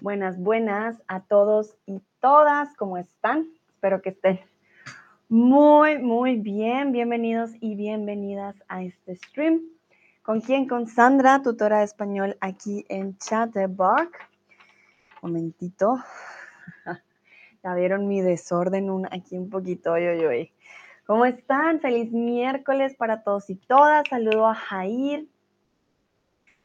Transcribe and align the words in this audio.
Buenas, 0.00 0.38
buenas 0.38 1.02
a 1.08 1.24
todos 1.24 1.76
y 1.86 2.00
todas, 2.20 2.72
¿cómo 2.76 2.98
están? 2.98 3.48
Espero 3.68 4.00
que 4.00 4.10
estén 4.10 4.38
muy, 5.28 5.98
muy 5.98 6.36
bien. 6.36 6.92
Bienvenidos 6.92 7.50
y 7.58 7.74
bienvenidas 7.74 8.54
a 8.68 8.84
este 8.84 9.16
stream. 9.16 9.62
¿Con 10.22 10.40
quién? 10.40 10.68
Con 10.68 10.86
Sandra, 10.86 11.42
tutora 11.42 11.78
de 11.78 11.86
español 11.86 12.36
aquí 12.40 12.86
en 12.88 13.18
Chatterbox. 13.18 14.12
Momentito. 15.22 15.96
Ya 17.64 17.74
vieron 17.74 18.06
mi 18.06 18.20
desorden 18.20 19.08
aquí 19.10 19.36
un 19.36 19.50
poquito. 19.50 19.94
Oye, 19.94 20.24
oye. 20.24 20.52
¿Cómo 21.06 21.24
están? 21.24 21.80
Feliz 21.80 22.12
miércoles 22.12 22.94
para 22.94 23.24
todos 23.24 23.50
y 23.50 23.56
todas. 23.56 24.06
Saludo 24.08 24.46
a 24.46 24.54
Jair 24.54 25.26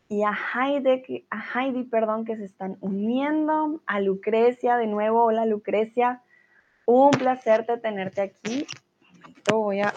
y 0.10 0.24
a 0.24 0.34
Heidi, 0.34 1.28
a 1.30 1.40
Heidi, 1.54 1.84
perdón, 1.84 2.26
que 2.26 2.36
se 2.36 2.46
están 2.46 2.78
uniendo, 2.82 3.80
a 3.86 4.00
Lucrecia 4.00 4.76
de 4.76 4.88
nuevo. 4.88 5.24
Hola 5.24 5.46
Lucrecia, 5.46 6.24
un 6.88 7.12
placer 7.12 7.68
de 7.68 7.78
tenerte 7.78 8.22
aquí. 8.22 8.66
Voy 9.52 9.82
a 9.82 9.94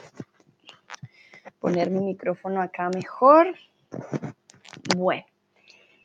poner 1.59 1.91
mi 1.91 2.01
micrófono 2.01 2.61
acá 2.61 2.91
mejor. 2.91 3.55
Bueno, 4.95 5.25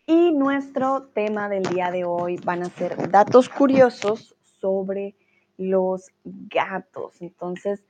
y 0.05 0.31
nuestro 0.31 1.07
tema 1.07 1.49
del 1.49 1.63
día 1.63 1.91
de 1.91 2.05
hoy 2.05 2.37
van 2.37 2.63
a 2.63 2.69
ser 2.69 3.11
datos 3.11 3.49
curiosos 3.49 4.37
sobre 4.61 5.15
los 5.57 6.13
gatos. 6.23 7.21
Entonces, 7.21 7.83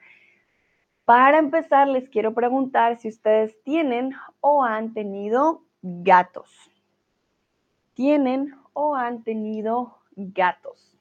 para 1.05 1.37
empezar, 1.37 1.87
les 1.87 2.09
quiero 2.09 2.33
preguntar 2.33 2.97
si 2.97 3.07
ustedes 3.07 3.61
tienen 3.61 4.15
o 4.41 4.63
han 4.63 4.95
tenido 4.95 5.66
gatos. 6.03 6.49
¿Tienen 7.93 8.55
o 8.73 8.95
han 8.95 9.23
tenido 9.23 9.99
gatos? 10.15 10.97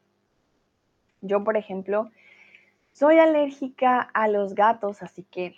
Yo, 1.20 1.42
por 1.44 1.56
ejemplo, 1.56 2.10
soy 2.92 3.18
alérgica 3.18 4.00
a 4.00 4.28
los 4.28 4.54
gatos, 4.54 5.02
así 5.02 5.24
que 5.24 5.54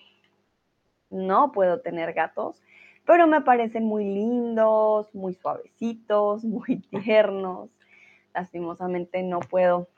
no 1.10 1.52
puedo 1.52 1.80
tener 1.80 2.12
gatos, 2.12 2.62
pero 3.04 3.26
me 3.26 3.40
parecen 3.40 3.84
muy 3.84 4.04
lindos, 4.04 5.14
muy 5.14 5.34
suavecitos, 5.34 6.44
muy 6.44 6.76
tiernos. 6.90 7.70
Lastimosamente 8.34 9.22
no 9.22 9.40
puedo 9.40 9.88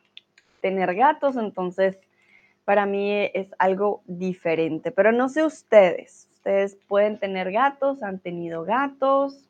tener 0.60 0.94
gatos, 0.94 1.36
entonces 1.36 1.98
para 2.64 2.86
mí 2.86 3.28
es 3.34 3.54
algo 3.58 4.02
diferente, 4.06 4.92
pero 4.92 5.12
no 5.12 5.28
sé 5.28 5.44
ustedes, 5.44 6.29
Ustedes 6.40 6.78
pueden 6.88 7.18
tener 7.18 7.52
gatos, 7.52 8.02
han 8.02 8.18
tenido 8.18 8.64
gatos. 8.64 9.46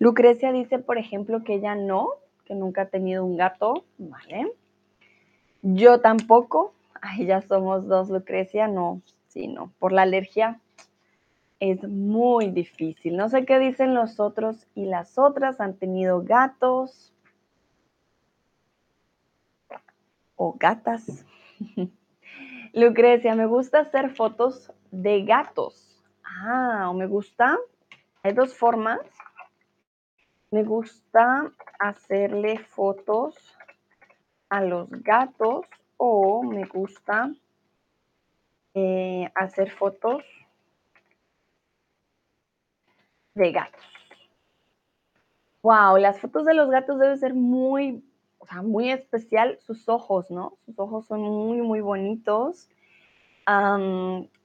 Lucrecia 0.00 0.50
dice, 0.50 0.80
por 0.80 0.98
ejemplo, 0.98 1.44
que 1.44 1.54
ella 1.54 1.76
no, 1.76 2.08
que 2.44 2.56
nunca 2.56 2.82
ha 2.82 2.86
tenido 2.86 3.24
un 3.24 3.36
gato, 3.36 3.84
¿vale? 3.96 4.52
Yo 5.62 6.00
tampoco. 6.00 6.74
Ay, 7.00 7.26
ya 7.26 7.42
somos 7.42 7.86
dos, 7.86 8.10
Lucrecia, 8.10 8.66
no, 8.66 9.02
sí, 9.28 9.46
no. 9.46 9.72
Por 9.78 9.92
la 9.92 10.02
alergia 10.02 10.60
es 11.60 11.80
muy 11.84 12.50
difícil. 12.50 13.16
No 13.16 13.28
sé 13.28 13.44
qué 13.44 13.60
dicen 13.60 13.94
los 13.94 14.18
otros 14.18 14.66
y 14.74 14.86
las 14.86 15.16
otras. 15.16 15.60
Han 15.60 15.74
tenido 15.74 16.22
gatos 16.22 17.12
o 20.34 20.56
gatas. 20.58 21.24
Lucrecia, 22.72 23.34
me 23.34 23.46
gusta 23.46 23.80
hacer 23.80 24.10
fotos 24.14 24.72
de 24.92 25.24
gatos. 25.24 26.00
Ah, 26.24 26.88
o 26.88 26.94
me 26.94 27.06
gusta. 27.06 27.58
Hay 28.22 28.32
dos 28.32 28.56
formas. 28.56 29.00
Me 30.50 30.62
gusta 30.62 31.52
hacerle 31.78 32.58
fotos 32.58 33.36
a 34.48 34.60
los 34.60 34.88
gatos 34.90 35.66
o 35.96 36.42
me 36.42 36.64
gusta 36.64 37.32
eh, 38.74 39.30
hacer 39.34 39.70
fotos 39.70 40.24
de 43.34 43.52
gatos. 43.52 43.84
Wow, 45.62 45.98
las 45.98 46.20
fotos 46.20 46.46
de 46.46 46.54
los 46.54 46.70
gatos 46.70 46.98
deben 46.98 47.18
ser 47.18 47.34
muy, 47.34 48.02
o 48.40 48.46
sea, 48.46 48.62
muy 48.62 48.90
especial. 48.90 49.58
Sus 49.60 49.88
ojos, 49.88 50.30
¿no? 50.30 50.58
Sus 50.66 50.78
ojos 50.78 51.06
son 51.06 51.20
muy, 51.20 51.62
muy 51.62 51.80
bonitos 51.80 52.68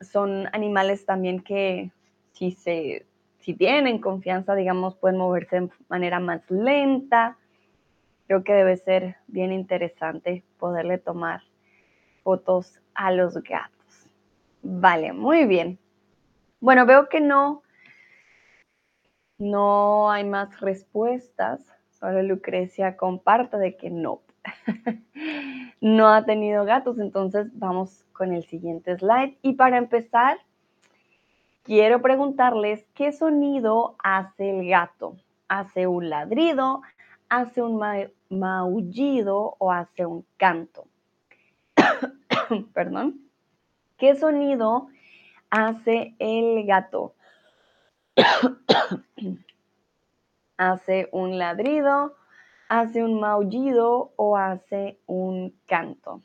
son 0.02 0.48
animales 0.54 1.06
también 1.06 1.42
que 1.42 1.92
si, 2.32 2.52
se, 2.52 3.06
si 3.40 3.54
tienen 3.54 4.00
confianza, 4.00 4.56
digamos, 4.56 4.96
pueden 4.96 5.18
moverse 5.18 5.62
de 5.62 5.70
manera 5.90 6.20
más 6.20 6.42
lenta. 6.50 7.38
Creo 8.28 8.44
que 8.44 8.54
debe 8.54 8.78
ser 8.78 9.18
bien 9.28 9.52
interesante 9.52 10.44
poderle 10.58 10.98
tomar 10.98 11.42
fotos 12.24 12.80
a 12.96 13.12
los 13.12 13.36
gatos. 13.36 14.10
Vale, 14.64 15.14
muy 15.14 15.46
bien. 15.46 15.78
Bueno, 16.60 16.86
veo 16.88 17.08
que 17.08 17.22
no, 17.22 17.62
no 19.38 20.10
hay 20.10 20.24
más 20.24 20.60
respuestas. 20.60 21.62
Solo 22.00 22.22
Lucrecia 22.24 22.98
comparte 22.98 23.58
de 23.58 23.78
que 23.78 23.90
no. 23.90 24.22
no 25.82 26.08
ha 26.10 26.26
tenido 26.26 26.66
gatos, 26.66 27.00
entonces 27.00 27.48
vamos 27.54 28.06
con 28.12 28.34
el 28.34 28.44
siguiente 28.46 28.98
slide. 28.98 29.38
Y 29.42 29.54
para 29.54 29.78
empezar, 29.78 30.38
quiero 31.64 32.02
preguntarles 32.02 32.86
qué 32.94 33.12
sonido 33.12 33.96
hace 34.04 34.60
el 34.60 34.68
gato. 34.68 35.16
¿Hace 35.48 35.88
un 35.88 36.10
ladrido? 36.10 36.82
¿Hace 37.30 37.62
un 37.62 37.82
maullido 38.30 39.56
o 39.58 39.72
hace 39.72 40.06
un 40.06 40.26
canto? 40.38 40.88
Perdón. 42.74 43.22
¿Qué 43.98 44.16
sonido 44.16 44.90
hace 45.50 46.16
el 46.20 46.66
gato? 46.66 47.16
¿Hace 50.58 51.10
un 51.12 51.38
ladrido? 51.38 52.16
¿Hace 52.70 53.04
un 53.04 53.20
maullido 53.20 54.14
o 54.16 54.38
hace 54.38 55.00
un 55.06 55.54
canto? 55.66 56.22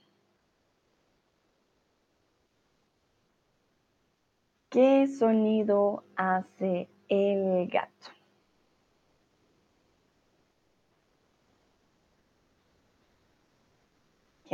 ¿Qué 4.69 5.09
sonido 5.09 6.05
hace 6.17 6.89
el 7.09 7.69
gato? 7.69 8.11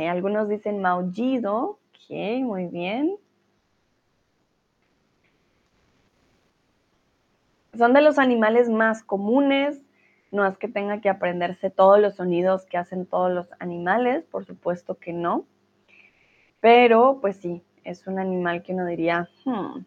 algunos 0.05 0.47
dicen 0.49 0.81
maullido. 0.81 1.79
Ok, 1.93 2.09
muy 2.43 2.67
bien. 2.67 3.17
Son 7.77 7.93
de 7.93 8.01
los 8.01 8.17
animales 8.17 8.69
más 8.69 9.03
comunes. 9.03 9.81
No 10.31 10.45
es 10.45 10.57
que 10.57 10.67
tenga 10.67 10.99
que 10.99 11.09
aprenderse 11.09 11.69
todos 11.69 11.99
los 11.99 12.15
sonidos 12.15 12.65
que 12.65 12.77
hacen 12.77 13.05
todos 13.05 13.31
los 13.31 13.49
animales, 13.59 14.25
por 14.25 14.45
supuesto 14.45 14.95
que 14.95 15.13
no. 15.13 15.45
Pero, 16.59 17.19
pues 17.21 17.37
sí, 17.37 17.63
es 17.83 18.07
un 18.07 18.19
animal 18.19 18.63
que 18.63 18.73
uno 18.73 18.85
diría, 18.85 19.29
hmm, 19.45 19.79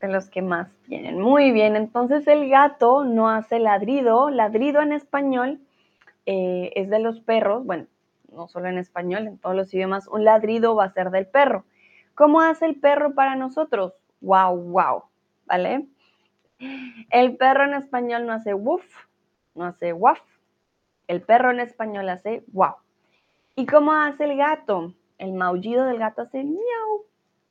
de 0.00 0.08
los 0.08 0.28
que 0.28 0.42
más 0.42 0.68
tienen. 0.86 1.20
Muy 1.20 1.52
bien, 1.52 1.76
entonces 1.76 2.26
el 2.26 2.48
gato 2.48 3.04
no 3.04 3.30
hace 3.30 3.60
ladrido. 3.60 4.30
Ladrido 4.30 4.82
en 4.82 4.92
español 4.92 5.60
eh, 6.26 6.72
es 6.74 6.90
de 6.90 6.98
los 6.98 7.20
perros, 7.20 7.64
bueno, 7.64 7.86
no 8.32 8.48
solo 8.48 8.68
en 8.68 8.78
español, 8.78 9.26
en 9.28 9.38
todos 9.38 9.54
los 9.54 9.72
idiomas, 9.72 10.08
un 10.08 10.24
ladrido 10.24 10.74
va 10.74 10.84
a 10.84 10.92
ser 10.92 11.10
del 11.10 11.26
perro. 11.26 11.64
¿Cómo 12.14 12.40
hace 12.40 12.66
el 12.66 12.80
perro 12.80 13.14
para 13.14 13.36
nosotros? 13.36 13.94
Wow, 14.22 14.56
wow, 14.56 15.02
¿vale? 15.46 15.86
El 17.10 17.36
perro 17.36 17.64
en 17.64 17.74
español 17.74 18.24
no 18.24 18.32
hace 18.32 18.54
woof, 18.54 18.84
no 19.54 19.64
hace 19.64 19.92
waf. 19.92 20.20
El 21.08 21.20
perro 21.20 21.50
en 21.50 21.60
español 21.60 22.08
hace 22.08 22.44
wow. 22.52 22.76
¿Y 23.56 23.66
cómo 23.66 23.92
hace 23.92 24.24
el 24.24 24.36
gato? 24.36 24.94
El 25.18 25.32
maullido 25.32 25.84
del 25.84 25.98
gato 25.98 26.22
hace 26.22 26.44
miau, 26.44 27.04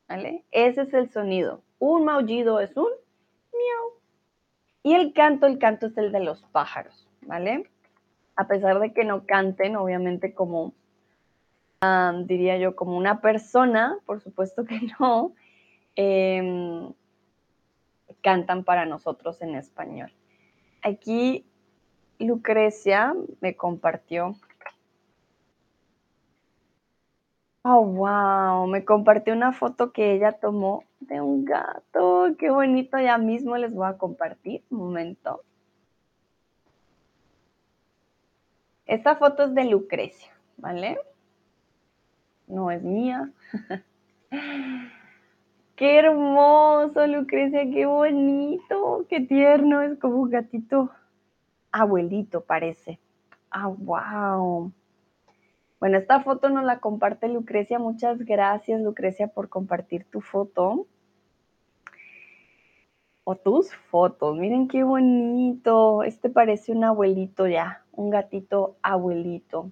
¿vale? 0.07 0.45
Ese 0.51 0.83
es 0.83 0.93
el 0.93 1.11
sonido. 1.11 1.61
Un 1.77 2.05
maullido 2.05 2.59
es 2.61 2.75
un 2.77 2.89
miau. 3.51 3.91
Y 4.83 4.93
el 4.93 5.13
canto, 5.13 5.45
el 5.45 5.59
canto 5.59 5.87
es 5.87 5.97
el 5.97 6.11
de 6.11 6.21
los 6.21 6.41
pájaros, 6.53 7.07
¿vale? 7.21 7.69
A 8.37 8.47
pesar 8.47 8.79
de 8.79 8.93
que 8.93 9.03
no 9.03 9.25
canten, 9.25 9.75
obviamente 9.75 10.33
como, 10.33 10.73
diría 12.23 12.57
yo, 12.57 12.75
como 12.75 12.97
una 12.97 13.19
persona, 13.19 13.99
por 14.05 14.21
supuesto 14.21 14.63
que 14.65 14.79
no, 14.99 15.33
em, 15.95 16.93
cantan 18.21 18.63
para 18.63 18.85
nosotros 18.85 19.41
en 19.41 19.55
español. 19.55 20.11
Aquí 20.83 21.45
Lucrecia 22.19 23.13
me 23.39 23.55
compartió 23.55 24.35
Oh, 27.63 27.85
wow, 27.85 28.65
me 28.65 28.83
compartió 28.83 29.33
una 29.33 29.53
foto 29.53 29.91
que 29.91 30.13
ella 30.13 30.31
tomó 30.31 30.83
de 30.99 31.21
un 31.21 31.45
gato. 31.45 32.35
Qué 32.39 32.49
bonito, 32.49 32.97
ya 32.97 33.19
mismo 33.19 33.55
les 33.55 33.71
voy 33.73 33.87
a 33.87 33.97
compartir. 33.99 34.63
Un 34.71 34.79
momento. 34.79 35.43
Esta 38.87 39.15
foto 39.15 39.43
es 39.43 39.53
de 39.53 39.65
Lucrecia, 39.65 40.31
¿vale? 40.57 40.97
No 42.47 42.71
es 42.71 42.81
mía. 42.81 43.31
Qué 45.81 45.97
hermoso, 45.97 47.07
Lucrecia, 47.07 47.67
qué 47.71 47.87
bonito, 47.87 49.07
qué 49.09 49.19
tierno, 49.19 49.81
es 49.81 49.97
como 49.97 50.17
un 50.17 50.29
gatito 50.29 50.91
abuelito, 51.71 52.41
parece. 52.41 52.99
Ah, 53.49 53.65
wow. 53.65 54.71
Bueno, 55.79 55.97
esta 55.97 56.19
foto 56.19 56.49
nos 56.49 56.65
la 56.65 56.79
comparte 56.79 57.27
Lucrecia. 57.29 57.79
Muchas 57.79 58.19
gracias, 58.19 58.79
Lucrecia, 58.79 59.29
por 59.29 59.49
compartir 59.49 60.05
tu 60.05 60.21
foto. 60.21 60.85
O 63.23 63.35
tus 63.35 63.73
fotos. 63.89 64.37
Miren 64.37 64.67
qué 64.67 64.83
bonito. 64.83 66.03
Este 66.03 66.29
parece 66.29 66.73
un 66.73 66.83
abuelito 66.83 67.47
ya, 67.47 67.83
un 67.91 68.11
gatito 68.11 68.75
abuelito. 68.83 69.71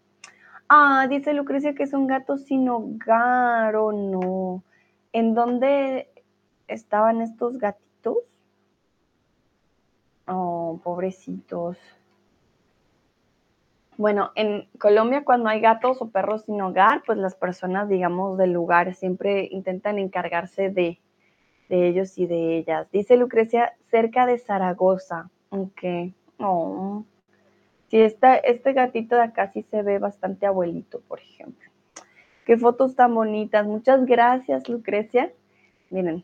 Ah, 0.69 1.06
dice 1.07 1.33
Lucrecia 1.33 1.75
que 1.75 1.83
es 1.83 1.94
un 1.94 2.07
gato 2.07 2.39
sin 2.39 2.67
hogar 2.67 3.75
o 3.75 3.91
no. 3.91 4.63
¿En 5.11 5.33
dónde 5.33 6.09
estaban 6.67 7.21
estos 7.21 7.57
gatitos? 7.57 8.17
Oh, 10.27 10.79
pobrecitos. 10.83 11.77
Bueno, 13.97 14.31
en 14.35 14.69
Colombia 14.77 15.25
cuando 15.25 15.50
hay 15.50 15.59
gatos 15.59 16.01
o 16.01 16.09
perros 16.09 16.44
sin 16.44 16.61
hogar, 16.61 17.03
pues 17.06 17.17
las 17.17 17.35
personas, 17.35 17.89
digamos, 17.89 18.38
del 18.38 18.53
lugar 18.53 18.94
siempre 18.94 19.50
intentan 19.51 20.00
encargarse 20.00 20.69
de, 20.69 21.01
ellos 21.67 22.17
y 22.17 22.25
de 22.25 22.57
ellas. 22.59 22.89
Dice 22.91 23.17
Lucrecia, 23.17 23.73
cerca 23.91 24.25
de 24.25 24.38
Zaragoza. 24.38 25.29
Ok. 25.50 26.13
Oh. 26.39 27.03
Sí, 27.89 28.00
este 28.00 28.73
gatito 28.73 29.15
de 29.15 29.23
acá 29.23 29.51
sí 29.51 29.63
se 29.63 29.81
ve 29.81 30.00
bastante 30.00 30.45
abuelito, 30.45 31.01
por 31.01 31.19
ejemplo. 31.19 31.69
Qué 32.45 32.57
fotos 32.57 32.95
tan 32.95 33.13
bonitas. 33.13 33.65
Muchas 33.65 34.06
gracias, 34.06 34.68
Lucrecia. 34.68 35.31
Miren, 35.89 36.24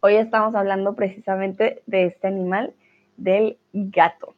hoy 0.00 0.16
estamos 0.16 0.54
hablando 0.54 0.94
precisamente 0.94 1.82
de 1.86 2.06
este 2.06 2.26
animal, 2.26 2.74
del 3.16 3.58
gato. 3.72 4.34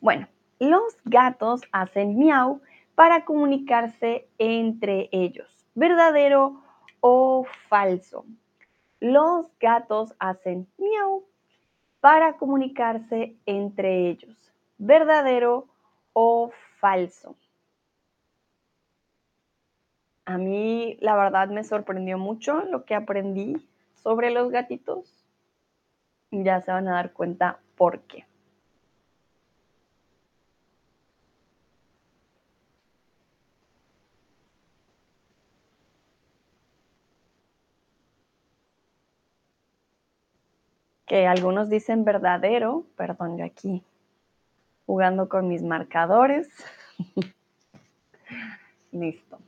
Bueno, 0.00 0.28
los 0.58 0.96
gatos 1.04 1.62
hacen 1.72 2.18
miau 2.18 2.60
para 2.94 3.24
comunicarse 3.24 4.26
entre 4.38 5.08
ellos. 5.12 5.48
¿Verdadero 5.74 6.62
o 7.00 7.46
falso? 7.68 8.24
Los 9.00 9.46
gatos 9.58 10.14
hacen 10.18 10.66
miau 10.78 11.24
para 12.00 12.36
comunicarse 12.36 13.36
entre 13.46 14.08
ellos. 14.10 14.52
¿Verdadero 14.78 15.66
o 16.12 16.50
falso? 16.78 17.36
A 20.26 20.38
mí 20.38 20.96
la 21.00 21.16
verdad 21.16 21.48
me 21.48 21.64
sorprendió 21.64 22.18
mucho 22.18 22.64
lo 22.64 22.84
que 22.84 22.94
aprendí 22.94 23.68
sobre 24.02 24.30
los 24.30 24.50
gatitos. 24.50 25.24
Ya 26.30 26.60
se 26.62 26.72
van 26.72 26.88
a 26.88 26.94
dar 26.94 27.12
cuenta 27.12 27.60
por 27.76 28.00
qué. 28.00 28.26
que 41.06 41.26
algunos 41.26 41.68
dicen 41.68 42.04
verdadero, 42.04 42.86
perdón, 42.96 43.36
yo 43.38 43.44
aquí 43.44 43.82
jugando 44.86 45.28
con 45.28 45.48
mis 45.48 45.62
marcadores. 45.62 46.48
Listo. 48.92 49.38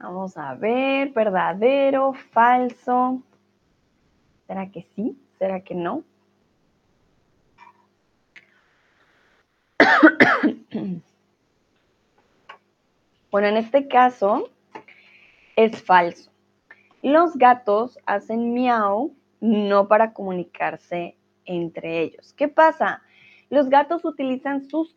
Vamos 0.00 0.36
a 0.36 0.54
ver, 0.54 1.10
verdadero, 1.10 2.12
falso. 2.12 3.20
¿Será 4.46 4.70
que 4.70 4.86
sí? 4.94 5.20
¿Será 5.38 5.60
que 5.60 5.74
no? 5.74 6.04
bueno, 13.32 13.48
en 13.48 13.56
este 13.56 13.88
caso, 13.88 14.48
es 15.56 15.82
falso. 15.82 16.30
Los 17.02 17.36
gatos 17.36 17.98
hacen 18.06 18.54
miau 18.54 19.16
no 19.40 19.88
para 19.88 20.12
comunicarse 20.12 21.16
entre 21.44 22.02
ellos. 22.02 22.32
¿Qué 22.34 22.46
pasa? 22.46 23.02
Los 23.50 23.68
gatos 23.68 24.04
utilizan 24.04 24.68
sus 24.68 24.96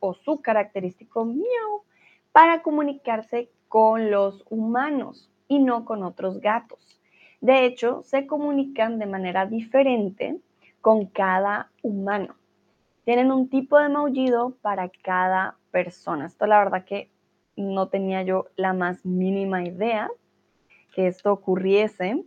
o 0.00 0.14
su 0.14 0.40
característico 0.40 1.24
miau 1.24 1.84
para 2.32 2.62
comunicarse 2.62 3.48
con 3.72 4.10
los 4.10 4.44
humanos 4.50 5.30
y 5.48 5.58
no 5.58 5.86
con 5.86 6.02
otros 6.02 6.42
gatos. 6.42 7.00
De 7.40 7.64
hecho, 7.64 8.02
se 8.02 8.26
comunican 8.26 8.98
de 8.98 9.06
manera 9.06 9.46
diferente 9.46 10.36
con 10.82 11.06
cada 11.06 11.70
humano. 11.80 12.34
Tienen 13.06 13.32
un 13.32 13.48
tipo 13.48 13.78
de 13.78 13.88
maullido 13.88 14.58
para 14.60 14.90
cada 14.90 15.56
persona. 15.70 16.26
Esto 16.26 16.46
la 16.46 16.58
verdad 16.58 16.84
que 16.84 17.08
no 17.56 17.88
tenía 17.88 18.22
yo 18.22 18.44
la 18.56 18.74
más 18.74 19.06
mínima 19.06 19.64
idea 19.64 20.10
que 20.94 21.06
esto 21.06 21.32
ocurriese. 21.32 22.26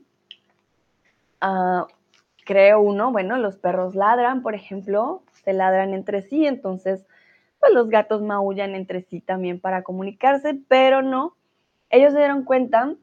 Ah, 1.42 1.86
creo 2.44 2.82
uno, 2.82 3.12
bueno, 3.12 3.38
los 3.38 3.56
perros 3.58 3.94
ladran, 3.94 4.42
por 4.42 4.56
ejemplo, 4.56 5.22
se 5.44 5.54
ladran 5.54 5.94
entre 5.94 6.24
sí, 6.24 6.48
entonces 6.48 7.06
pues 7.60 7.74
los 7.74 7.90
gatos 7.90 8.22
maullan 8.22 8.76
entre 8.76 9.02
sí 9.02 9.22
también 9.22 9.60
para 9.60 9.84
comunicarse, 9.84 10.60
pero 10.68 11.02
no, 11.02 11.36
ellos 11.90 12.14
se 12.14 12.20
dieron 12.20 12.44
cuenta 12.44 12.96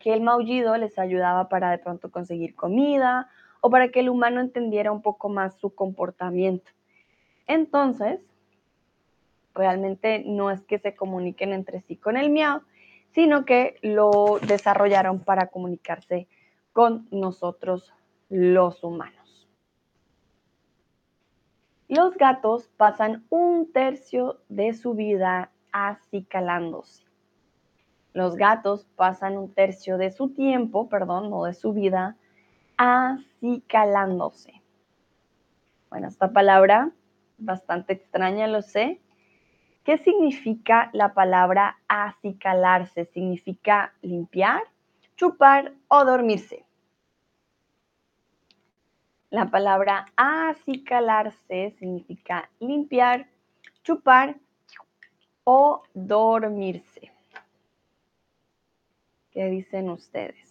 que 0.00 0.12
el 0.12 0.20
maullido 0.20 0.76
les 0.76 0.98
ayudaba 0.98 1.48
para 1.48 1.70
de 1.70 1.78
pronto 1.78 2.10
conseguir 2.10 2.54
comida 2.54 3.28
o 3.60 3.70
para 3.70 3.88
que 3.88 4.00
el 4.00 4.08
humano 4.08 4.40
entendiera 4.40 4.92
un 4.92 5.02
poco 5.02 5.28
más 5.28 5.56
su 5.58 5.74
comportamiento. 5.74 6.70
Entonces, 7.46 8.20
realmente 9.54 10.22
no 10.26 10.50
es 10.50 10.62
que 10.62 10.78
se 10.78 10.94
comuniquen 10.94 11.52
entre 11.52 11.80
sí 11.80 11.96
con 11.96 12.16
el 12.16 12.30
miau, 12.30 12.60
sino 13.12 13.44
que 13.44 13.78
lo 13.82 14.38
desarrollaron 14.46 15.20
para 15.20 15.46
comunicarse 15.48 16.28
con 16.72 17.08
nosotros 17.10 17.92
los 18.28 18.84
humanos. 18.84 19.15
Los 21.88 22.16
gatos 22.16 22.68
pasan 22.76 23.24
un 23.30 23.72
tercio 23.72 24.40
de 24.48 24.72
su 24.74 24.94
vida 24.94 25.52
acicalándose. 25.72 27.04
Los 28.12 28.36
gatos 28.36 28.86
pasan 28.96 29.36
un 29.36 29.52
tercio 29.52 29.98
de 29.98 30.10
su 30.10 30.30
tiempo, 30.30 30.88
perdón, 30.88 31.30
no 31.30 31.44
de 31.44 31.54
su 31.54 31.72
vida, 31.72 32.16
acicalándose. 32.76 34.62
Bueno, 35.90 36.08
esta 36.08 36.32
palabra 36.32 36.92
bastante 37.38 37.92
extraña, 37.92 38.46
lo 38.46 38.62
sé, 38.62 39.00
¿Qué 39.86 39.98
significa 39.98 40.90
la 40.92 41.14
palabra 41.14 41.78
acicalarse? 41.86 43.04
¿Significa 43.04 43.94
limpiar, 44.02 44.60
chupar 45.14 45.74
o 45.86 46.04
dormirse? 46.04 46.65
La 49.30 49.50
palabra 49.50 50.06
acicalarse 50.16 51.74
significa 51.78 52.48
limpiar, 52.60 53.28
chupar 53.82 54.36
o 55.42 55.82
dormirse. 55.94 57.10
¿Qué 59.32 59.46
dicen 59.46 59.90
ustedes? 59.90 60.45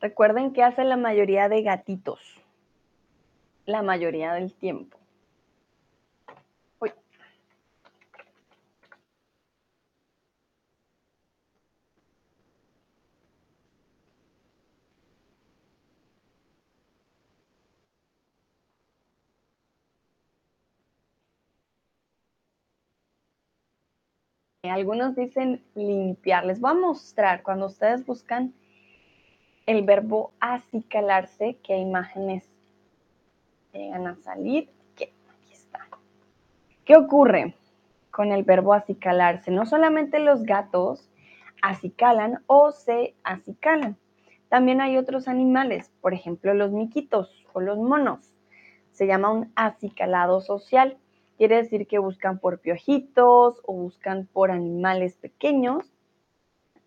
Recuerden 0.00 0.52
que 0.52 0.62
hace 0.62 0.84
la 0.84 0.96
mayoría 0.96 1.48
de 1.48 1.62
gatitos. 1.62 2.20
La 3.64 3.82
mayoría 3.82 4.34
del 4.34 4.52
tiempo. 4.52 4.98
Algunos 24.70 25.14
dicen 25.14 25.62
limpiar. 25.74 26.44
Les 26.44 26.60
voy 26.60 26.72
a 26.72 26.74
mostrar 26.74 27.42
cuando 27.42 27.66
ustedes 27.66 28.04
buscan 28.04 28.52
el 29.66 29.82
verbo 29.82 30.32
acicalarse, 30.40 31.58
qué 31.62 31.76
imágenes 31.76 32.48
llegan 33.72 34.06
a 34.06 34.16
salir. 34.16 34.70
aquí 34.94 35.52
está. 35.52 35.80
¿Qué 36.84 36.96
ocurre 36.96 37.54
con 38.10 38.32
el 38.32 38.44
verbo 38.44 38.72
acicalarse? 38.72 39.50
No 39.50 39.66
solamente 39.66 40.20
los 40.20 40.44
gatos 40.44 41.10
acicalan 41.62 42.42
o 42.46 42.70
se 42.70 43.14
acicalan. 43.24 43.96
También 44.48 44.80
hay 44.80 44.96
otros 44.96 45.26
animales, 45.26 45.90
por 46.00 46.14
ejemplo 46.14 46.54
los 46.54 46.70
miquitos 46.70 47.44
o 47.52 47.60
los 47.60 47.78
monos. 47.78 48.32
Se 48.92 49.06
llama 49.06 49.30
un 49.30 49.52
acicalado 49.56 50.40
social. 50.40 50.96
Quiere 51.36 51.56
decir 51.56 51.86
que 51.86 51.98
buscan 51.98 52.38
por 52.38 52.60
piojitos 52.60 53.60
o 53.66 53.72
buscan 53.74 54.26
por 54.32 54.52
animales 54.52 55.16
pequeños 55.16 55.92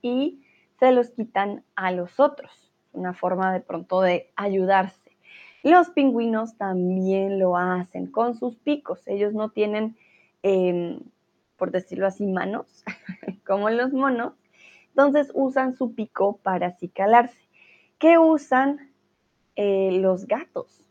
y 0.01 0.41
se 0.79 0.93
los 0.93 1.12
quitan 1.12 1.63
a 1.75 1.91
los 1.91 2.19
otros. 2.19 2.69
Una 2.91 3.13
forma 3.13 3.53
de 3.53 3.62
pronto 3.62 4.01
de 4.01 4.31
ayudarse. 4.36 5.17
Los 5.63 5.89
pingüinos 5.89 6.58
también 6.58 7.39
lo 7.39 7.58
hacen 7.58 8.08
con 8.08 8.36
sus 8.36 8.55
picos. 8.58 9.05
Ellos 9.08 9.34
no 9.34 9.50
tienen, 9.50 9.98
em, 10.41 11.01
por 11.58 11.72
decirlo 11.72 12.08
así, 12.08 12.25
manos, 12.25 12.84
como 13.46 13.69
los 13.69 13.91
monos. 13.91 14.34
Entonces 14.89 15.31
usan 15.34 15.75
su 15.75 15.93
pico 15.93 16.38
para 16.38 16.67
acicalarse. 16.67 17.48
¿Qué 17.98 18.17
usan 18.17 18.91
eh, 19.55 19.91
los 20.00 20.25
gatos 20.27 20.86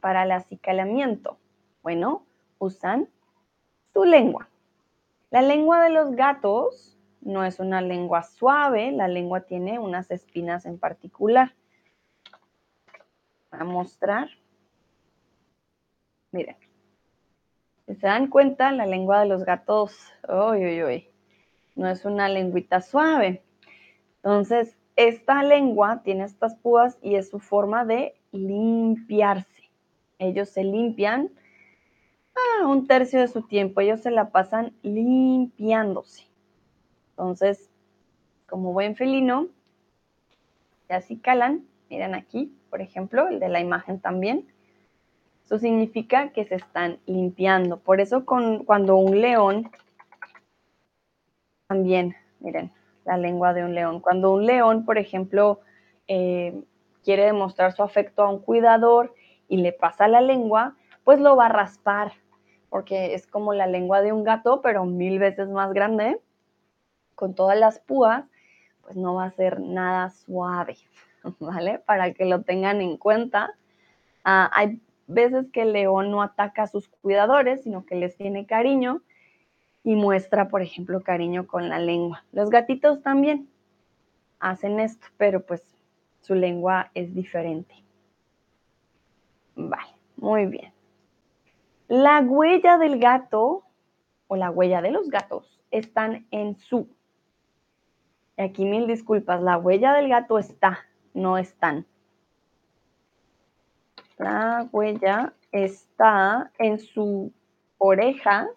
para 0.00 0.24
el 0.24 0.32
acicalamiento? 0.32 1.38
Bueno, 1.82 2.26
usan 2.58 3.08
su 3.92 4.04
lengua. 4.04 4.48
La 5.30 5.40
lengua 5.40 5.82
de 5.82 5.90
los 5.90 6.14
gatos 6.14 6.98
no 7.22 7.44
es 7.44 7.60
una 7.60 7.80
lengua 7.80 8.22
suave, 8.22 8.92
la 8.92 9.08
lengua 9.08 9.42
tiene 9.42 9.78
unas 9.78 10.10
espinas 10.10 10.66
en 10.66 10.78
particular. 10.78 11.54
Voy 13.50 13.60
a 13.60 13.64
mostrar. 13.64 14.28
Miren. 16.32 16.56
Se 17.86 18.06
dan 18.06 18.28
cuenta, 18.28 18.70
la 18.72 18.86
lengua 18.86 19.20
de 19.20 19.26
los 19.26 19.44
gatos, 19.44 19.98
uy, 20.28 20.64
uy, 20.64 20.84
uy, 20.84 21.08
no 21.74 21.88
es 21.88 22.04
una 22.04 22.28
lengüita 22.28 22.80
suave. 22.80 23.42
Entonces, 24.16 24.76
esta 24.96 25.42
lengua 25.42 26.02
tiene 26.02 26.24
estas 26.24 26.54
púas 26.54 26.98
y 27.02 27.16
es 27.16 27.28
su 27.28 27.38
forma 27.38 27.84
de 27.84 28.14
limpiarse. 28.30 29.70
Ellos 30.18 30.48
se 30.48 30.64
limpian 30.64 31.30
ah, 32.34 32.66
un 32.66 32.86
tercio 32.86 33.20
de 33.20 33.28
su 33.28 33.42
tiempo. 33.42 33.80
Ellos 33.80 34.00
se 34.00 34.10
la 34.10 34.30
pasan 34.30 34.74
limpiándose. 34.82 36.31
Entonces, 37.12 37.70
como 38.48 38.72
buen 38.72 38.96
felino, 38.96 39.48
ya 40.88 40.96
así 40.96 41.16
calan. 41.16 41.64
Miren 41.88 42.14
aquí, 42.14 42.54
por 42.70 42.80
ejemplo, 42.80 43.28
el 43.28 43.38
de 43.38 43.48
la 43.48 43.60
imagen 43.60 44.00
también. 44.00 44.46
Eso 45.44 45.58
significa 45.58 46.30
que 46.32 46.44
se 46.44 46.54
están 46.54 46.98
limpiando. 47.06 47.78
Por 47.78 48.00
eso 48.00 48.24
cuando 48.24 48.96
un 48.96 49.20
león, 49.20 49.70
también, 51.68 52.14
miren, 52.40 52.72
la 53.04 53.16
lengua 53.16 53.52
de 53.52 53.64
un 53.64 53.74
león. 53.74 54.00
Cuando 54.00 54.32
un 54.32 54.46
león, 54.46 54.84
por 54.84 54.98
ejemplo, 54.98 55.60
eh, 56.08 56.62
quiere 57.04 57.24
demostrar 57.24 57.72
su 57.72 57.82
afecto 57.82 58.22
a 58.22 58.30
un 58.30 58.38
cuidador 58.38 59.14
y 59.48 59.58
le 59.58 59.72
pasa 59.72 60.08
la 60.08 60.20
lengua, 60.20 60.76
pues 61.04 61.20
lo 61.20 61.36
va 61.36 61.46
a 61.46 61.50
raspar, 61.50 62.12
porque 62.70 63.14
es 63.14 63.26
como 63.26 63.52
la 63.54 63.66
lengua 63.66 64.00
de 64.00 64.12
un 64.12 64.24
gato, 64.24 64.60
pero 64.62 64.84
mil 64.84 65.18
veces 65.18 65.48
más 65.48 65.72
grande, 65.72 66.20
con 67.22 67.36
todas 67.36 67.56
las 67.56 67.78
púas, 67.78 68.24
pues 68.80 68.96
no 68.96 69.14
va 69.14 69.26
a 69.26 69.30
ser 69.30 69.60
nada 69.60 70.10
suave, 70.10 70.76
¿vale? 71.38 71.78
Para 71.78 72.12
que 72.14 72.24
lo 72.24 72.42
tengan 72.42 72.80
en 72.80 72.96
cuenta. 72.96 73.54
Ah, 74.24 74.50
hay 74.52 74.80
veces 75.06 75.46
que 75.52 75.62
el 75.62 75.72
león 75.72 76.10
no 76.10 76.20
ataca 76.20 76.64
a 76.64 76.66
sus 76.66 76.88
cuidadores, 76.88 77.62
sino 77.62 77.86
que 77.86 77.94
les 77.94 78.16
tiene 78.16 78.44
cariño 78.44 79.02
y 79.84 79.94
muestra, 79.94 80.48
por 80.48 80.62
ejemplo, 80.62 81.00
cariño 81.02 81.46
con 81.46 81.68
la 81.68 81.78
lengua. 81.78 82.24
Los 82.32 82.50
gatitos 82.50 83.04
también 83.04 83.48
hacen 84.40 84.80
esto, 84.80 85.06
pero 85.16 85.46
pues 85.46 85.62
su 86.22 86.34
lengua 86.34 86.90
es 86.92 87.14
diferente. 87.14 87.84
Vale, 89.54 89.92
muy 90.16 90.46
bien. 90.46 90.72
La 91.86 92.18
huella 92.18 92.78
del 92.78 92.98
gato 92.98 93.62
o 94.26 94.34
la 94.34 94.50
huella 94.50 94.82
de 94.82 94.90
los 94.90 95.08
gatos 95.08 95.62
están 95.72 96.26
en 96.32 96.56
su. 96.56 96.88
Aquí 98.36 98.64
mil 98.64 98.86
disculpas, 98.86 99.42
la 99.42 99.58
huella 99.58 99.92
del 99.94 100.08
gato 100.08 100.38
está, 100.38 100.78
no 101.12 101.36
están. 101.36 101.86
La 104.16 104.68
huella 104.72 105.34
está 105.50 106.50
en 106.58 106.78
su 106.78 107.32
orejas, 107.78 108.48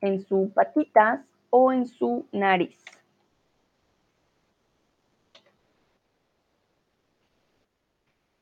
en 0.00 0.20
sus 0.20 0.50
patitas 0.50 1.20
o 1.50 1.72
en 1.72 1.86
su 1.86 2.26
nariz. 2.30 2.76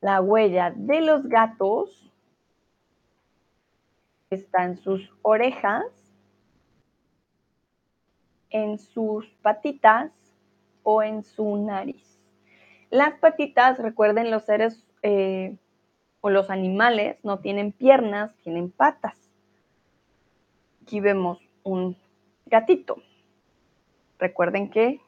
La 0.01 0.21
huella 0.21 0.71
de 0.75 1.01
los 1.01 1.27
gatos 1.27 2.11
está 4.29 4.65
en 4.65 4.77
sus 4.77 5.09
orejas, 5.21 5.85
en 8.49 8.77
sus 8.77 9.25
patitas 9.41 10.11
o 10.85 11.01
en 11.03 11.23
su 11.23 11.57
nariz. 11.57 12.21
Las 12.91 13.15
patitas, 13.19 13.79
recuerden, 13.79 14.31
los 14.31 14.45
seres 14.45 14.85
eh, 15.01 15.57
o 16.21 16.29
los 16.29 16.49
animales 16.49 17.17
no 17.23 17.39
tienen 17.39 17.71
piernas, 17.71 18.33
tienen 18.43 18.71
patas. 18.71 19.17
Aquí 20.83 20.99
vemos 20.99 21.39
un 21.63 21.97
gatito. 22.45 22.97
Recuerden 24.19 24.69
que 24.69 25.01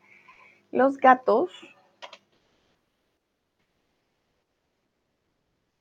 los 0.72 0.98
gatos 0.98 1.52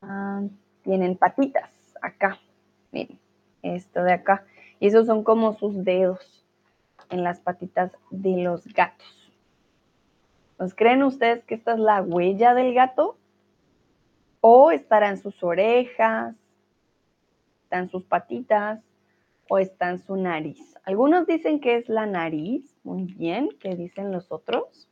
ah, 0.02 0.42
tienen 0.82 1.16
patitas 1.16 1.70
acá. 2.02 2.38
Miren, 2.92 3.18
esto 3.62 4.02
de 4.02 4.12
acá. 4.12 4.44
Y 4.78 4.88
esos 4.88 5.06
son 5.06 5.24
como 5.24 5.54
sus 5.54 5.82
dedos 5.84 6.44
en 7.08 7.24
las 7.24 7.40
patitas 7.40 7.92
de 8.10 8.36
los 8.42 8.66
gatos. 8.74 9.25
¿Nos 10.58 10.74
creen 10.74 11.02
ustedes 11.02 11.44
que 11.44 11.54
esta 11.54 11.74
es 11.74 11.78
la 11.78 12.02
huella 12.02 12.54
del 12.54 12.74
gato? 12.74 13.18
¿O 14.40 14.70
estará 14.70 15.10
en 15.10 15.18
sus 15.18 15.42
orejas? 15.42 16.34
¿Está 17.64 17.78
en 17.78 17.90
sus 17.90 18.04
patitas? 18.04 18.80
o 19.48 19.58
está 19.58 19.90
en 19.90 19.98
su 19.98 20.16
nariz. 20.16 20.76
Algunos 20.84 21.26
dicen 21.26 21.60
que 21.60 21.76
es 21.76 21.88
la 21.88 22.06
nariz. 22.06 22.76
Muy 22.84 23.04
bien, 23.04 23.50
¿qué 23.60 23.74
dicen 23.74 24.12
los 24.12 24.30
otros? 24.32 24.88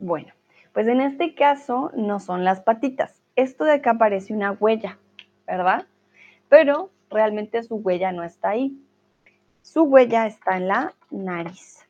Bueno, 0.00 0.32
pues 0.72 0.86
en 0.86 1.00
este 1.00 1.34
caso 1.34 1.90
no 1.94 2.20
son 2.20 2.44
las 2.44 2.60
patitas. 2.60 3.20
Esto 3.34 3.64
de 3.64 3.72
acá 3.72 3.94
parece 3.98 4.32
una 4.32 4.52
huella, 4.52 4.98
¿verdad? 5.48 5.86
Pero 6.48 6.90
realmente 7.10 7.62
su 7.62 7.76
huella 7.76 8.12
no 8.12 8.22
está 8.22 8.50
ahí. 8.50 8.78
Su 9.62 9.82
huella 9.82 10.26
está 10.26 10.58
en 10.58 10.68
la 10.68 10.94
nariz. 11.10 11.86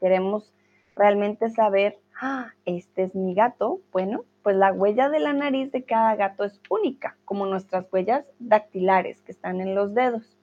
Queremos 0.00 0.52
realmente 0.96 1.50
saber, 1.50 1.98
ah, 2.20 2.52
este 2.64 3.04
es 3.04 3.14
mi 3.14 3.34
gato, 3.34 3.80
bueno, 3.92 4.24
pues 4.42 4.56
la 4.56 4.72
huella 4.72 5.08
de 5.08 5.20
la 5.20 5.32
nariz 5.32 5.70
de 5.70 5.84
cada 5.84 6.16
gato 6.16 6.44
es 6.44 6.60
única, 6.68 7.16
como 7.24 7.46
nuestras 7.46 7.86
huellas 7.92 8.24
dactilares 8.40 9.20
que 9.20 9.32
están 9.32 9.60
en 9.60 9.74
los 9.74 9.94
dedos. 9.94 10.36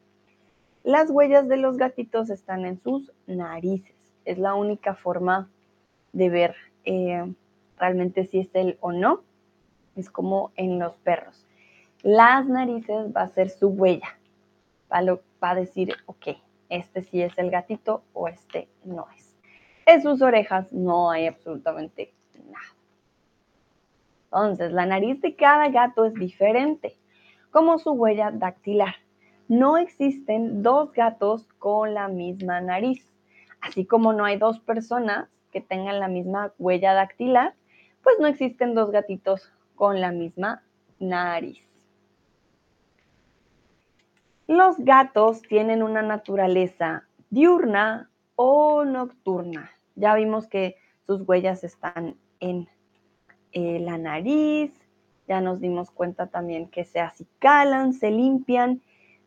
Las 0.83 1.09
huellas 1.09 1.48
de 1.50 1.57
los 1.57 1.77
gatitos 1.77 2.29
están 2.29 2.65
en 2.65 2.81
sus 2.81 3.12
narices. 3.27 3.95
Es 4.24 4.38
la 4.38 4.53
única 4.53 4.95
forma 4.95 5.50
de 6.13 6.29
ver 6.29 6.55
eh, 6.86 7.33
realmente 7.77 8.25
si 8.25 8.39
es 8.39 8.50
él 8.53 8.77
o 8.79 8.91
no. 8.91 9.21
Es 9.95 10.09
como 10.09 10.51
en 10.55 10.79
los 10.79 10.95
perros. 10.98 11.45
Las 12.01 12.48
narices 12.48 13.13
va 13.15 13.24
a 13.24 13.27
ser 13.27 13.50
su 13.50 13.68
huella. 13.68 14.18
Va 14.91 15.51
a 15.51 15.56
decir, 15.56 15.96
ok, 16.06 16.27
este 16.70 17.03
sí 17.03 17.22
es 17.22 17.38
el 17.38 17.51
gatito 17.51 18.03
o 18.13 18.27
este 18.27 18.70
no 18.86 19.08
es. 19.18 19.36
En 19.86 20.01
sus 20.01 20.22
orejas 20.22 20.72
no 20.72 21.12
hay 21.12 21.27
absolutamente 21.27 22.13
nada. 22.36 22.75
Entonces, 24.25 24.72
la 24.72 24.86
nariz 24.86 25.20
de 25.22 25.36
cada 25.36 25.70
gato 25.70 26.06
es 26.06 26.13
diferente, 26.13 26.98
como 27.51 27.79
su 27.79 27.91
huella 27.91 28.32
dactilar. 28.32 28.96
No 29.48 29.77
existen 29.77 30.62
dos 30.62 30.94
gatos 30.94 31.48
con 31.58 31.94
la 31.94 32.08
misma 32.08 32.62
nariz, 32.62 33.12
así 33.62 33.86
como 33.86 34.13
no 34.13 34.24
hay 34.24 34.38
dos 34.38 34.60
personas 34.60 35.27
que 35.51 35.60
tengan 35.60 36.00
la 36.00 36.08
misma 36.08 36.53
huella 36.60 36.94
dactilar, 36.94 37.56
pues 38.03 38.15
no 38.20 38.27
existen 38.27 38.75
dos 38.75 38.91
gatitos 38.91 39.51
con 39.75 40.00
la 40.00 40.12
misma 40.12 40.63
nariz. 41.00 41.68
Los 44.50 44.79
gatos 44.79 45.44
tienen 45.44 45.84
una 45.84 46.01
naturaleza 46.01 47.03
diurna 47.29 48.10
o 48.36 48.84
nocturna. 48.84 49.70
Ya 49.94 50.15
vimos 50.15 50.48
que 50.48 50.75
sus 51.06 51.22
huellas 51.22 51.63
están 51.63 52.15
en 52.39 52.68
eh, 53.51 53.77
la 53.79 54.00
nariz, 54.00 54.74
ya 55.27 55.39
nos 55.39 55.60
dimos 55.62 55.91
cuenta 55.91 56.25
también 56.25 56.68
que 56.68 56.84
se 56.84 57.00
acicalan, 57.00 57.94
se 57.94 58.10
limpian, 58.10 58.82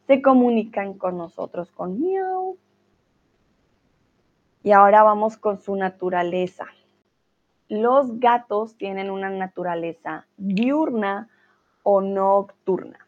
se 0.09 0.21
comunican 0.23 0.95
con 0.95 1.19
nosotros 1.19 1.71
con 1.71 2.00
miau. 2.00 2.59
Y 4.64 4.73
ahora 4.73 5.05
vamos 5.05 5.37
con 5.37 5.61
su 5.61 5.76
naturaleza. 5.76 6.67
Los 7.69 8.19
gatos 8.19 8.76
tienen 8.76 9.09
una 9.09 9.31
naturaleza 9.31 10.26
diurna 10.37 11.29
o 11.85 12.00
nocturna. 12.00 13.07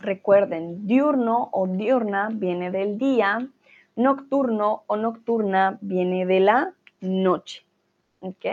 Recuerden, 0.00 0.86
diurno 0.86 1.50
o 1.52 1.66
diurna 1.66 2.30
viene 2.32 2.70
del 2.70 2.96
día, 2.96 3.46
nocturno 3.96 4.84
o 4.86 4.96
nocturna 4.96 5.78
viene 5.82 6.24
de 6.24 6.40
la 6.40 6.74
noche. 7.00 7.64
¿Ok? 8.20 8.46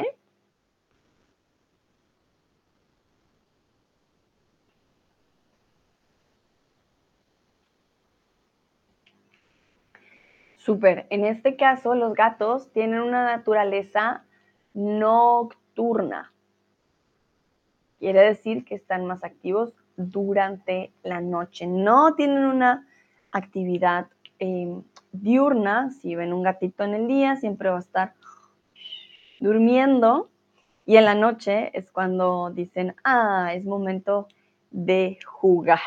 Súper. 10.58 11.08
En 11.10 11.24
este 11.24 11.56
caso, 11.56 11.96
los 11.96 12.14
gatos 12.14 12.70
tienen 12.74 13.00
una 13.00 13.24
naturaleza 13.24 14.26
nocturna. 14.74 16.34
Quiere 18.00 18.20
decir 18.20 18.66
que 18.66 18.76
están 18.76 19.06
más 19.06 19.24
activos 19.24 19.74
durante 19.98 20.92
la 21.04 21.20
noche. 21.20 21.68
No 21.68 22.16
tienen 22.16 22.46
una 22.46 22.88
actividad 23.32 24.08
em, 24.40 24.84
diurna. 25.12 25.90
Si 25.90 26.16
ven 26.16 26.32
un 26.32 26.44
gatito 26.44 26.84
en 26.84 26.94
el 26.94 27.08
día, 27.08 27.36
siempre 27.36 27.70
va 27.70 27.78
a 27.78 27.82
estar 27.82 28.14
durmiendo. 29.40 30.30
Y 30.86 30.96
en 30.96 31.06
la 31.06 31.16
noche 31.16 31.78
es 31.78 31.92
cuando 31.92 32.52
dicen, 32.52 32.96
ah, 33.04 33.52
es 33.54 33.66
momento 33.66 34.28
de 34.72 35.20
jugar. 35.26 35.80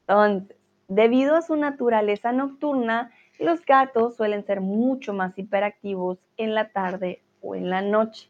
Entonces, 0.00 0.56
debido 0.88 1.36
a 1.36 1.42
su 1.42 1.56
naturaleza 1.56 2.32
nocturna, 2.32 3.10
los 3.38 3.64
gatos 3.64 4.16
suelen 4.16 4.44
ser 4.44 4.60
mucho 4.60 5.14
más 5.14 5.38
hiperactivos 5.38 6.18
en 6.36 6.54
la 6.54 6.70
tarde 6.70 7.22
o 7.40 7.54
en 7.54 7.70
la 7.70 7.82
noche. 7.82 8.28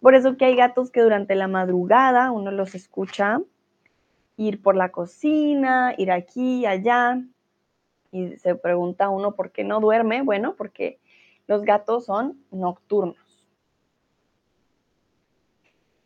Por 0.00 0.14
eso 0.14 0.36
que 0.36 0.44
hay 0.44 0.54
gatos 0.54 0.90
que 0.90 1.00
durante 1.00 1.34
la 1.34 1.48
madrugada 1.48 2.30
uno 2.30 2.50
los 2.50 2.74
escucha 2.74 3.40
ir 4.36 4.62
por 4.62 4.76
la 4.76 4.90
cocina, 4.90 5.94
ir 5.96 6.10
aquí, 6.10 6.66
allá, 6.66 7.22
y 8.10 8.36
se 8.36 8.54
pregunta 8.54 9.10
uno 9.10 9.34
por 9.34 9.50
qué 9.50 9.64
no 9.64 9.80
duerme. 9.80 10.22
Bueno, 10.22 10.54
porque 10.56 10.98
los 11.46 11.62
gatos 11.62 12.06
son 12.06 12.38
nocturnos. 12.50 13.16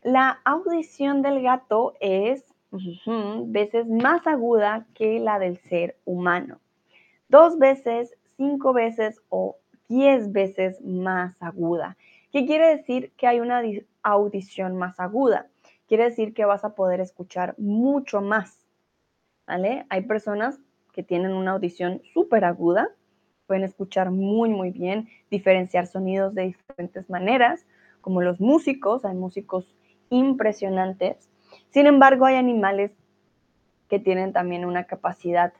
La 0.01 0.39
audición 0.45 1.21
del 1.21 1.41
gato 1.41 1.93
es 1.99 2.45
veces 2.71 3.87
más 3.87 4.25
aguda 4.27 4.85
que 4.93 5.19
la 5.19 5.39
del 5.39 5.57
ser 5.57 5.97
humano. 6.05 6.59
Dos 7.27 7.57
veces, 7.57 8.15
cinco 8.37 8.73
veces 8.73 9.21
o 9.29 9.57
diez 9.87 10.31
veces 10.31 10.81
más 10.81 11.35
aguda. 11.41 11.97
¿Qué 12.31 12.45
quiere 12.45 12.75
decir 12.77 13.11
que 13.17 13.27
hay 13.27 13.39
una 13.39 13.61
audición 14.03 14.77
más 14.77 14.99
aguda? 14.99 15.47
Quiere 15.89 16.05
decir 16.05 16.33
que 16.35 16.45
vas 16.45 16.63
a 16.63 16.75
poder 16.75 17.01
escuchar 17.01 17.55
mucho 17.57 18.21
más, 18.21 18.65
¿vale? 19.47 19.85
Hay 19.89 20.03
personas 20.03 20.59
que 20.93 21.01
tienen 21.01 21.33
una 21.33 21.51
audición 21.51 22.01
súper 22.13 22.45
aguda, 22.45 22.89
pueden 23.47 23.63
escuchar 23.63 24.11
muy, 24.11 24.49
muy 24.49 24.69
bien, 24.69 25.09
diferenciar 25.31 25.87
sonidos 25.87 26.35
de 26.35 26.43
diferentes 26.43 27.09
maneras, 27.09 27.65
como 28.01 28.21
los 28.21 28.39
músicos, 28.39 29.03
hay 29.03 29.15
músicos 29.15 29.75
impresionantes. 30.11 31.27
Sin 31.71 31.87
embargo, 31.87 32.25
hay 32.25 32.35
animales 32.35 32.91
que 33.89 33.99
tienen 33.99 34.31
también 34.31 34.65
una 34.65 34.83
capacidad 34.83 35.53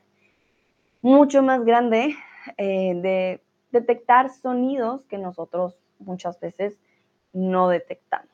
mucho 1.02 1.42
más 1.42 1.64
grande 1.64 2.14
eh, 2.56 2.94
de 2.94 3.42
detectar 3.72 4.30
sonidos 4.30 5.02
que 5.06 5.18
nosotros 5.18 5.76
muchas 5.98 6.38
veces 6.38 6.78
no 7.32 7.68
detectamos. 7.68 8.29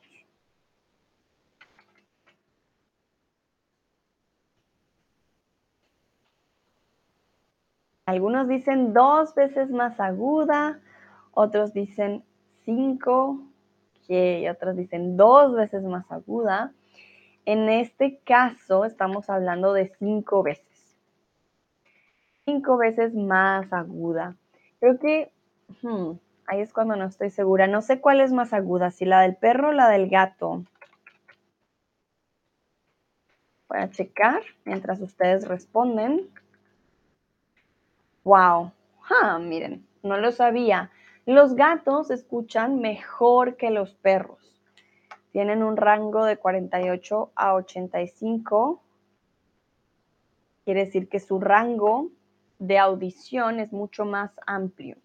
Algunos 8.06 8.48
dicen 8.48 8.94
dos 8.94 9.34
veces 9.34 9.70
más 9.70 9.98
aguda, 10.00 10.80
otros 11.32 11.74
dicen 11.74 12.24
cinco, 12.64 13.40
y 14.08 14.48
otros 14.48 14.76
dicen 14.76 15.16
dos 15.16 15.54
veces 15.54 15.82
más 15.82 16.10
aguda. 16.10 16.72
En 17.44 17.68
este 17.68 18.18
caso 18.24 18.84
estamos 18.84 19.30
hablando 19.30 19.72
de 19.72 19.92
cinco 19.98 20.42
veces. 20.42 20.96
Cinco 22.44 22.76
veces 22.76 23.14
más 23.14 23.72
aguda. 23.72 24.36
Creo 24.80 24.98
que 24.98 25.32
hmm, 25.82 26.12
ahí 26.46 26.60
es 26.60 26.72
cuando 26.72 26.96
no 26.96 27.06
estoy 27.06 27.30
segura. 27.30 27.66
No 27.66 27.82
sé 27.82 28.00
cuál 28.00 28.20
es 28.20 28.32
más 28.32 28.52
aguda, 28.52 28.90
si 28.90 29.04
la 29.04 29.22
del 29.22 29.36
perro 29.36 29.68
o 29.70 29.72
la 29.72 29.88
del 29.88 30.08
gato. 30.08 30.64
Voy 33.68 33.78
a 33.78 33.90
checar 33.90 34.42
mientras 34.64 35.00
ustedes 35.00 35.48
responden. 35.48 36.28
Wow, 38.26 38.72
miren, 39.38 39.86
no 40.02 40.16
lo 40.16 40.32
sabía. 40.32 40.90
Los 41.26 41.54
gatos 41.54 42.10
escuchan 42.10 42.80
mejor 42.80 43.56
que 43.56 43.70
los 43.70 43.94
perros. 43.94 44.60
Tienen 45.30 45.62
un 45.62 45.76
rango 45.76 46.24
de 46.24 46.36
48 46.36 47.30
a 47.36 47.54
85. 47.54 48.82
Quiere 50.64 50.86
decir 50.86 51.08
que 51.08 51.20
su 51.20 51.38
rango 51.38 52.10
de 52.58 52.80
audición 52.80 53.60
es 53.60 53.72
mucho 53.72 54.04
más 54.04 54.32
amplio. 54.44 54.96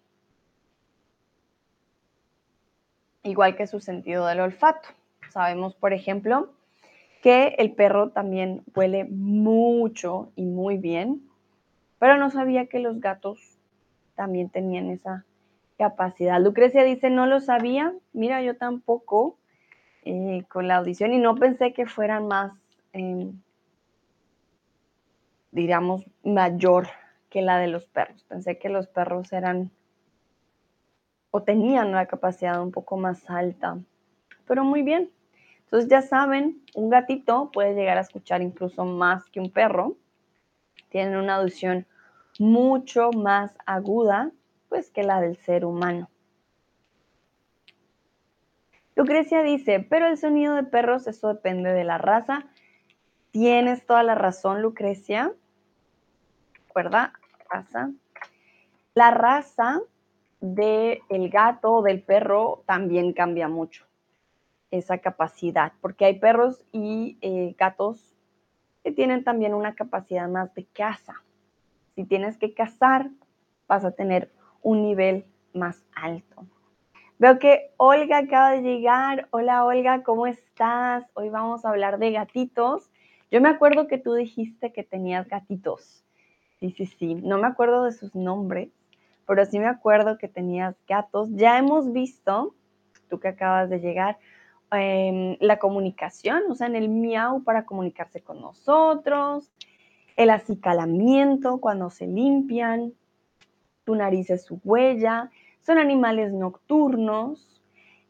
Igual 3.22 3.54
que 3.54 3.68
su 3.68 3.78
sentido 3.78 4.26
del 4.26 4.40
olfato. 4.40 4.88
Sabemos, 5.30 5.76
por 5.76 5.92
ejemplo, 5.92 6.54
que 7.22 7.54
el 7.58 7.72
perro 7.76 8.10
también 8.10 8.64
huele 8.74 9.04
mucho 9.04 10.32
y 10.34 10.44
muy 10.44 10.76
bien 10.76 11.28
pero 12.02 12.16
no 12.16 12.30
sabía 12.30 12.66
que 12.66 12.80
los 12.80 13.00
gatos 13.00 13.38
también 14.16 14.50
tenían 14.50 14.90
esa 14.90 15.24
capacidad. 15.78 16.40
Lucrecia 16.40 16.82
dice, 16.82 17.10
no 17.10 17.26
lo 17.26 17.38
sabía, 17.38 17.94
mira, 18.12 18.42
yo 18.42 18.56
tampoco 18.56 19.38
eh, 20.04 20.42
con 20.48 20.66
la 20.66 20.78
audición 20.78 21.12
y 21.12 21.18
no 21.18 21.36
pensé 21.36 21.72
que 21.72 21.86
fueran 21.86 22.26
más, 22.26 22.54
em, 22.92 23.40
digamos, 25.52 26.04
mayor 26.24 26.88
que 27.30 27.40
la 27.40 27.58
de 27.58 27.68
los 27.68 27.86
perros. 27.86 28.24
Pensé 28.24 28.58
que 28.58 28.68
los 28.68 28.88
perros 28.88 29.32
eran 29.32 29.70
o 31.30 31.44
tenían 31.44 31.86
una 31.90 32.06
capacidad 32.06 32.60
un 32.60 32.72
poco 32.72 32.96
más 32.96 33.30
alta, 33.30 33.78
pero 34.48 34.64
muy 34.64 34.82
bien. 34.82 35.08
Entonces 35.66 35.88
ya 35.88 36.02
saben, 36.02 36.64
un 36.74 36.90
gatito 36.90 37.52
puede 37.52 37.76
llegar 37.76 37.96
a 37.96 38.00
escuchar 38.00 38.42
incluso 38.42 38.84
más 38.84 39.24
que 39.30 39.38
un 39.38 39.52
perro. 39.52 39.94
Tienen 40.88 41.16
una 41.16 41.36
audición 41.36 41.86
mucho 42.42 43.12
más 43.12 43.56
aguda 43.66 44.32
pues 44.68 44.90
que 44.90 45.04
la 45.04 45.20
del 45.20 45.36
ser 45.36 45.64
humano. 45.64 46.10
Lucrecia 48.96 49.42
dice, 49.42 49.78
pero 49.78 50.08
el 50.08 50.18
sonido 50.18 50.56
de 50.56 50.64
perros, 50.64 51.06
eso 51.06 51.28
depende 51.28 51.72
de 51.72 51.84
la 51.84 51.98
raza. 51.98 52.46
Tienes 53.30 53.86
toda 53.86 54.02
la 54.02 54.16
razón, 54.16 54.60
Lucrecia. 54.60 55.32
¿Recuerda? 56.66 57.12
Raza. 57.48 57.92
La 58.94 59.12
raza 59.12 59.80
del 60.40 61.28
gato 61.30 61.74
o 61.74 61.82
del 61.82 62.02
perro 62.02 62.64
también 62.66 63.12
cambia 63.12 63.46
mucho 63.46 63.86
esa 64.72 64.98
capacidad, 64.98 65.74
porque 65.80 66.06
hay 66.06 66.18
perros 66.18 66.64
y 66.72 67.18
eh, 67.20 67.54
gatos 67.56 68.16
que 68.82 68.90
tienen 68.90 69.22
también 69.22 69.54
una 69.54 69.76
capacidad 69.76 70.28
más 70.28 70.52
de 70.54 70.64
caza. 70.64 71.22
Si 71.94 72.04
tienes 72.04 72.38
que 72.38 72.54
cazar, 72.54 73.10
vas 73.68 73.84
a 73.84 73.90
tener 73.90 74.32
un 74.62 74.82
nivel 74.82 75.26
más 75.52 75.84
alto. 75.94 76.46
Veo 77.18 77.38
que 77.38 77.70
Olga 77.76 78.18
acaba 78.18 78.52
de 78.52 78.62
llegar. 78.62 79.28
Hola 79.30 79.64
Olga, 79.64 80.02
¿cómo 80.02 80.26
estás? 80.26 81.04
Hoy 81.14 81.28
vamos 81.28 81.64
a 81.64 81.68
hablar 81.68 81.98
de 81.98 82.12
gatitos. 82.12 82.90
Yo 83.30 83.40
me 83.42 83.50
acuerdo 83.50 83.88
que 83.88 83.98
tú 83.98 84.14
dijiste 84.14 84.72
que 84.72 84.82
tenías 84.82 85.28
gatitos. 85.28 86.02
Sí, 86.60 86.70
sí, 86.70 86.86
sí. 86.86 87.14
No 87.14 87.38
me 87.38 87.46
acuerdo 87.46 87.84
de 87.84 87.92
sus 87.92 88.14
nombres, 88.14 88.70
pero 89.26 89.44
sí 89.44 89.58
me 89.58 89.66
acuerdo 89.66 90.16
que 90.16 90.28
tenías 90.28 90.74
gatos. 90.88 91.28
Ya 91.32 91.58
hemos 91.58 91.92
visto, 91.92 92.54
tú 93.10 93.20
que 93.20 93.28
acabas 93.28 93.68
de 93.68 93.80
llegar, 93.80 94.18
em, 94.70 95.36
la 95.40 95.58
comunicación, 95.58 96.42
usan 96.48 96.74
el 96.74 96.88
miau 96.88 97.42
para 97.44 97.66
comunicarse 97.66 98.22
con 98.22 98.40
nosotros, 98.40 99.52
el 100.16 100.30
acicalamiento 100.30 101.58
cuando 101.58 101.90
se 101.90 102.06
limpian, 102.06 102.92
tu 103.84 103.94
nariz 103.94 104.30
es 104.30 104.44
su 104.44 104.60
huella, 104.64 105.30
son 105.60 105.78
animales 105.78 106.32
nocturnos. 106.32 107.62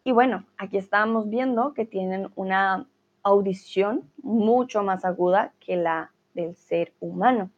Y 0.05 0.13
bueno, 0.13 0.45
aquí 0.59 0.79
estábamos 0.79 1.29
viendo 1.29 1.75
que 1.75 1.85
tienen 1.85 2.29
una 2.35 2.87
audición 3.23 4.11
mucho 4.23 4.83
más 4.83 5.05
aguda 5.05 5.53
que 5.61 5.77
la 5.77 6.13
del 6.35 6.57
ser 6.57 6.93
humano. 7.01 7.51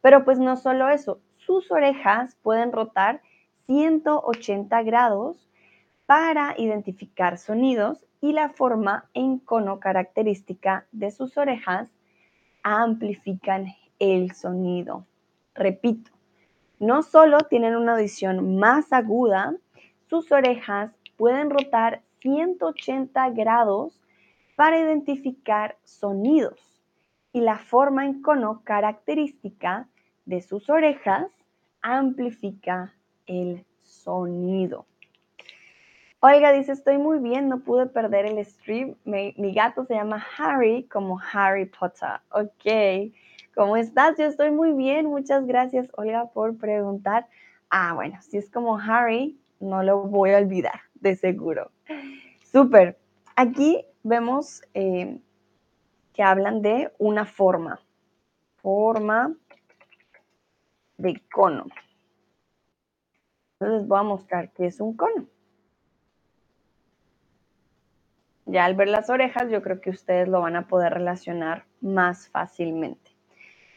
Pero 0.00 0.24
pues 0.24 0.38
no 0.38 0.56
solo 0.56 0.88
eso, 0.88 1.20
sus 1.36 1.70
orejas 1.70 2.36
pueden 2.42 2.72
rotar 2.72 3.22
180 3.66 4.82
grados 4.82 5.48
para 6.06 6.54
identificar 6.58 7.38
sonidos 7.38 8.06
y 8.20 8.32
la 8.32 8.50
forma 8.50 9.08
en 9.14 9.38
cono 9.38 9.78
característica 9.80 10.86
de 10.92 11.10
sus 11.10 11.36
orejas 11.36 11.88
amplifican 12.62 13.66
el 14.00 14.32
sonido. 14.32 15.06
Repito, 15.54 16.10
no 16.80 17.02
solo 17.02 17.38
tienen 17.42 17.76
una 17.76 17.92
audición 17.92 18.56
más 18.56 18.92
aguda, 18.92 19.54
sus 20.08 20.32
orejas 20.32 20.90
pueden 21.16 21.50
rotar 21.50 22.02
180 22.20 23.30
grados 23.30 24.00
para 24.56 24.80
identificar 24.80 25.76
sonidos 25.84 26.82
y 27.32 27.42
la 27.42 27.58
forma 27.58 28.04
en 28.04 28.22
cono 28.22 28.62
característica 28.64 29.88
de 30.24 30.40
sus 30.42 30.68
orejas 30.68 31.26
amplifica 31.82 32.92
el 33.26 33.64
sonido. 33.82 34.86
Olga 36.22 36.52
dice, 36.52 36.72
estoy 36.72 36.98
muy 36.98 37.18
bien, 37.18 37.48
no 37.48 37.60
pude 37.60 37.86
perder 37.86 38.26
el 38.26 38.44
stream. 38.44 38.94
Mi, 39.04 39.34
mi, 39.38 39.54
gato 39.54 39.86
se 39.86 39.94
llama 39.94 40.22
Harry 40.36 40.84
como 40.84 41.18
Harry 41.32 41.64
Potter. 41.64 42.20
Ok, 42.32 43.14
¿cómo 43.54 43.76
estás? 43.76 44.16
Yo 44.18 44.24
estoy 44.24 44.50
muy 44.50 44.72
bien. 44.72 45.06
Muchas 45.06 45.46
gracias, 45.46 45.88
Olga, 45.96 46.26
por 46.26 46.56
preguntar. 46.56 47.26
Ah, 47.70 47.92
bueno, 47.94 48.20
si 48.22 48.36
es 48.36 48.50
como 48.50 48.78
Harry, 48.78 49.38
no 49.60 49.82
lo 49.82 50.02
voy 50.02 50.32
a 50.32 50.38
olvidar, 50.38 50.80
de 50.94 51.16
seguro. 51.16 51.70
Súper. 52.42 52.98
Aquí 53.36 53.84
vemos 54.02 54.62
eh, 54.74 55.20
que 56.12 56.22
hablan 56.22 56.62
de 56.62 56.92
una 56.98 57.24
forma. 57.24 57.80
Forma 58.56 59.34
de 60.98 61.22
cono. 61.32 61.66
Entonces 63.58 63.88
voy 63.88 63.98
a 63.98 64.02
mostrar 64.02 64.50
qué 64.52 64.66
es 64.66 64.80
un 64.80 64.96
cono. 64.96 65.26
Ya 68.46 68.64
al 68.64 68.74
ver 68.74 68.88
las 68.88 69.10
orejas, 69.10 69.48
yo 69.50 69.62
creo 69.62 69.80
que 69.80 69.90
ustedes 69.90 70.28
lo 70.28 70.40
van 70.40 70.56
a 70.56 70.66
poder 70.66 70.92
relacionar 70.92 71.66
más 71.80 72.28
fácilmente. 72.28 73.09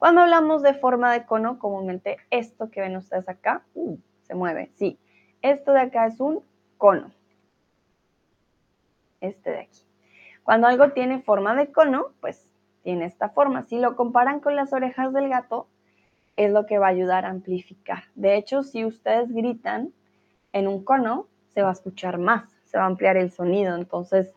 Cuando 0.04 0.20
hablamos 0.20 0.62
de 0.62 0.74
forma 0.74 1.14
de 1.14 1.26
cono, 1.26 1.60
comúnmente 1.60 2.18
esto 2.30 2.70
que 2.70 2.82
ven 2.82 2.98
ustedes 2.98 3.30
acá, 3.30 3.64
uh, 3.74 3.98
se 4.24 4.36
mueve, 4.36 4.70
sí. 4.76 5.00
Esto 5.42 5.72
de 5.72 5.80
acá 5.80 6.08
es 6.08 6.20
un 6.20 6.44
cono. 6.78 7.10
Este 9.22 9.52
de 9.52 9.60
aquí. 9.62 9.80
Cuando 10.44 10.68
algo 10.68 10.92
tiene 10.92 11.22
forma 11.22 11.56
de 11.56 11.72
cono, 11.72 12.10
pues 12.20 12.50
tiene 12.82 13.06
esta 13.06 13.30
forma. 13.30 13.64
Si 13.64 13.80
lo 13.80 13.96
comparan 13.96 14.42
con 14.42 14.58
las 14.58 14.74
orejas 14.74 15.14
del 15.14 15.30
gato, 15.30 15.70
es 16.36 16.52
lo 16.52 16.66
que 16.66 16.80
va 16.80 16.88
a 16.88 16.90
ayudar 16.90 17.24
a 17.24 17.30
amplificar. 17.30 18.04
De 18.16 18.36
hecho, 18.36 18.64
si 18.64 18.84
ustedes 18.84 19.32
gritan 19.32 19.94
en 20.52 20.68
un 20.68 20.84
cono, 20.84 21.28
se 21.54 21.62
va 21.62 21.70
a 21.70 21.72
escuchar 21.72 22.18
más, 22.18 22.44
se 22.66 22.78
va 22.78 22.84
a 22.84 22.88
ampliar 22.88 23.16
el 23.16 23.32
sonido. 23.32 23.78
Entonces, 23.78 24.34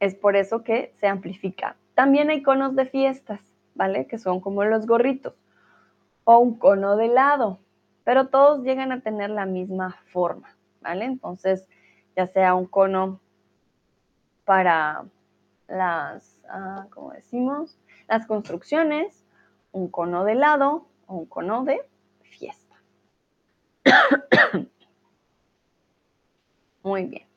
es 0.00 0.14
por 0.14 0.36
eso 0.36 0.64
que 0.64 0.92
se 1.00 1.06
amplifica. 1.06 1.76
También 1.94 2.28
hay 2.28 2.42
conos 2.42 2.76
de 2.76 2.84
fiestas, 2.84 3.47
¿vale? 3.78 4.08
Que 4.08 4.18
son 4.18 4.40
como 4.40 4.64
los 4.64 4.86
gorritos. 4.86 5.34
O 6.24 6.38
un 6.38 6.58
cono 6.58 6.96
de 6.96 7.06
helado, 7.06 7.60
pero 8.04 8.28
todos 8.28 8.62
llegan 8.64 8.92
a 8.92 9.00
tener 9.00 9.30
la 9.30 9.46
misma 9.46 9.96
forma, 10.12 10.58
¿vale? 10.82 11.06
Entonces, 11.06 11.66
ya 12.16 12.26
sea 12.26 12.54
un 12.54 12.66
cono 12.66 13.20
para 14.44 15.06
las, 15.68 16.42
ah, 16.50 16.86
como 16.90 17.12
decimos, 17.12 17.78
las 18.08 18.26
construcciones, 18.26 19.24
un 19.70 19.88
cono 19.88 20.24
de 20.24 20.32
helado 20.32 20.88
o 21.06 21.14
un 21.14 21.26
cono 21.26 21.64
de 21.64 21.80
fiesta. 22.22 22.74
Muy 26.82 27.04
bien. 27.04 27.28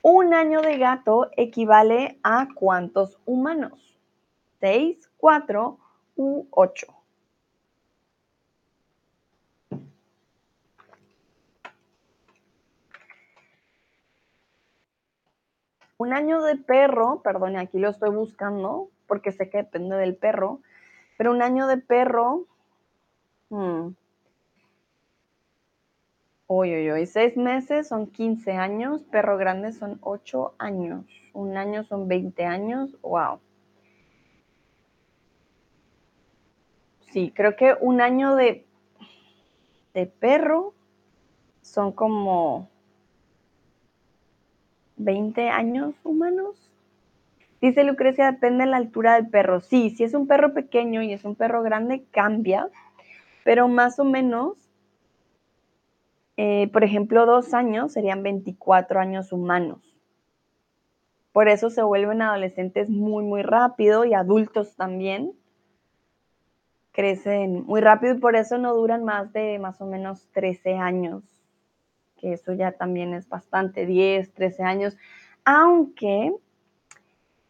Un 0.00 0.32
año 0.32 0.62
de 0.62 0.78
gato 0.78 1.30
equivale 1.36 2.18
a 2.22 2.48
cuántos 2.54 3.18
humanos? 3.26 3.95
¿Seis, 4.60 5.10
cuatro 5.16 5.78
u 6.16 6.46
ocho? 6.50 6.86
Un 15.98 16.12
año 16.12 16.42
de 16.42 16.56
perro, 16.56 17.22
perdón, 17.22 17.56
aquí 17.56 17.78
lo 17.78 17.90
estoy 17.90 18.10
buscando 18.10 18.90
porque 19.06 19.32
sé 19.32 19.48
que 19.48 19.58
depende 19.58 19.96
del 19.96 20.16
perro, 20.16 20.60
pero 21.16 21.30
un 21.30 21.42
año 21.42 21.66
de 21.66 21.78
perro, 21.78 22.44
hmm, 23.50 23.88
Uy, 26.48 26.72
uy, 26.76 26.92
uy, 26.92 27.06
seis 27.06 27.36
meses 27.36 27.88
son 27.88 28.06
15 28.06 28.52
años, 28.52 29.02
perro 29.10 29.36
grande 29.36 29.72
son 29.72 29.98
8 30.00 30.54
años, 30.58 31.04
un 31.32 31.56
año 31.56 31.82
son 31.82 32.06
20 32.06 32.44
años, 32.44 32.96
wow. 33.02 33.40
Sí, 37.16 37.32
creo 37.34 37.56
que 37.56 37.74
un 37.80 38.02
año 38.02 38.36
de, 38.36 38.66
de 39.94 40.04
perro 40.04 40.74
son 41.62 41.92
como 41.92 42.68
20 44.98 45.48
años 45.48 45.94
humanos. 46.04 46.70
Dice 47.62 47.84
Lucrecia, 47.84 48.30
depende 48.32 48.64
de 48.64 48.70
la 48.70 48.76
altura 48.76 49.14
del 49.14 49.30
perro. 49.30 49.60
Sí, 49.60 49.88
si 49.88 50.04
es 50.04 50.12
un 50.12 50.26
perro 50.26 50.52
pequeño 50.52 51.00
y 51.00 51.14
es 51.14 51.24
un 51.24 51.36
perro 51.36 51.62
grande, 51.62 52.04
cambia, 52.10 52.68
pero 53.44 53.66
más 53.66 53.98
o 53.98 54.04
menos 54.04 54.68
eh, 56.36 56.68
por 56.70 56.84
ejemplo, 56.84 57.24
dos 57.24 57.54
años 57.54 57.94
serían 57.94 58.22
24 58.22 59.00
años 59.00 59.32
humanos. 59.32 59.96
Por 61.32 61.48
eso 61.48 61.70
se 61.70 61.82
vuelven 61.82 62.20
adolescentes 62.20 62.90
muy, 62.90 63.24
muy 63.24 63.40
rápido 63.40 64.04
y 64.04 64.12
adultos 64.12 64.76
también. 64.76 65.32
Crecen 66.96 67.66
muy 67.66 67.82
rápido 67.82 68.14
y 68.14 68.18
por 68.20 68.36
eso 68.36 68.56
no 68.56 68.74
duran 68.74 69.04
más 69.04 69.30
de 69.34 69.58
más 69.58 69.82
o 69.82 69.84
menos 69.84 70.30
13 70.32 70.76
años, 70.76 71.22
que 72.16 72.32
eso 72.32 72.54
ya 72.54 72.72
también 72.72 73.12
es 73.12 73.28
bastante, 73.28 73.84
10, 73.84 74.32
13 74.32 74.62
años. 74.62 74.96
Aunque, 75.44 76.32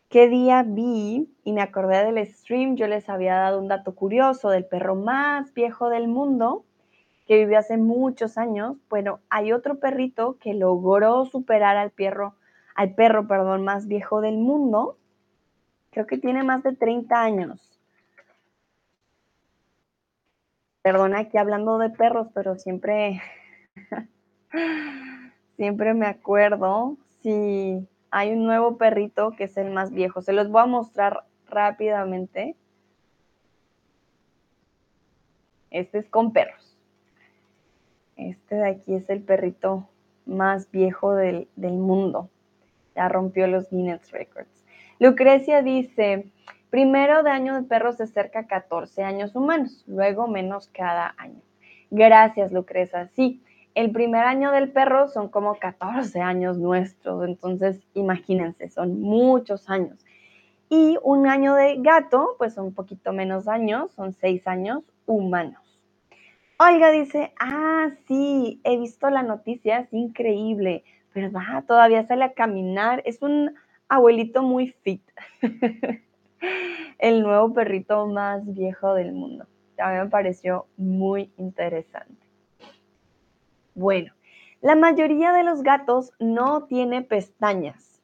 ¿qué 0.08 0.26
día 0.26 0.64
vi 0.64 1.32
y 1.44 1.52
me 1.52 1.62
acordé 1.62 2.04
del 2.04 2.26
stream? 2.26 2.74
Yo 2.74 2.88
les 2.88 3.08
había 3.08 3.36
dado 3.36 3.60
un 3.60 3.68
dato 3.68 3.94
curioso 3.94 4.50
del 4.50 4.64
perro 4.64 4.96
más 4.96 5.54
viejo 5.54 5.90
del 5.90 6.08
mundo 6.08 6.64
que 7.28 7.38
vivió 7.38 7.60
hace 7.60 7.76
muchos 7.76 8.38
años, 8.38 8.78
pero 8.90 9.20
hay 9.30 9.52
otro 9.52 9.78
perrito 9.78 10.38
que 10.40 10.54
logró 10.54 11.24
superar 11.24 11.76
al 11.76 11.92
perro, 11.92 12.34
al 12.74 12.96
perro, 12.96 13.28
perdón, 13.28 13.62
más 13.62 13.86
viejo 13.86 14.20
del 14.20 14.38
mundo. 14.38 14.98
Creo 15.92 16.08
que 16.08 16.18
tiene 16.18 16.42
más 16.42 16.64
de 16.64 16.74
30 16.74 17.22
años. 17.22 17.75
Perdona 20.86 21.18
aquí 21.18 21.36
hablando 21.36 21.78
de 21.78 21.90
perros, 21.90 22.28
pero 22.32 22.54
siempre, 22.54 23.20
siempre 25.56 25.94
me 25.94 26.06
acuerdo 26.06 26.96
si 27.22 27.88
hay 28.12 28.30
un 28.30 28.44
nuevo 28.44 28.76
perrito 28.76 29.32
que 29.32 29.42
es 29.42 29.56
el 29.56 29.72
más 29.72 29.90
viejo. 29.90 30.22
Se 30.22 30.32
los 30.32 30.48
voy 30.48 30.62
a 30.62 30.66
mostrar 30.66 31.24
rápidamente. 31.48 32.54
Este 35.70 35.98
es 35.98 36.08
con 36.08 36.32
perros. 36.32 36.78
Este 38.14 38.54
de 38.54 38.68
aquí 38.68 38.94
es 38.94 39.10
el 39.10 39.22
perrito 39.22 39.88
más 40.24 40.70
viejo 40.70 41.16
del, 41.16 41.48
mundo. 41.56 42.30
Ya 42.94 43.08
rompió 43.08 43.48
los 43.48 43.68
Guinness 43.70 44.12
Records. 44.12 44.64
Lucrecia 45.00 45.62
dice, 45.62 46.30
primero 46.76 47.22
de 47.22 47.30
año 47.30 47.54
de 47.54 47.62
perro 47.62 47.94
se 47.94 48.02
acerca 48.02 48.40
a 48.40 48.46
14 48.46 49.02
años 49.02 49.34
humanos, 49.34 49.82
luego 49.86 50.28
menos 50.28 50.68
cada 50.74 51.14
año. 51.16 51.40
Gracias, 51.90 52.52
Lucrecia. 52.52 53.08
Sí, 53.14 53.42
el 53.74 53.92
primer 53.92 54.24
año 54.24 54.50
del 54.50 54.70
perro 54.70 55.08
son 55.08 55.30
como 55.30 55.58
14 55.58 56.20
años 56.20 56.58
nuestros, 56.58 57.26
entonces 57.26 57.80
imagínense, 57.94 58.68
son 58.68 59.00
muchos 59.00 59.70
años. 59.70 60.04
Y 60.68 60.98
un 61.02 61.26
año 61.26 61.54
de 61.54 61.76
gato, 61.78 62.34
pues 62.36 62.52
son 62.52 62.66
un 62.66 62.74
poquito 62.74 63.14
menos 63.14 63.48
años, 63.48 63.90
son 63.92 64.12
seis 64.12 64.46
años 64.46 64.82
humanos. 65.06 65.80
Olga 66.58 66.90
dice, 66.90 67.32
ah, 67.40 67.88
sí, 68.06 68.60
he 68.64 68.76
visto 68.76 69.08
la 69.08 69.22
noticia, 69.22 69.78
es 69.78 69.94
increíble, 69.94 70.84
¿verdad? 71.14 71.64
Todavía 71.66 72.06
sale 72.06 72.24
a 72.24 72.34
caminar, 72.34 73.02
es 73.06 73.22
un 73.22 73.54
abuelito 73.88 74.42
muy 74.42 74.74
fit. 74.82 75.00
El 76.98 77.22
nuevo 77.22 77.52
perrito 77.52 78.06
más 78.06 78.42
viejo 78.54 78.94
del 78.94 79.12
mundo. 79.12 79.46
Mí 79.78 79.84
me 79.84 80.06
pareció 80.06 80.66
muy 80.76 81.30
interesante. 81.36 82.26
Bueno, 83.74 84.12
la 84.62 84.74
mayoría 84.74 85.32
de 85.32 85.44
los 85.44 85.62
gatos 85.62 86.12
no 86.18 86.64
tiene 86.64 87.02
pestañas. 87.02 88.00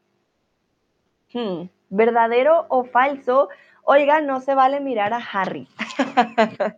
Hmm, 1.32 1.68
¿Verdadero 1.88 2.66
o 2.68 2.84
falso? 2.84 3.48
Oiga, 3.84 4.20
no 4.20 4.40
se 4.40 4.54
vale 4.54 4.80
mirar 4.80 5.14
a 5.14 5.16
Harry. 5.32 5.66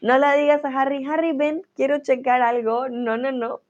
no 0.00 0.18
le 0.18 0.36
digas 0.38 0.64
a 0.64 0.68
Harry, 0.68 1.04
Harry, 1.04 1.32
ven, 1.32 1.62
quiero 1.74 1.98
checar 1.98 2.40
algo. 2.40 2.88
No, 2.88 3.16
no, 3.16 3.32
no. 3.32 3.60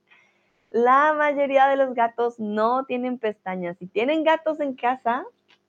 La 0.70 1.12
mayoría 1.12 1.66
de 1.66 1.76
los 1.76 1.94
gatos 1.94 2.38
no 2.38 2.84
tienen 2.84 3.18
pestañas. 3.18 3.76
Si 3.78 3.86
tienen 3.86 4.22
gatos 4.24 4.60
en 4.60 4.74
casa, 4.74 5.24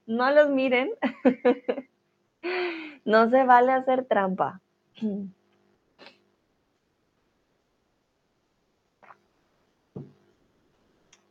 no 0.07 0.31
los 0.31 0.49
miren. 0.49 0.91
no 3.05 3.29
se 3.29 3.43
vale 3.43 3.71
hacer 3.71 4.05
trampa. 4.05 4.61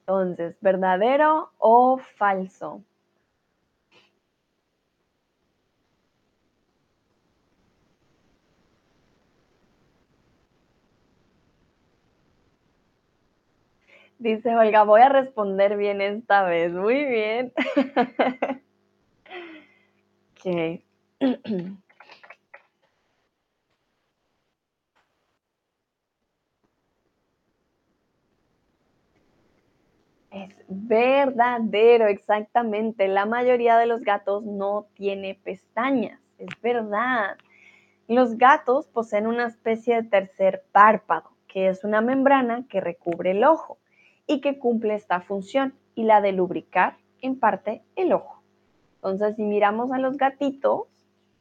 Entonces, 0.01 0.57
¿verdadero 0.61 1.51
o 1.59 1.99
falso? 1.99 2.83
Dice 14.19 14.55
Olga, 14.57 14.83
voy 14.85 15.01
a 15.03 15.09
responder 15.09 15.77
bien 15.77 16.01
esta 16.01 16.43
vez. 16.45 16.73
Muy 16.73 17.05
bien. 17.05 17.53
ok. 20.45 20.83
Es 30.31 30.55
verdadero, 30.69 32.07
exactamente. 32.09 33.09
La 33.09 33.25
mayoría 33.25 33.79
de 33.79 33.87
los 33.87 34.03
gatos 34.03 34.45
no 34.45 34.87
tiene 34.95 35.35
pestañas. 35.35 36.21
Es 36.39 36.61
verdad. 36.61 37.39
Los 38.09 38.37
gatos 38.37 38.87
poseen 38.89 39.27
una 39.27 39.47
especie 39.47 39.97
de 40.03 40.09
tercer 40.09 40.65
párpado, 40.73 41.31
que 41.49 41.69
es 41.69 41.85
una 41.85 42.03
membrana 42.03 42.67
que 42.69 42.81
recubre 42.81 43.31
el 43.33 43.45
ojo 43.45 43.79
y 44.27 44.41
que 44.41 44.59
cumple 44.59 44.95
esta 44.95 45.23
función 45.23 45.75
y 45.95 46.05
la 46.05 46.21
de 46.21 46.33
lubricar 46.33 46.99
en 47.23 47.39
parte 47.41 47.83
el 47.97 48.13
ojo. 48.13 48.36
Entonces, 49.07 49.37
si 49.37 49.45
miramos 49.45 49.93
a 49.93 49.99
los 49.99 50.17
gatitos, 50.17 50.89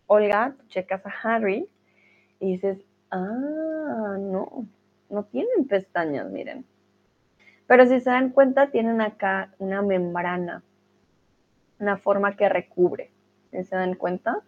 Olga, 0.06 0.54
tú 0.56 0.68
checas 0.68 1.04
a 1.04 1.10
Harry 1.24 1.68
y 2.40 2.52
dices, 2.52 2.78
ah, 3.10 4.18
no, 4.20 4.68
no 5.10 5.24
tienen 5.24 5.68
pestañas, 5.68 6.30
miren. 6.30 6.64
Pero 7.66 7.88
si 7.88 8.00
se 8.02 8.12
dan 8.12 8.30
cuenta, 8.30 8.70
tienen 8.70 9.02
acá 9.02 9.56
una 9.58 9.82
membrana, 9.82 10.62
una 11.80 11.98
forma 11.98 12.36
que 12.36 12.50
recubre. 12.50 13.10
¿Se 13.50 13.76
dan 13.76 13.96
cuenta? 13.96 14.44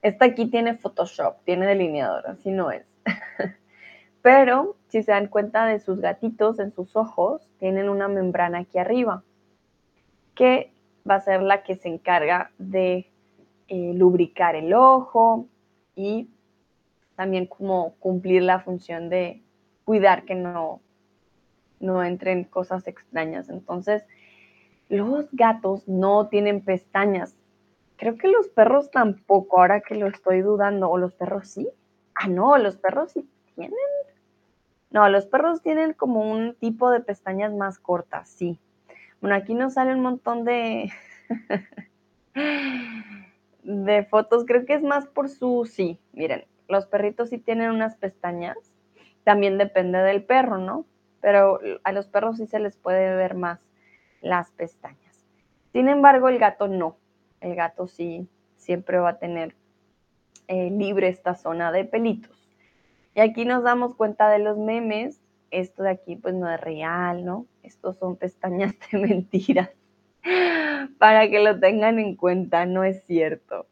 Esta 0.00 0.24
aquí 0.24 0.46
tiene 0.46 0.78
Photoshop, 0.78 1.44
tiene 1.44 1.66
delineador, 1.66 2.28
así 2.28 2.50
no 2.50 2.70
es. 2.70 2.86
Pero 4.22 4.76
si 4.88 5.02
se 5.02 5.12
dan 5.12 5.26
cuenta 5.26 5.66
de 5.66 5.80
sus 5.80 6.00
gatitos 6.00 6.60
en 6.60 6.72
sus 6.72 6.96
ojos, 6.96 7.46
tienen 7.58 7.90
una 7.90 8.08
membrana 8.08 8.60
aquí 8.60 8.78
arriba, 8.78 9.22
que 10.34 10.72
va 11.08 11.16
a 11.16 11.20
ser 11.20 11.42
la 11.42 11.62
que 11.62 11.76
se 11.76 11.88
encarga 11.88 12.50
de 12.58 13.10
eh, 13.68 13.92
lubricar 13.94 14.54
el 14.56 14.72
ojo 14.74 15.48
y 15.94 16.30
también 17.16 17.46
como 17.46 17.94
cumplir 17.94 18.42
la 18.42 18.60
función 18.60 19.08
de 19.08 19.42
cuidar 19.84 20.24
que 20.24 20.34
no, 20.34 20.80
no 21.80 22.04
entren 22.04 22.44
cosas 22.44 22.86
extrañas. 22.86 23.48
Entonces, 23.48 24.04
los 24.88 25.28
gatos 25.32 25.88
no 25.88 26.28
tienen 26.28 26.62
pestañas. 26.62 27.34
Creo 27.96 28.18
que 28.18 28.28
los 28.28 28.48
perros 28.48 28.90
tampoco, 28.90 29.60
ahora 29.60 29.80
que 29.80 29.94
lo 29.94 30.06
estoy 30.06 30.42
dudando. 30.42 30.90
¿O 30.90 30.98
los 30.98 31.14
perros 31.14 31.48
sí? 31.48 31.68
Ah, 32.14 32.28
no, 32.28 32.58
los 32.58 32.76
perros 32.76 33.12
sí 33.12 33.28
tienen. 33.54 33.78
No, 34.90 35.08
los 35.08 35.26
perros 35.26 35.62
tienen 35.62 35.92
como 35.94 36.30
un 36.30 36.54
tipo 36.54 36.90
de 36.90 37.00
pestañas 37.00 37.52
más 37.52 37.78
cortas, 37.78 38.28
sí. 38.28 38.60
Bueno, 39.20 39.36
aquí 39.36 39.54
nos 39.54 39.74
sale 39.74 39.94
un 39.94 40.00
montón 40.00 40.44
de, 40.44 40.92
de 43.62 44.04
fotos. 44.04 44.44
Creo 44.46 44.64
que 44.66 44.74
es 44.74 44.82
más 44.82 45.06
por 45.06 45.28
su, 45.28 45.68
sí, 45.70 45.98
miren, 46.12 46.44
los 46.68 46.86
perritos 46.86 47.30
sí 47.30 47.38
tienen 47.38 47.70
unas 47.70 47.96
pestañas. 47.96 48.56
También 49.24 49.58
depende 49.58 49.98
del 49.98 50.24
perro, 50.24 50.58
¿no? 50.58 50.86
Pero 51.20 51.58
a 51.82 51.92
los 51.92 52.06
perros 52.06 52.36
sí 52.36 52.46
se 52.46 52.60
les 52.60 52.76
puede 52.76 53.14
ver 53.16 53.34
más 53.34 53.60
las 54.20 54.50
pestañas. 54.52 55.26
Sin 55.72 55.88
embargo, 55.88 56.28
el 56.28 56.38
gato 56.38 56.68
no. 56.68 56.96
El 57.40 57.54
gato 57.54 57.86
sí 57.86 58.28
siempre 58.56 58.98
va 58.98 59.10
a 59.10 59.18
tener 59.18 59.54
eh, 60.48 60.70
libre 60.70 61.08
esta 61.08 61.34
zona 61.34 61.72
de 61.72 61.84
pelitos. 61.84 62.48
Y 63.14 63.20
aquí 63.20 63.44
nos 63.44 63.62
damos 63.62 63.94
cuenta 63.94 64.28
de 64.28 64.38
los 64.38 64.58
memes. 64.58 65.20
Esto 65.50 65.82
de 65.82 65.90
aquí 65.90 66.16
pues 66.16 66.34
no 66.34 66.50
es 66.50 66.60
real, 66.60 67.24
¿no? 67.24 67.46
Estos 67.66 67.98
son 67.98 68.16
pestañas 68.16 68.74
de 68.92 68.98
mentiras. 68.98 69.70
Para 70.98 71.28
que 71.28 71.40
lo 71.40 71.58
tengan 71.58 71.98
en 71.98 72.14
cuenta, 72.14 72.64
no 72.64 72.84
es 72.84 73.04
cierto. 73.04 73.66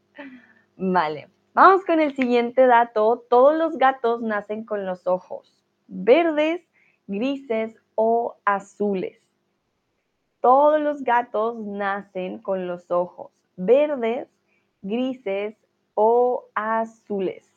Vale, 0.75 1.29
vamos 1.53 1.85
con 1.85 2.01
el 2.01 2.13
siguiente 2.13 2.67
dato. 2.67 3.25
Todos 3.29 3.55
los 3.55 3.77
gatos 3.77 4.21
nacen 4.21 4.65
con 4.65 4.85
los 4.85 5.07
ojos 5.07 5.63
verdes, 5.87 6.61
grises 7.07 7.75
o 7.95 8.35
azules. 8.43 9.21
Todos 10.41 10.81
los 10.81 11.03
gatos 11.03 11.57
nacen 11.57 12.39
con 12.39 12.67
los 12.67 12.91
ojos 12.91 13.31
verdes, 13.55 14.27
grises 14.81 15.55
o 15.93 16.49
azules. 16.53 17.49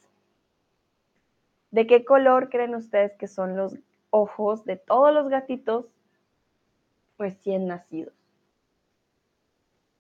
¿De 1.73 1.87
qué 1.87 2.05
color 2.05 2.49
creen 2.49 2.77
ustedes 2.77 3.17
que 3.17 3.27
son 3.27 3.57
los 3.57 3.77
ojos 4.11 4.65
de 4.65 4.77
todos 4.77 5.13
los 5.13 5.29
gatitos 5.29 5.87
recién 7.19 7.67
nacidos? 7.67 8.15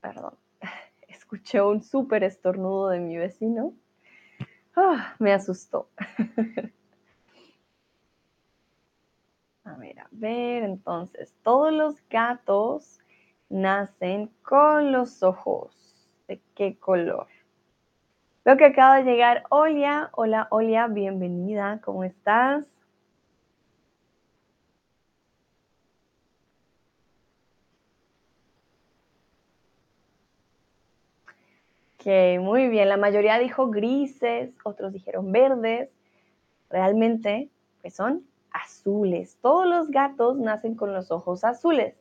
Perdón, 0.00 0.34
escuché 1.08 1.60
un 1.62 1.82
súper 1.82 2.24
estornudo 2.24 2.88
de 2.88 2.98
mi 3.00 3.16
vecino. 3.16 3.74
Ah, 4.76 5.14
me 5.18 5.32
asustó. 5.32 5.88
a 9.64 9.74
ver, 9.76 10.00
a 10.00 10.08
ver, 10.10 10.64
entonces, 10.64 11.34
todos 11.44 11.72
los 11.72 11.94
gatos 12.08 12.98
nacen 13.48 14.30
con 14.42 14.90
los 14.92 15.22
ojos. 15.22 16.08
¿De 16.26 16.40
qué 16.54 16.76
color? 16.76 17.26
Veo 18.44 18.56
que 18.56 18.64
acaba 18.64 18.96
de 18.96 19.04
llegar 19.04 19.44
Olia. 19.48 20.10
Hola 20.12 20.48
Olia, 20.50 20.88
bienvenida. 20.88 21.80
¿Cómo 21.84 22.02
estás? 22.02 22.64
Ok, 31.97 31.97
muy 32.40 32.68
bien. 32.68 32.88
La 32.88 32.96
mayoría 32.96 33.38
dijo 33.38 33.68
grises, 33.68 34.50
otros 34.64 34.92
dijeron 34.92 35.30
verdes. 35.30 35.90
Realmente, 36.70 37.50
pues 37.82 37.94
son 37.94 38.24
azules. 38.50 39.36
Todos 39.42 39.66
los 39.66 39.90
gatos 39.90 40.38
nacen 40.38 40.74
con 40.74 40.94
los 40.94 41.10
ojos 41.10 41.44
azules. 41.44 41.94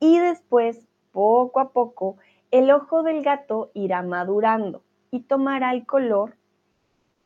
Y 0.00 0.18
después, 0.18 0.86
poco 1.12 1.60
a 1.60 1.72
poco, 1.72 2.18
el 2.50 2.70
ojo 2.70 3.02
del 3.02 3.22
gato 3.22 3.70
irá 3.74 4.02
madurando 4.02 4.82
y 5.10 5.20
tomará 5.20 5.72
el 5.72 5.86
color 5.86 6.36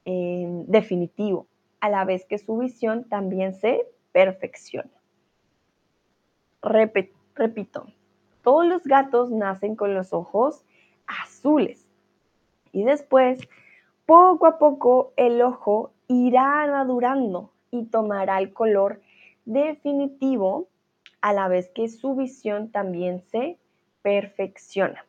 eh, 0.05 0.47
definitivo, 0.67 1.47
a 1.81 1.91
la 1.91 2.05
vez 2.05 2.25
que 2.25 2.39
su 2.39 2.57
visión 2.57 3.05
también 3.09 3.55
se 3.55 3.87
perfecciona. 4.13 4.91
repito, 6.63 7.87
todos 8.43 8.67
los 8.67 8.85
gatos 8.85 9.31
nacen 9.31 9.75
con 9.75 9.95
los 9.95 10.13
ojos 10.13 10.65
azules 11.07 11.82
y 12.73 12.85
después, 12.85 13.41
poco 14.07 14.47
a 14.47 14.59
poco, 14.59 15.13
el 15.17 15.41
ojo 15.43 15.93
irá 16.09 16.67
madurando 16.67 17.53
y 17.71 17.85
tomará 17.87 18.39
el 18.39 18.53
color 18.53 19.01
definitivo 19.45 20.69
a 21.21 21.33
la 21.33 21.49
vez 21.49 21.71
que 21.75 21.89
su 21.89 22.17
visión 22.17 22.71
también 22.71 23.21
se 23.21 23.59
perfecciona. 24.03 25.07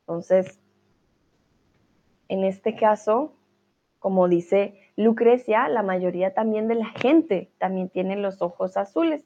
Entonces, 0.00 0.60
en 2.28 2.44
este 2.44 2.76
caso, 2.76 3.32
como 3.98 4.28
dice 4.28 4.78
Lucrecia, 4.96 5.68
la 5.68 5.82
mayoría 5.82 6.32
también 6.34 6.68
de 6.68 6.76
la 6.76 6.86
gente 6.86 7.50
también 7.58 7.88
tiene 7.88 8.16
los 8.16 8.40
ojos 8.40 8.76
azules. 8.76 9.24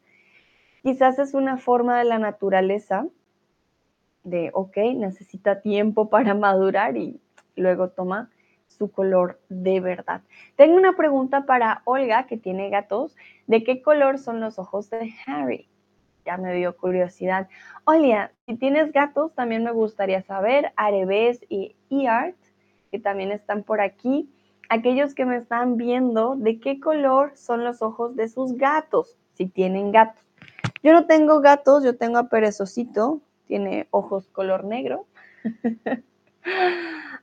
Quizás 0.83 1.19
es 1.19 1.35
una 1.35 1.59
forma 1.59 1.99
de 1.99 2.05
la 2.05 2.19
naturaleza 2.19 3.07
de, 4.25 4.51
ok, 4.53 4.77
necesita 4.97 5.61
tiempo 5.61 6.09
para 6.09 6.35
madurar 6.35 6.97
y 6.97 7.21
luego 7.57 7.91
toma 7.91 8.31
su 8.69 8.91
color 8.91 9.41
de 9.49 9.81
verdad. 9.81 10.23
Tengo 10.57 10.77
una 10.77 10.97
pregunta 10.97 11.45
para 11.45 11.83
Olga, 11.85 12.27
que 12.27 12.37
tiene 12.37 12.71
gatos. 12.71 13.17
¿De 13.47 13.63
qué 13.65 13.83
color 13.83 14.19
son 14.19 14.41
los 14.41 14.59
ojos 14.59 14.89
de 14.91 15.13
Harry? 15.27 15.69
Ya 16.25 16.37
me 16.37 16.55
dio 16.55 16.77
curiosidad. 16.77 17.49
Olga, 17.85 18.33
si 18.47 18.57
tienes 18.57 18.93
gatos, 18.93 19.35
también 19.35 19.65
me 19.65 19.73
gustaría 19.73 20.23
saber, 20.23 20.73
Areves 20.77 21.41
y 21.49 21.75
eArt, 21.91 22.37
que 22.91 22.99
también 22.99 23.33
están 23.33 23.65
por 23.65 23.81
aquí. 23.81 24.33
Aquellos 24.69 25.15
que 25.15 25.25
me 25.25 25.37
están 25.37 25.77
viendo, 25.77 26.37
¿de 26.37 26.61
qué 26.61 26.79
color 26.79 27.33
son 27.35 27.65
los 27.65 27.83
ojos 27.83 28.15
de 28.15 28.29
sus 28.29 28.57
gatos? 28.57 29.17
Si 29.35 29.47
tienen 29.47 29.91
gatos. 29.91 30.25
Yo 30.83 30.93
no 30.93 31.07
tengo 31.07 31.41
gatos, 31.41 31.83
yo 31.85 31.97
tengo 31.97 32.19
a 32.19 32.29
Perezosito, 32.29 33.21
tiene 33.51 33.89
ojos 33.91 34.29
color 34.29 34.65
negro. 34.65 35.07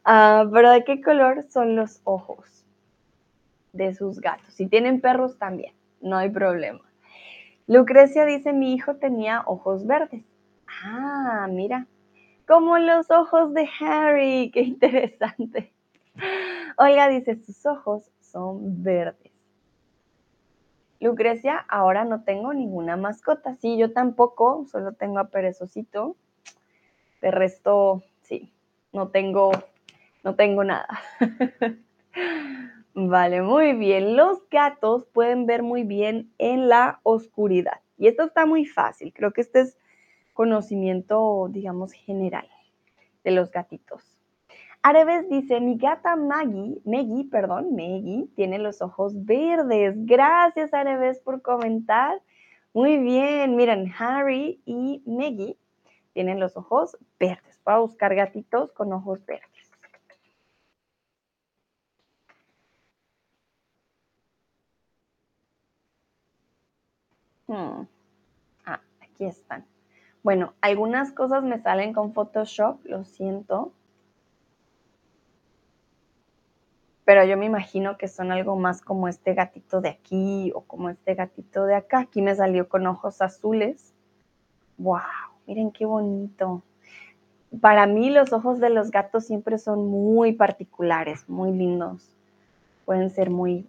Ah, 0.09 0.45
pero 0.53 0.71
¿de 0.71 0.85
qué 0.85 1.01
color 1.01 1.47
son 1.49 1.75
los 1.75 1.99
ojos 2.05 2.63
de 3.73 3.93
sus 3.93 4.21
gatos? 4.21 4.53
Si 4.53 4.67
tienen 4.67 5.01
perros 5.01 5.37
también, 5.37 5.73
no 5.99 6.15
hay 6.15 6.29
problema. 6.29 6.79
Lucrecia 7.65 8.23
dice, 8.23 8.53
mi 8.53 8.73
hijo 8.73 8.97
tenía 8.97 9.43
ojos 9.45 9.85
verdes. 9.85 10.23
Ah, 10.83 11.47
mira, 11.49 11.87
como 12.47 12.77
los 12.77 13.11
ojos 13.11 13.53
de 13.53 13.67
Harry, 13.81 14.51
qué 14.53 14.61
interesante. 14.61 15.73
Olga 16.77 17.09
dice, 17.09 17.35
sus 17.43 17.65
ojos 17.65 18.09
son 18.21 18.81
verdes. 18.83 19.33
Lucrecia, 20.99 21.65
ahora 21.69 22.05
no 22.05 22.23
tengo 22.23 22.53
ninguna 22.53 22.97
mascota. 22.97 23.55
Sí, 23.55 23.77
yo 23.77 23.93
tampoco, 23.93 24.65
solo 24.65 24.93
tengo 24.93 25.19
a 25.19 25.29
Perezosito. 25.29 26.15
De 27.21 27.31
resto, 27.31 28.03
sí, 28.21 28.51
no 28.93 29.09
tengo, 29.09 29.51
no 30.23 30.35
tengo 30.35 30.63
nada. 30.63 30.87
vale, 32.93 33.41
muy 33.41 33.73
bien. 33.73 34.15
Los 34.15 34.47
gatos 34.49 35.05
pueden 35.05 35.45
ver 35.45 35.61
muy 35.61 35.83
bien 35.83 36.31
en 36.37 36.67
la 36.67 36.99
oscuridad. 37.03 37.81
Y 37.97 38.07
esto 38.07 38.23
está 38.23 38.45
muy 38.45 38.65
fácil. 38.65 39.13
Creo 39.13 39.33
que 39.33 39.41
este 39.41 39.61
es 39.61 39.77
conocimiento, 40.33 41.47
digamos, 41.49 41.93
general 41.93 42.47
de 43.23 43.31
los 43.31 43.51
gatitos. 43.51 44.16
Areves 44.83 45.29
dice, 45.29 45.59
mi 45.59 45.77
gata 45.77 46.15
Maggie, 46.15 46.81
Maggie, 46.85 47.25
perdón, 47.29 47.75
Maggie, 47.75 48.27
tiene 48.35 48.59
los 48.59 48.81
ojos 48.81 49.13
verdes. 49.25 49.95
Gracias, 50.05 50.73
Areves, 50.73 51.19
por 51.19 51.41
comentar. 51.41 52.21
Muy 52.73 52.97
bien, 52.97 53.55
miren, 53.55 53.91
Harry 53.97 54.61
y 54.65 55.01
Maggie 55.05 55.57
tienen 56.13 56.39
los 56.39 56.55
ojos 56.57 56.97
verdes. 57.19 57.59
Voy 57.65 57.73
a 57.73 57.79
buscar 57.79 58.15
gatitos 58.15 58.71
con 58.71 58.93
ojos 58.93 59.25
verdes. 59.25 59.71
Hmm. 67.47 67.87
Ah, 68.65 68.81
aquí 69.01 69.25
están. 69.25 69.65
Bueno, 70.23 70.53
algunas 70.61 71.11
cosas 71.13 71.43
me 71.43 71.59
salen 71.61 71.93
con 71.93 72.13
Photoshop, 72.13 72.85
lo 72.85 73.05
siento. 73.05 73.73
Pero 77.07 77.23
yo 77.23 77.37
me 77.37 77.45
imagino 77.45 77.97
que 77.97 78.09
son 78.09 78.33
algo 78.33 78.57
más 78.57 78.81
como 78.81 79.07
este 79.07 79.33
gatito 79.33 79.79
de 79.79 79.87
aquí 79.87 80.51
o 80.53 80.63
como 80.63 80.89
este 80.89 81.15
gatito 81.15 81.63
de 81.63 81.73
acá. 81.73 81.99
Aquí 81.99 82.21
me 82.21 82.35
salió 82.35 82.67
con 82.67 82.85
ojos 82.85 83.21
azules. 83.21 83.93
¡Wow! 84.77 84.99
Miren 85.45 85.71
qué 85.71 85.85
bonito. 85.85 86.63
Para 87.61 87.87
mí 87.87 88.09
los 88.09 88.33
ojos 88.33 88.59
de 88.59 88.69
los 88.69 88.91
gatos 88.91 89.25
siempre 89.25 89.57
son 89.57 89.87
muy 89.87 90.33
particulares, 90.33 91.29
muy 91.29 91.53
lindos. 91.53 92.13
Pueden 92.83 93.09
ser 93.09 93.29
muy, 93.29 93.65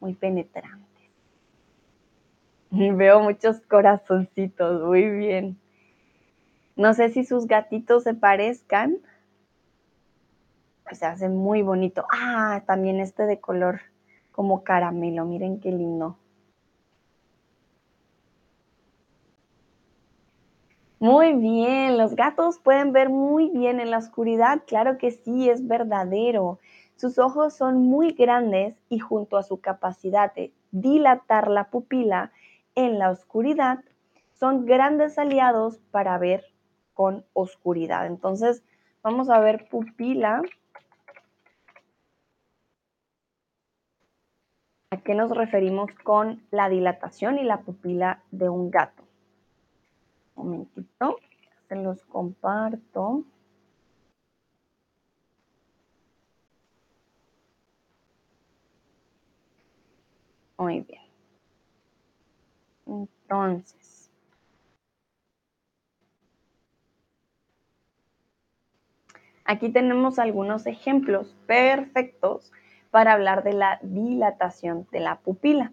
muy 0.00 0.12
penetrantes. 0.12 1.08
Veo 2.70 3.20
muchos 3.20 3.58
corazoncitos, 3.62 4.82
muy 4.82 5.08
bien. 5.08 5.56
No 6.76 6.92
sé 6.92 7.08
si 7.08 7.24
sus 7.24 7.46
gatitos 7.46 8.02
se 8.02 8.12
parezcan. 8.12 8.98
Se 10.92 11.06
hace 11.06 11.28
muy 11.28 11.62
bonito. 11.62 12.06
Ah, 12.12 12.62
también 12.66 13.00
este 13.00 13.24
de 13.24 13.40
color 13.40 13.80
como 14.32 14.62
caramelo. 14.64 15.24
Miren 15.24 15.60
qué 15.60 15.70
lindo. 15.70 16.18
Muy 20.98 21.34
bien, 21.34 21.98
los 21.98 22.16
gatos 22.16 22.58
pueden 22.58 22.92
ver 22.92 23.10
muy 23.10 23.50
bien 23.50 23.80
en 23.80 23.90
la 23.90 23.98
oscuridad. 23.98 24.62
Claro 24.66 24.96
que 24.96 25.10
sí, 25.10 25.50
es 25.50 25.66
verdadero. 25.66 26.58
Sus 26.96 27.18
ojos 27.18 27.54
son 27.54 27.82
muy 27.82 28.12
grandes 28.12 28.76
y 28.88 28.98
junto 28.98 29.36
a 29.36 29.42
su 29.42 29.60
capacidad 29.60 30.32
de 30.34 30.54
dilatar 30.70 31.50
la 31.50 31.70
pupila 31.70 32.32
en 32.74 32.98
la 32.98 33.10
oscuridad, 33.10 33.80
son 34.32 34.66
grandes 34.66 35.18
aliados 35.18 35.78
para 35.90 36.16
ver 36.18 36.44
con 36.94 37.24
oscuridad. 37.32 38.06
Entonces, 38.06 38.62
vamos 39.02 39.28
a 39.28 39.38
ver 39.38 39.68
pupila. 39.68 40.42
¿A 44.90 44.98
qué 44.98 45.14
nos 45.14 45.30
referimos 45.30 45.90
con 46.04 46.42
la 46.50 46.68
dilatación 46.68 47.38
y 47.38 47.44
la 47.44 47.60
pupila 47.62 48.22
de 48.30 48.48
un 48.48 48.70
gato? 48.70 49.02
Un 50.36 50.50
momentito, 50.50 51.18
se 51.68 51.76
los 51.76 52.04
comparto. 52.04 53.24
Muy 60.58 60.80
bien. 60.80 61.02
Entonces, 62.86 63.96
Aquí 69.48 69.68
tenemos 69.68 70.18
algunos 70.18 70.66
ejemplos 70.66 71.36
perfectos 71.46 72.52
para 72.96 73.12
hablar 73.12 73.42
de 73.42 73.52
la 73.52 73.78
dilatación 73.82 74.88
de 74.90 75.00
la 75.00 75.18
pupila. 75.18 75.70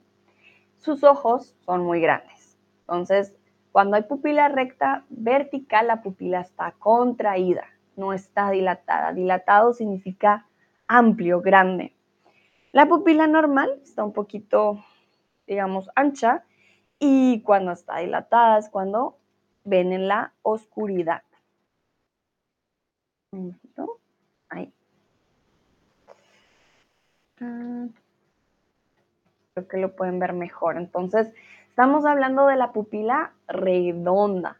Sus 0.75 1.05
ojos 1.05 1.55
son 1.61 1.85
muy 1.85 2.01
grandes. 2.01 2.57
Entonces, 2.81 3.33
cuando 3.71 3.95
hay 3.95 4.03
pupila 4.03 4.49
recta 4.49 5.05
vertical, 5.07 5.87
la 5.87 6.01
pupila 6.01 6.41
está 6.41 6.73
contraída, 6.73 7.63
no 7.95 8.11
está 8.11 8.51
dilatada. 8.51 9.13
Dilatado 9.13 9.71
significa 9.71 10.49
amplio, 10.85 11.39
grande. 11.39 11.95
La 12.73 12.87
pupila 12.87 13.25
normal 13.25 13.79
está 13.81 14.03
un 14.03 14.11
poquito, 14.11 14.83
digamos, 15.47 15.89
ancha 15.95 16.43
y 16.99 17.41
cuando 17.43 17.71
está 17.71 17.99
dilatada 17.99 18.59
es 18.59 18.67
cuando 18.67 19.17
ven 19.63 19.93
en 19.93 20.09
la 20.09 20.33
oscuridad. 20.41 21.23
Ahí. 24.49 24.73
Ah. 27.41 27.87
Creo 29.53 29.67
que 29.67 29.77
lo 29.77 29.95
pueden 29.95 30.19
ver 30.19 30.33
mejor. 30.33 30.77
Entonces, 30.77 31.31
estamos 31.69 32.05
hablando 32.05 32.47
de 32.47 32.55
la 32.55 32.71
pupila 32.71 33.33
redonda. 33.47 34.59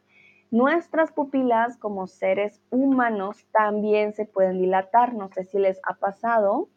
Nuestras 0.50 1.10
pupilas 1.10 1.76
como 1.78 2.06
seres 2.06 2.60
humanos 2.70 3.44
también 3.52 4.14
se 4.14 4.24
pueden 4.24 4.60
dilatar. 4.60 5.14
No 5.14 5.28
sé 5.28 5.44
si 5.44 5.58
les 5.58 5.80
ha 5.82 5.94
pasado 5.94 6.68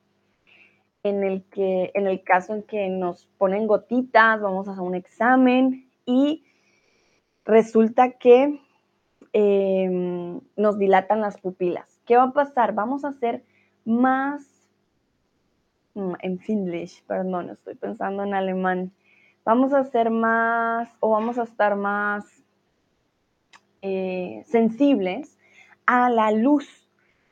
en 1.04 1.24
el, 1.24 1.44
que, 1.46 1.92
en 1.94 2.08
el 2.08 2.24
caso 2.24 2.56
en 2.56 2.64
que 2.64 2.90
nos 2.90 3.28
ponen 3.38 3.68
gotitas, 3.68 4.42
vamos 4.42 4.68
a 4.68 4.72
hacer 4.72 4.84
un 4.84 4.96
examen 4.96 5.90
y 6.06 6.44
resulta 7.46 8.12
que 8.14 8.60
Em, 9.34 10.40
nos 10.56 10.80
dilatan 10.80 11.22
las 11.22 11.40
pupilas. 11.40 12.02
¿Qué 12.08 12.18
va 12.18 12.24
a 12.24 12.34
pasar? 12.34 12.74
Vamos 12.74 13.06
a 13.06 13.10
hacer 13.10 13.44
más, 13.86 14.42
mm, 14.42 14.57
en 16.22 16.40
Finnish, 16.40 17.04
perdón, 17.04 17.50
estoy 17.50 17.76
pensando 17.76 18.24
en 18.24 18.34
alemán. 18.34 18.92
Vamos 19.44 19.74
a 19.74 19.80
hacer 19.80 20.10
más 20.10 20.90
o 21.00 21.10
vamos 21.10 21.38
a 21.38 21.44
estar 21.44 21.76
más 21.76 22.26
eh, 23.82 24.44
sensibles 24.46 25.38
a 25.86 26.10
la 26.10 26.32
luz. 26.32 26.68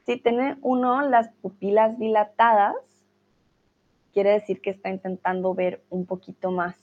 Si 0.05 0.17
tiene 0.17 0.57
uno 0.61 1.01
las 1.01 1.29
pupilas 1.41 1.99
dilatadas, 1.99 2.75
quiere 4.13 4.31
decir 4.31 4.61
que 4.61 4.69
está 4.69 4.89
intentando 4.89 5.53
ver 5.53 5.83
un 5.89 6.05
poquito 6.05 6.51
más, 6.51 6.75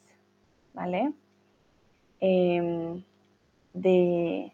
¿vale? 0.75 1.13
Em, 2.21 3.03
de, 3.73 4.53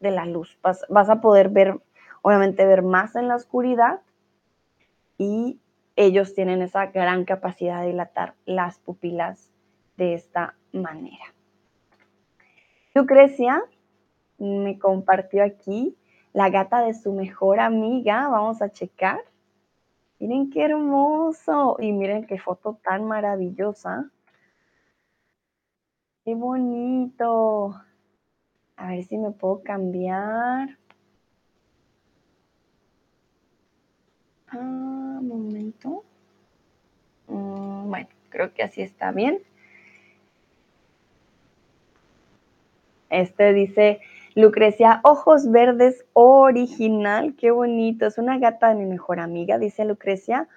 de 0.00 0.10
la 0.10 0.26
luz. 0.26 0.58
Vas, 0.62 1.10
a 1.10 1.20
poder 1.20 1.48
ver 1.50 1.80
obviamente 2.22 2.64
ver 2.64 2.82
más 2.82 3.16
en 3.16 3.28
la 3.28 3.36
oscuridad 3.36 4.00
y 5.18 5.60
ellos 5.96 6.34
tienen 6.34 6.62
esa 6.62 6.86
gran 6.86 7.24
capacidad 7.24 7.80
de 7.80 7.88
dilatar 7.88 8.34
las 8.44 8.78
pupilas 8.78 9.50
de 9.96 10.14
esta 10.14 10.56
manera. 10.72 11.34
Lucrecia 12.94 13.62
me 14.38 14.78
compartió 14.78 15.44
aquí 15.44 15.96
la 16.32 16.50
gata 16.50 16.84
de 16.84 16.94
su 16.94 17.12
mejor 17.12 17.60
amiga. 17.60 18.28
Vamos 18.28 18.60
a 18.60 18.70
checar. 18.70 19.20
Miren 20.18 20.50
qué 20.50 20.64
hermoso. 20.64 21.76
Y 21.78 21.92
miren 21.92 22.26
qué 22.26 22.38
foto 22.38 22.78
tan 22.82 23.04
maravillosa. 23.04 24.10
Qué 26.24 26.34
bonito. 26.34 27.74
A 28.76 28.88
ver 28.88 29.04
si 29.04 29.16
me 29.18 29.30
puedo 29.30 29.62
cambiar. 29.62 30.78
Ah, 34.48 35.03
momento. 35.20 36.04
Mm, 37.28 37.88
bueno, 37.88 38.08
creo 38.28 38.52
que 38.52 38.62
así 38.62 38.82
está 38.82 39.12
bien. 39.12 39.40
Este 43.10 43.52
dice 43.52 44.00
Lucrecia, 44.34 45.00
ojos 45.04 45.48
verdes 45.50 46.04
original, 46.12 47.36
qué 47.36 47.52
bonito. 47.52 48.06
Es 48.06 48.18
una 48.18 48.38
gata 48.38 48.68
de 48.70 48.74
mi 48.74 48.86
mejor 48.86 49.20
amiga, 49.20 49.58
dice 49.58 49.84
Lucrecia, 49.84 50.48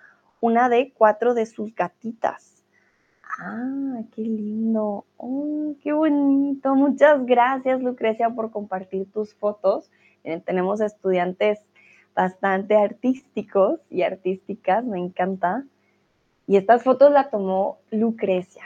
una 0.42 0.68
de 0.70 0.92
cuatro 0.94 1.36
de 1.36 1.46
sus 1.46 1.76
gatitas. 1.76 2.64
Ah, 3.40 4.02
qué 4.16 4.24
lindo. 4.24 5.06
Oh, 5.18 5.76
qué 5.84 5.94
bonito. 5.94 6.74
Muchas 6.74 7.24
gracias, 7.26 7.82
Lucrecia, 7.84 8.32
por 8.32 8.50
compartir 8.50 9.12
tus 9.12 9.36
fotos. 9.36 9.92
tenemos 10.46 10.82
estudiantes 10.82 11.60
bastante 12.18 12.76
artísticos 12.76 13.80
y 13.92 14.02
artísticas, 14.02 14.84
me 14.84 14.98
encanta. 14.98 15.64
Y 16.48 16.58
estas 16.58 16.84
fotos 16.84 17.12
la 17.12 17.30
tomó 17.30 17.78
Lucrecia. 17.92 18.64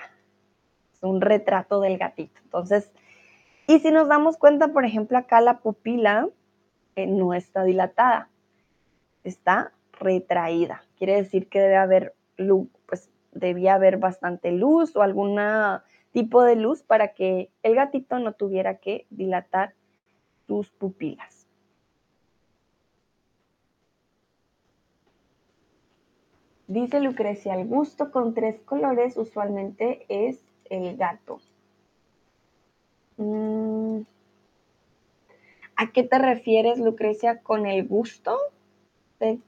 Es 0.94 1.04
un 1.04 1.20
retrato 1.20 1.82
del 1.82 1.98
gatito. 1.98 2.40
Entonces, 2.46 2.94
y 3.68 3.80
si 3.80 3.92
nos 3.92 4.08
damos 4.08 4.38
cuenta, 4.38 4.70
por 4.70 4.86
ejemplo, 4.86 5.18
acá 5.18 5.42
la 5.42 5.60
pupila 5.60 6.30
eh, 6.96 7.08
no 7.08 7.34
está 7.34 7.66
dilatada, 7.66 8.30
está 9.26 9.74
retraída. 10.00 10.86
Quiere 10.98 11.16
decir 11.16 11.50
que 11.50 11.60
debe 11.60 11.76
haber 11.76 12.16
pues 12.88 13.12
debía 13.34 13.76
haber 13.76 13.98
bastante 13.98 14.52
luz 14.52 14.96
o 14.96 15.02
algún 15.02 15.38
tipo 16.12 16.42
de 16.44 16.56
luz 16.56 16.84
para 16.84 17.10
que 17.10 17.52
el 17.64 17.76
gatito 17.76 18.18
no 18.18 18.32
tuviera 18.32 18.78
que 18.78 19.06
dilatar 19.10 19.76
sus 20.48 20.72
pupilas. 20.72 21.41
Dice 26.68 27.00
Lucrecia, 27.02 27.56
el 27.56 27.68
gusto 27.68 28.12
con 28.12 28.34
tres 28.34 28.62
colores 28.62 29.18
usualmente 29.18 30.06
es 30.08 30.40
el 30.70 30.96
gato. 30.98 31.40
Mm. 33.18 34.02
¿A 35.76 35.92
qué 35.92 36.04
te 36.04 36.20
refieres, 36.20 36.80
Lucrecia, 36.80 37.42
con 37.42 37.66
el 37.66 37.88
gusto 37.88 38.38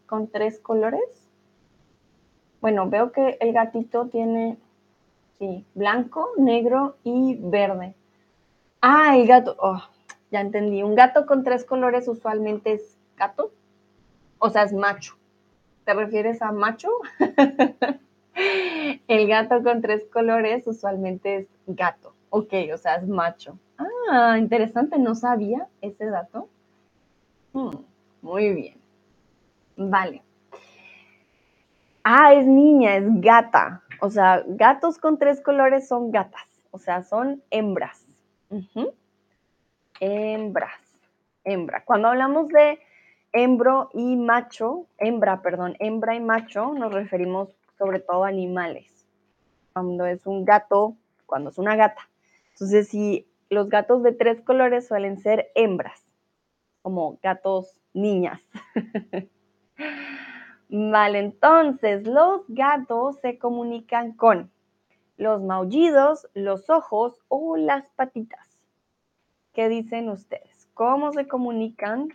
con 0.06 0.28
tres 0.28 0.60
colores? 0.60 1.30
Bueno, 2.62 2.90
veo 2.90 3.12
que 3.12 3.38
el 3.40 3.54
gatito 3.54 4.08
tiene, 4.08 4.58
sí, 5.40 5.66
blanco, 5.74 6.32
negro 6.38 6.96
y 7.04 7.36
verde. 7.36 7.96
Ah, 8.82 9.18
el 9.18 9.28
gato, 9.28 9.56
oh, 9.60 9.82
ya 10.32 10.42
entendí. 10.42 10.84
Un 10.84 10.96
gato 10.96 11.26
con 11.26 11.44
tres 11.44 11.66
colores 11.66 12.08
usualmente 12.08 12.74
es 12.74 12.98
gato, 13.18 13.52
o 14.40 14.50
sea, 14.50 14.64
es 14.64 14.74
macho. 14.74 15.16
¿Te 15.86 15.94
refieres 15.94 16.42
a 16.42 16.52
macho? 16.52 16.90
el 19.08 19.28
gato 19.28 19.62
con 19.64 19.82
tres 19.82 20.06
colores 20.12 20.66
usualmente 20.68 21.36
es 21.36 21.48
gato. 21.68 22.14
Ok, 22.30 22.54
o 22.74 22.78
sea, 22.78 22.96
es 22.96 23.08
macho. 23.08 23.60
Ah, 24.10 24.38
interesante, 24.38 24.98
no 24.98 25.16
sabía 25.16 25.68
ese 25.82 26.06
dato. 26.08 26.50
Hmm, 27.54 27.76
muy 28.22 28.54
bien. 28.54 28.78
Vale. 29.76 30.24
Ah, 32.04 32.34
es 32.34 32.46
niña, 32.46 32.96
es 32.98 33.06
gata. 33.22 33.84
O 34.02 34.10
sea, 34.10 34.44
gatos 34.48 34.98
con 34.98 35.18
tres 35.18 35.42
colores 35.42 35.88
son 35.88 36.12
gatas. 36.12 36.48
O 36.72 36.80
sea, 36.80 37.04
son 37.04 37.42
hembras. 37.50 38.06
Hembras. 40.00 40.82
Hembra. 41.44 41.84
Cuando 41.86 42.10
hablamos 42.10 42.48
de 42.50 42.80
hembro 43.34 43.90
y 43.94 44.16
macho, 44.16 44.88
hembra, 44.98 45.42
perdón, 45.42 45.76
hembra 45.80 46.16
y 46.16 46.22
macho, 46.22 46.74
nos 46.74 46.94
referimos 46.94 47.50
sobre 47.78 48.00
todo 48.00 48.24
a 48.24 48.30
animales. 48.30 49.08
Cuando 49.74 50.06
es 50.06 50.26
un 50.28 50.46
gato, 50.46 50.96
cuando 51.26 51.50
es 51.50 51.58
una 51.58 51.76
gata. 51.76 52.10
Entonces, 52.52 52.88
si 52.88 53.28
los 53.50 53.70
gatos 53.70 54.04
de 54.04 54.12
tres 54.14 54.42
colores 54.42 54.88
suelen 54.88 55.18
ser 55.18 55.48
hembras, 55.56 56.06
como 56.84 57.18
gatos 57.24 57.82
niñas. 57.94 58.40
vale, 60.70 61.20
entonces 61.20 62.06
los 62.06 62.42
gatos 62.48 63.20
se 63.22 63.40
comunican 63.40 64.14
con 64.14 64.52
los 65.18 65.42
maullidos, 65.42 66.28
los 66.34 66.70
ojos 66.70 67.20
o 67.30 67.58
las 67.58 67.86
patitas. 67.96 68.48
¿Qué 69.54 69.70
dicen 69.70 70.10
ustedes? 70.10 70.68
¿Cómo 70.74 71.14
se 71.14 71.28
comunican 71.28 72.10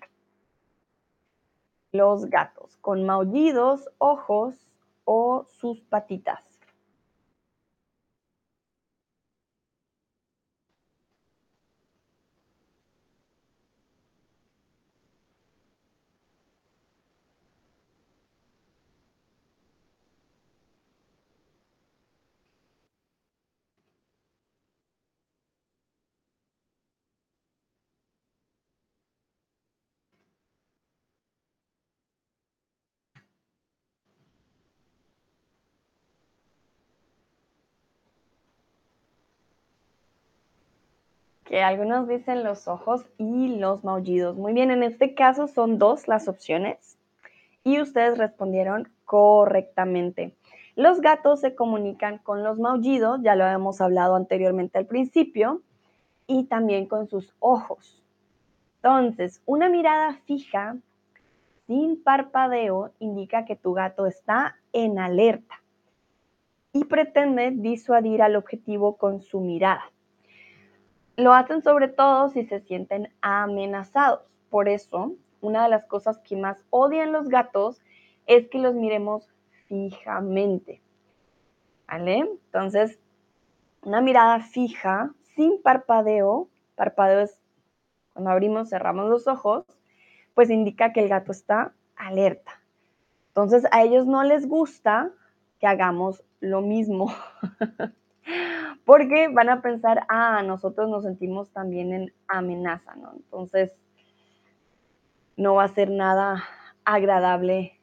los 1.93 2.27
gatos, 2.27 2.77
con 2.79 3.07
maullidos, 3.07 3.89
ojos 3.99 4.67
o 5.05 5.47
sus 5.49 5.81
patitas. 5.83 6.48
Que 41.49 41.63
algunos 41.63 42.07
dicen 42.07 42.45
los 42.45 42.69
ojos 42.69 43.07
y 43.17 43.57
los 43.57 43.83
maullidos. 43.83 44.37
Muy 44.37 44.53
bien, 44.53 44.71
en 44.71 44.83
este 44.83 45.15
caso 45.15 45.49
son 45.49 45.79
dos 45.79 46.07
las 46.07 46.29
opciones 46.29 46.99
y 47.65 47.81
ustedes 47.81 48.19
respondieron 48.19 48.93
correctamente. 49.07 50.37
Los 50.77 51.01
gatos 51.01 51.41
se 51.41 51.55
comunican 51.55 52.19
con 52.19 52.45
los 52.45 52.59
maullidos, 52.59 53.23
ya 53.23 53.35
lo 53.35 53.45
habíamos 53.45 53.81
hablado 53.81 54.15
anteriormente 54.15 54.77
al 54.77 54.85
principio, 54.85 55.63
y 56.27 56.45
también 56.45 56.85
con 56.85 57.09
sus 57.09 57.35
ojos. 57.39 58.05
Entonces, 58.77 59.41
una 59.47 59.71
mirada 59.71 60.21
fija 60.27 60.77
sin 61.67 62.03
parpadeo 62.03 62.93
indica 62.99 63.47
que 63.47 63.57
tu 63.57 63.73
gato 63.73 64.05
está 64.05 64.57
en 64.75 64.99
alerta 64.99 65.63
y 66.75 66.85
pretende 66.85 67.53
disuadir 67.53 68.21
al 68.21 68.37
objetivo 68.37 68.99
con 68.99 69.23
su 69.23 69.41
mirada. 69.41 69.91
Lo 71.19 71.35
hacen 71.35 71.63
sobre 71.63 71.89
todo 71.89 72.29
si 72.29 72.45
se 72.45 72.61
sienten 72.61 73.13
amenazados. 73.23 74.21
Por 74.51 74.69
eso, 74.69 75.17
una 75.41 75.65
de 75.65 75.69
las 75.69 75.85
cosas 75.85 76.19
que 76.19 76.37
más 76.37 76.65
odian 76.71 77.11
los 77.11 77.29
gatos 77.29 77.83
es 78.29 78.47
que 78.47 78.61
los 78.61 78.77
miremos 78.77 79.29
fijamente. 79.67 80.81
¿Vale? 81.89 82.19
Entonces, 82.19 83.01
una 83.83 84.01
mirada 84.01 84.39
fija, 84.39 85.13
sin 85.35 85.61
parpadeo, 85.61 86.49
parpadeo 86.77 87.19
es 87.19 87.41
cuando 88.13 88.31
abrimos, 88.31 88.69
cerramos 88.69 89.11
los 89.11 89.27
ojos, 89.27 89.65
pues 90.35 90.51
indica 90.51 90.93
que 90.93 91.01
el 91.01 91.09
gato 91.09 91.33
está 91.33 91.73
alerta. 91.97 92.63
Entonces, 93.31 93.65
a 93.73 93.83
ellos 93.83 94.07
no 94.07 94.23
les 94.23 94.47
gusta 94.47 95.11
que 95.59 95.67
hagamos 95.67 96.23
lo 96.39 96.61
mismo. 96.61 97.13
porque 98.85 99.29
van 99.29 99.49
a 99.49 99.63
pensar, 99.63 100.05
ah, 100.09 100.43
nosotros 100.43 100.89
nos 100.89 101.05
sentimos 101.05 101.51
también 101.51 101.93
en 101.93 102.13
amenaza, 102.27 102.95
¿no? 102.97 103.13
Entonces, 103.15 103.73
no 105.37 105.55
va 105.55 105.65
a 105.65 105.69
ser 105.69 105.91
nada 105.91 106.45
agradable 106.85 107.79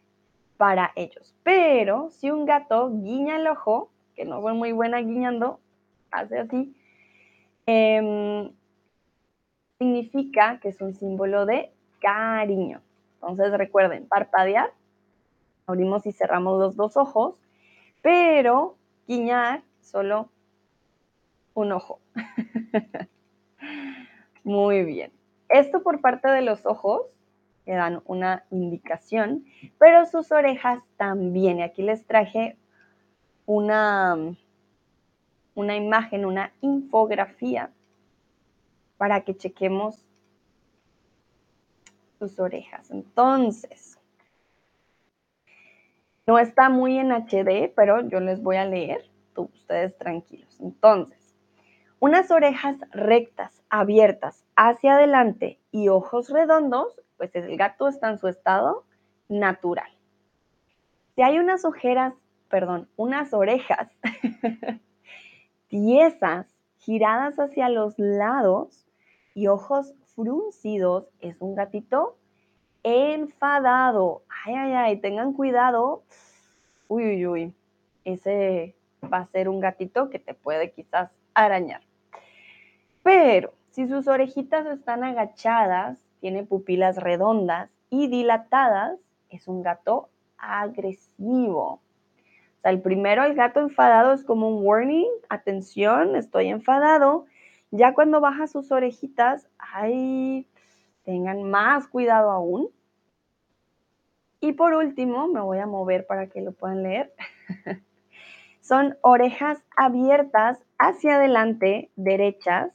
para 0.57 0.91
ellos. 0.95 1.35
Pero 1.43 2.09
si 2.11 2.31
un 2.31 2.45
gato 2.45 2.89
guiña 2.91 3.37
el 3.37 3.47
ojo, 3.47 3.91
que 4.15 4.25
no 4.25 4.41
fue 4.41 4.53
muy 4.53 4.71
buena 4.71 4.99
guiñando, 4.99 5.59
hace 6.11 6.39
así, 6.39 6.75
em, 7.65 8.51
significa 9.77 10.59
que 10.59 10.69
es 10.69 10.81
un 10.81 10.93
símbolo 10.93 11.45
de 11.45 11.71
cariño. 11.99 12.81
Entonces 13.15 13.51
recuerden, 13.57 14.07
parpadear, 14.07 14.71
abrimos 15.65 16.05
y 16.05 16.11
cerramos 16.11 16.59
los 16.59 16.75
dos 16.75 16.97
ojos, 16.97 17.41
pero 18.01 18.75
guiñar 19.07 19.63
solo 19.81 20.29
un 21.55 21.71
ojo. 21.71 21.99
Muy 24.43 24.83
bien. 24.85 25.11
Esto 25.49 25.81
por 25.81 26.01
parte 26.01 26.27
de 26.27 26.41
los 26.41 26.65
ojos, 26.67 27.01
que 27.65 27.73
dan 27.73 28.03
una 28.05 28.45
indicación, 28.51 29.45
pero 29.79 30.05
sus 30.05 30.31
orejas 30.31 30.83
también. 30.97 31.57
Y 31.57 31.63
aquí 31.63 31.81
les 31.81 32.05
traje 32.05 32.57
una, 33.47 34.15
una 35.55 35.75
imagen, 35.75 36.25
una 36.25 36.51
infografía 36.61 37.71
para 38.97 39.21
que 39.21 39.35
chequemos 39.35 40.05
sus 42.19 42.39
orejas. 42.39 42.91
Entonces, 42.91 43.99
no 46.27 46.39
está 46.39 46.69
muy 46.69 46.97
en 46.97 47.11
HD, 47.11 47.71
pero 47.75 48.07
yo 48.07 48.19
les 48.19 48.41
voy 48.41 48.57
a 48.57 48.65
leer, 48.65 49.09
ustedes 49.35 49.97
tranquilos. 49.97 50.59
Entonces, 50.59 51.24
unas 52.05 52.29
orejas 52.29 52.77
rectas, 52.91 53.63
abiertas 53.67 54.45
hacia 54.55 54.93
adelante 54.93 55.57
y 55.71 55.89
ojos 55.89 56.29
redondos, 56.29 57.01
pues 57.17 57.35
el 57.35 57.57
gato 57.57 57.87
está 57.87 58.11
en 58.11 58.19
su 58.19 58.27
estado 58.27 58.83
natural. 59.27 59.89
Si 61.15 61.23
hay 61.23 61.39
unas 61.39 61.65
ojeras, 61.65 62.13
perdón, 62.47 62.87
unas 62.95 63.33
orejas 63.33 63.89
tiesas, 65.67 66.45
giradas 66.77 67.39
hacia 67.39 67.69
los 67.69 67.97
lados 67.97 68.85
y 69.33 69.47
ojos 69.47 69.95
fruncidos, 70.15 71.07
es 71.21 71.37
un 71.39 71.55
gatito 71.55 72.19
enfadado. 72.83 74.21
Ay, 74.45 74.53
ay, 74.53 74.73
ay, 74.73 74.97
tengan 74.97 75.33
cuidado. 75.33 76.03
Uy, 76.87 77.03
uy, 77.03 77.25
uy. 77.25 77.53
Ese 78.03 78.75
va 79.11 79.21
a 79.21 79.27
ser 79.31 79.49
un 79.49 79.59
gatito 79.59 80.11
que 80.11 80.19
te 80.19 80.35
puede 80.35 80.71
quizás 80.71 81.09
arañar. 81.33 81.81
Pero 83.05 83.53
si 83.69 83.87
sus 83.87 84.07
orejitas 84.07 84.65
están 84.65 85.03
agachadas, 85.03 85.99
tiene 86.21 86.43
pupilas 86.43 86.97
redondas 86.97 87.69
y 87.91 88.07
dilatadas, 88.07 88.97
es 89.29 89.47
un 89.47 89.61
gato 89.61 90.09
agresivo. 90.39 91.73
O 91.73 91.81
sea, 92.63 92.71
el 92.71 92.81
primero, 92.81 93.23
el 93.23 93.35
gato 93.35 93.59
enfadado, 93.59 94.11
es 94.11 94.23
como 94.23 94.49
un 94.49 94.65
warning, 94.65 95.07
atención, 95.29 96.15
estoy 96.15 96.47
enfadado. 96.47 97.27
Ya 97.69 97.93
cuando 97.93 98.21
baja 98.21 98.47
sus 98.47 98.71
orejitas, 98.71 99.47
ay, 99.59 100.47
tengan 101.03 101.43
más 101.43 101.87
cuidado 101.87 102.31
aún. 102.31 102.69
Y 104.39 104.53
por 104.53 104.73
último, 104.73 105.27
me 105.27 105.41
voy 105.41 105.59
a 105.59 105.67
mover 105.67 106.07
para 106.07 106.25
que 106.25 106.41
lo 106.41 106.53
puedan 106.53 106.81
leer. 106.81 107.13
Son 108.61 108.97
orejas 109.01 109.63
abiertas 109.77 110.57
hacia 110.79 111.17
adelante, 111.17 111.91
derechas, 111.95 112.74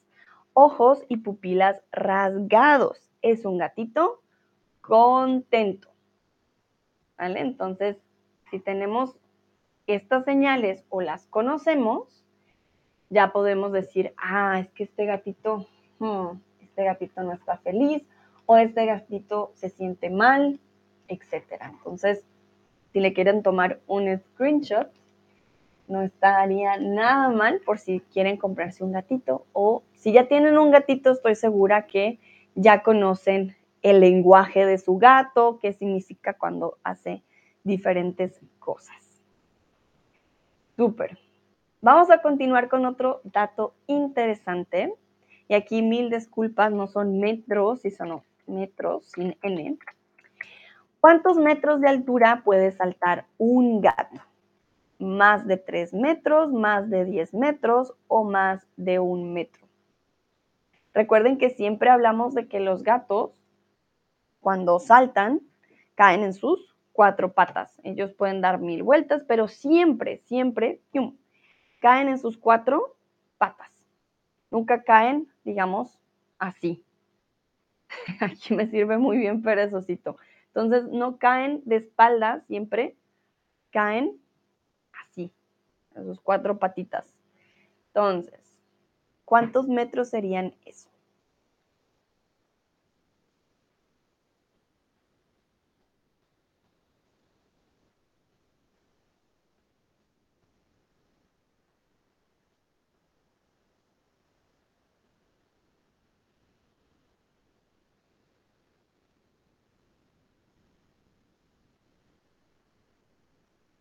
ojos 0.55 1.05
y 1.09 1.19
pupilas 1.19 1.81
rasgados. 1.93 3.11
Es 3.23 3.45
un 3.45 3.59
gatito 3.59 4.21
contento. 4.81 5.89
¿Vale? 7.19 7.41
Entonces, 7.41 7.97
si 8.51 8.59
tenemos 8.59 9.17
estas 9.87 10.25
señales 10.25 10.85
o 10.89 11.01
las 11.01 11.27
conocemos, 11.27 12.25
ya 13.11 13.33
podemos 13.33 13.73
decir, 13.73 14.15
ah, 14.17 14.61
es 14.61 14.71
que 14.71 14.85
este 14.85 15.05
gatito, 15.05 15.67
hmm, 15.99 16.39
este 16.61 16.85
gatito 16.85 17.23
no 17.23 17.33
está 17.33 17.59
feliz 17.59 18.03
o 18.47 18.57
este 18.57 18.87
gatito 18.87 19.53
se 19.55 19.69
siente 19.69 20.11
mal, 20.11 20.61
etc. 21.09 21.61
Entonces, 21.63 22.25
si 22.93 23.01
le 23.01 23.13
quieren 23.13 23.43
tomar 23.43 23.81
un 23.87 24.19
screenshot, 24.19 24.91
no 25.89 26.03
estaría 26.03 26.77
nada 26.79 27.29
mal 27.29 27.61
por 27.67 27.79
si 27.79 28.01
quieren 28.13 28.37
comprarse 28.37 28.85
un 28.85 28.93
gatito 28.93 29.45
o 29.53 29.83
si 30.01 30.13
ya 30.13 30.29
tienen 30.29 30.59
un 30.59 30.71
gatito, 30.71 31.13
estoy 31.13 31.35
segura 31.35 31.87
que 31.87 32.19
ya 32.55 32.83
conocen 32.83 33.57
el 33.83 34.01
lenguaje 34.01 34.67
de 34.67 34.79
su 34.79 34.99
gato, 34.99 35.59
qué 35.61 35.73
significa 35.73 36.35
cuando 36.35 36.79
hace 36.83 37.23
diferentes 37.65 38.41
cosas. 38.59 38.97
Súper. 40.77 41.19
Vamos 41.83 42.11
a 42.11 42.21
continuar 42.21 42.69
con 42.69 42.85
otro 42.85 43.21
dato 43.25 43.75
interesante. 43.87 44.95
Y 45.49 45.55
aquí 45.55 45.83
mil 45.83 46.11
disculpas, 46.11 46.73
no 46.73 46.87
son 46.87 47.19
metros, 47.21 47.81
si 47.83 47.91
son 47.91 48.23
metros 48.47 49.07
sin 49.07 49.37
N. 49.43 49.79
¿Cuántos 51.01 51.37
metros 51.39 51.81
de 51.81 51.89
altura 51.89 52.43
puede 52.45 52.73
saltar 52.73 53.27
un 53.39 53.81
gato? 53.81 54.21
más 55.01 55.47
de 55.47 55.57
3 55.57 55.95
metros, 55.95 56.53
más 56.53 56.89
de 56.91 57.05
10 57.05 57.35
metros 57.35 57.95
o 58.07 58.23
más 58.23 58.67
de 58.77 58.99
un 58.99 59.33
metro. 59.33 59.67
Recuerden 60.93 61.38
que 61.38 61.51
siempre 61.51 61.91
hablamos 61.91 62.34
de 62.34 62.49
que 62.49 62.61
los 62.61 62.82
gatos, 62.82 63.32
cuando 64.41 64.78
saltan, 64.78 65.41
caen 65.95 66.22
en 66.22 66.32
sus 66.32 66.74
cuatro 66.93 67.32
patas. 67.32 67.78
Ellos 67.84 68.12
pueden 68.12 68.41
dar 68.41 68.59
mil 68.59 68.82
vueltas, 68.82 69.24
pero 69.26 69.49
siempre, 69.49 70.18
siempre, 70.24 70.80
caen 71.80 72.09
en 72.09 72.18
sus 72.18 72.36
cuatro 72.36 72.97
patas. 73.38 73.70
Nunca 74.51 74.82
caen, 74.82 75.28
digamos, 75.45 76.01
así. 76.38 76.84
Aquí 78.20 78.55
me 78.55 78.66
sirve 78.66 78.99
muy 78.99 79.18
bien 79.18 79.43
perezosito. 79.43 80.16
Entonces, 80.49 80.88
no 80.88 81.18
caen 81.18 81.62
de 81.64 81.76
espaldas, 81.76 82.45
siempre 82.47 82.97
caen 83.70 84.20
sus 86.05 86.20
cuatro 86.20 86.59
patitas. 86.59 87.14
Entonces, 87.88 88.50
¿cuántos 89.31 89.68
metros 89.68 90.11
serían 90.11 90.55
eso? 90.66 90.91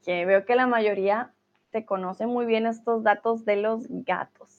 Que 0.04 0.26
veo 0.26 0.44
que 0.46 0.58
la 0.58 0.68
mayoría 0.68 1.34
se 1.72 1.86
conocen 1.86 2.28
muy 2.28 2.46
bien 2.46 2.66
estos 2.66 3.02
datos 3.02 3.46
de 3.46 3.56
los 3.56 3.86
gatos. 3.88 4.59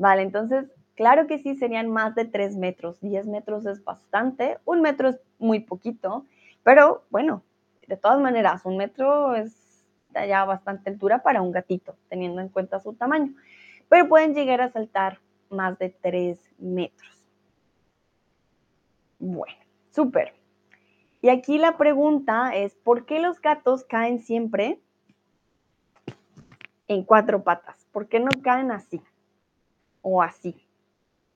Vale, 0.00 0.22
entonces, 0.22 0.64
claro 0.94 1.26
que 1.26 1.38
sí, 1.40 1.56
serían 1.56 1.90
más 1.90 2.14
de 2.14 2.24
3 2.24 2.56
metros. 2.56 2.98
10 3.02 3.26
metros 3.26 3.66
es 3.66 3.84
bastante, 3.84 4.56
un 4.64 4.80
metro 4.80 5.10
es 5.10 5.20
muy 5.38 5.60
poquito, 5.60 6.24
pero 6.62 7.04
bueno, 7.10 7.42
de 7.86 7.98
todas 7.98 8.18
maneras, 8.18 8.64
un 8.64 8.78
metro 8.78 9.34
es 9.34 9.84
ya 10.14 10.46
bastante 10.46 10.88
altura 10.88 11.22
para 11.22 11.42
un 11.42 11.52
gatito, 11.52 11.96
teniendo 12.08 12.40
en 12.40 12.48
cuenta 12.48 12.80
su 12.80 12.94
tamaño. 12.94 13.34
Pero 13.90 14.08
pueden 14.08 14.34
llegar 14.34 14.62
a 14.62 14.72
saltar 14.72 15.18
más 15.50 15.78
de 15.78 15.90
3 15.90 16.40
metros. 16.58 17.22
Bueno, 19.18 19.58
súper. 19.90 20.32
Y 21.20 21.28
aquí 21.28 21.58
la 21.58 21.76
pregunta 21.76 22.56
es, 22.56 22.74
¿por 22.74 23.04
qué 23.04 23.20
los 23.20 23.38
gatos 23.42 23.84
caen 23.84 24.20
siempre 24.20 24.80
en 26.88 27.04
cuatro 27.04 27.44
patas? 27.44 27.86
¿Por 27.92 28.08
qué 28.08 28.18
no 28.18 28.30
caen 28.42 28.70
así 28.70 29.02
o 30.02 30.22
así? 30.22 30.66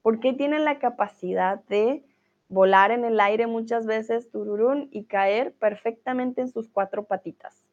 ¿Por 0.03 0.21
qué 0.21 0.33
tienen 0.33 0.65
la 0.65 0.79
capacidad 0.79 1.65
de 1.65 2.05
volar 2.49 2.91
en 2.91 3.05
el 3.05 3.21
aire 3.21 3.47
muchas 3.47 3.87
veces, 3.87 4.31
tururún, 4.31 4.89
y 4.93 5.05
caer 5.05 5.55
perfectamente 5.55 6.41
en 6.43 6.49
sus 6.49 6.69
cuatro 6.69 7.05
patitas? 7.05 7.65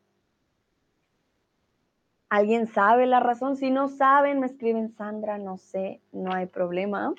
¿Alguien 2.30 2.68
sabe 2.68 3.08
la 3.08 3.20
razón? 3.20 3.58
Si 3.58 3.70
no 3.72 3.90
saben, 3.90 4.40
me 4.40 4.46
escriben 4.46 4.90
Sandra, 4.90 5.38
no 5.38 5.58
sé, 5.58 6.02
no 6.14 6.32
hay 6.34 6.46
problema. 6.46 7.14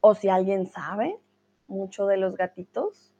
O 0.00 0.14
si 0.14 0.28
alguien 0.28 0.66
sabe, 0.66 1.18
mucho 1.66 2.06
de 2.06 2.16
los 2.16 2.36
gatitos, 2.36 3.12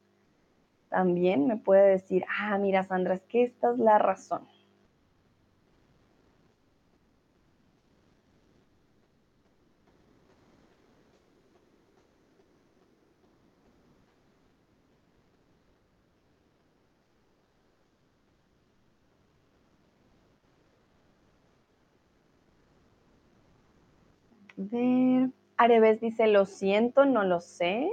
también 0.89 1.47
me 1.47 1.57
puede 1.57 1.89
decir, 1.91 2.25
ah, 2.39 2.57
mira 2.57 2.83
Sandra, 2.83 3.15
es 3.15 3.23
que 3.23 3.43
esta 3.43 3.71
es 3.71 3.79
la 3.79 3.97
razón. 3.99 4.47
ver. 24.59 25.29
Areves 25.57 25.99
dice, 25.99 26.27
lo 26.27 26.45
siento, 26.45 27.05
no 27.05 27.23
lo 27.23 27.41
sé. 27.41 27.89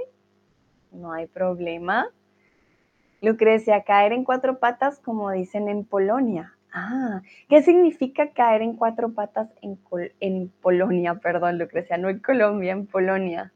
No 0.91 1.11
hay 1.13 1.27
problema. 1.27 2.09
Lucrecia, 3.27 3.83
caer 3.83 4.13
en 4.13 4.23
cuatro 4.23 4.57
patas, 4.57 4.99
como 4.99 5.29
dicen 5.31 5.67
en 5.67 5.83
Polonia. 5.83 6.55
Ah, 6.71 7.21
¿qué 7.49 7.61
significa 7.61 8.31
caer 8.31 8.61
en 8.61 8.77
cuatro 8.77 9.11
patas 9.11 9.49
en, 9.61 10.49
Polonia? 10.61 11.15
Perdón, 11.21 11.57
Lucrecia, 11.57 11.97
no 11.97 12.07
en 12.07 12.19
Colombia, 12.19 12.71
en 12.71 12.87
Polonia. 12.87 13.51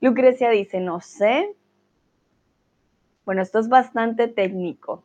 Lucrecia 0.00 0.48
dice, 0.48 0.80
no 0.80 1.02
sé. 1.02 1.54
Bueno, 3.26 3.42
esto 3.42 3.58
es 3.58 3.68
bastante 3.68 4.26
técnico. 4.26 5.02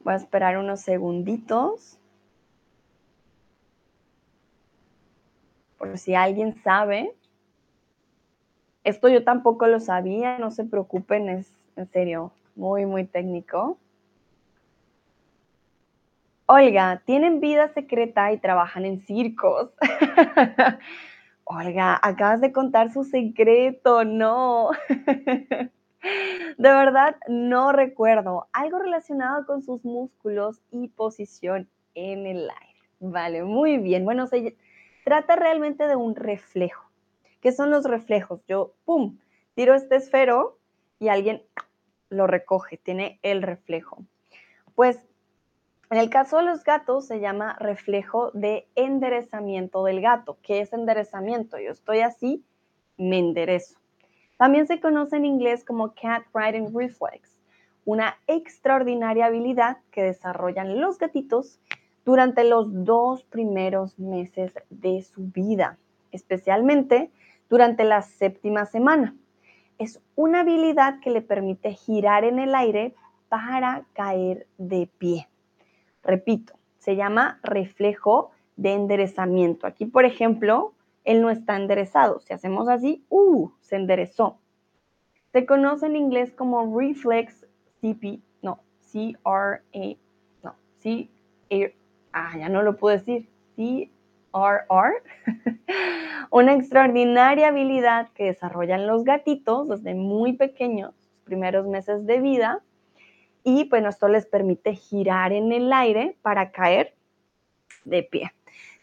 Voy 0.00 0.14
a 0.14 0.16
esperar 0.16 0.58
unos 0.58 0.80
segunditos. 0.80 2.00
Por 5.76 5.96
si 5.98 6.16
alguien 6.16 6.60
sabe. 6.64 7.14
Esto 8.88 9.10
yo 9.10 9.22
tampoco 9.22 9.66
lo 9.66 9.80
sabía, 9.80 10.38
no 10.38 10.50
se 10.50 10.64
preocupen, 10.64 11.28
es 11.28 11.52
en 11.76 11.90
serio 11.90 12.32
muy, 12.56 12.86
muy 12.86 13.04
técnico. 13.04 13.76
Olga, 16.46 17.02
tienen 17.04 17.38
vida 17.38 17.68
secreta 17.74 18.32
y 18.32 18.38
trabajan 18.38 18.86
en 18.86 19.02
circos. 19.02 19.68
Olga, 21.44 22.00
acabas 22.02 22.40
de 22.40 22.50
contar 22.50 22.90
su 22.90 23.04
secreto, 23.04 24.06
no. 24.06 24.70
De 26.56 26.70
verdad, 26.72 27.16
no 27.28 27.72
recuerdo. 27.72 28.48
Algo 28.54 28.78
relacionado 28.78 29.44
con 29.44 29.62
sus 29.62 29.84
músculos 29.84 30.62
y 30.70 30.88
posición 30.88 31.68
en 31.94 32.26
el 32.26 32.48
aire. 32.48 32.88
Vale, 33.00 33.44
muy 33.44 33.76
bien. 33.76 34.06
Bueno, 34.06 34.26
se 34.28 34.56
trata 35.04 35.36
realmente 35.36 35.86
de 35.86 35.96
un 35.96 36.16
reflejo. 36.16 36.87
¿Qué 37.40 37.52
son 37.52 37.70
los 37.70 37.84
reflejos? 37.84 38.44
Yo, 38.46 38.74
pum, 38.84 39.18
tiro 39.54 39.74
este 39.74 39.96
esfero 39.96 40.58
y 40.98 41.08
alguien 41.08 41.42
lo 42.10 42.26
recoge, 42.26 42.78
tiene 42.78 43.20
el 43.22 43.42
reflejo. 43.42 44.04
Pues 44.74 44.98
en 45.90 45.98
el 45.98 46.10
caso 46.10 46.38
de 46.38 46.44
los 46.44 46.64
gatos 46.64 47.06
se 47.06 47.20
llama 47.20 47.56
reflejo 47.60 48.30
de 48.32 48.68
enderezamiento 48.74 49.84
del 49.84 50.00
gato. 50.00 50.38
¿Qué 50.42 50.60
es 50.60 50.72
enderezamiento? 50.72 51.58
Yo 51.58 51.70
estoy 51.70 52.00
así, 52.00 52.44
me 52.98 53.18
enderezo. 53.18 53.78
También 54.36 54.66
se 54.66 54.80
conoce 54.80 55.16
en 55.16 55.24
inglés 55.24 55.64
como 55.64 55.94
cat 55.94 56.24
riding 56.34 56.76
reflex, 56.76 57.38
una 57.84 58.18
extraordinaria 58.26 59.26
habilidad 59.26 59.78
que 59.90 60.02
desarrollan 60.02 60.80
los 60.80 60.98
gatitos 60.98 61.58
durante 62.04 62.44
los 62.44 62.84
dos 62.84 63.24
primeros 63.24 63.98
meses 63.98 64.54
de 64.70 65.02
su 65.02 65.22
vida, 65.28 65.78
especialmente 66.12 67.10
durante 67.48 67.84
la 67.84 68.02
séptima 68.02 68.66
semana. 68.66 69.14
Es 69.78 70.00
una 70.16 70.40
habilidad 70.40 71.00
que 71.00 71.10
le 71.10 71.22
permite 71.22 71.72
girar 71.72 72.24
en 72.24 72.38
el 72.38 72.54
aire 72.54 72.94
para 73.28 73.84
caer 73.92 74.46
de 74.58 74.88
pie. 74.98 75.28
Repito, 76.02 76.54
se 76.78 76.96
llama 76.96 77.38
reflejo 77.42 78.30
de 78.56 78.72
enderezamiento. 78.72 79.66
Aquí, 79.66 79.86
por 79.86 80.04
ejemplo, 80.04 80.72
él 81.04 81.22
no 81.22 81.30
está 81.30 81.56
enderezado. 81.56 82.20
Si 82.20 82.32
hacemos 82.32 82.68
así, 82.68 83.04
¡uh! 83.08 83.50
Se 83.60 83.76
enderezó. 83.76 84.38
Se 85.32 85.46
conoce 85.46 85.86
en 85.86 85.96
inglés 85.96 86.32
como 86.32 86.78
reflex 86.78 87.46
CP, 87.80 88.20
no, 88.42 88.60
C-R-A, 88.80 89.96
no, 90.42 90.54
C-A, 90.80 91.72
ah, 92.12 92.36
ya 92.38 92.48
no 92.48 92.62
lo 92.62 92.76
puedo 92.76 92.96
decir, 92.96 93.28
C-R-R. 94.32 95.02
Una 96.30 96.54
extraordinaria 96.54 97.48
habilidad 97.48 98.08
que 98.14 98.24
desarrollan 98.24 98.86
los 98.86 99.04
gatitos 99.04 99.68
desde 99.68 99.94
muy 99.94 100.34
pequeños, 100.34 100.94
sus 100.96 101.20
primeros 101.24 101.66
meses 101.66 102.06
de 102.06 102.20
vida, 102.20 102.62
y 103.44 103.64
pues 103.64 103.84
esto 103.84 104.08
les 104.08 104.26
permite 104.26 104.74
girar 104.74 105.32
en 105.32 105.52
el 105.52 105.72
aire 105.72 106.16
para 106.22 106.50
caer 106.50 106.94
de 107.84 108.02
pie. 108.02 108.32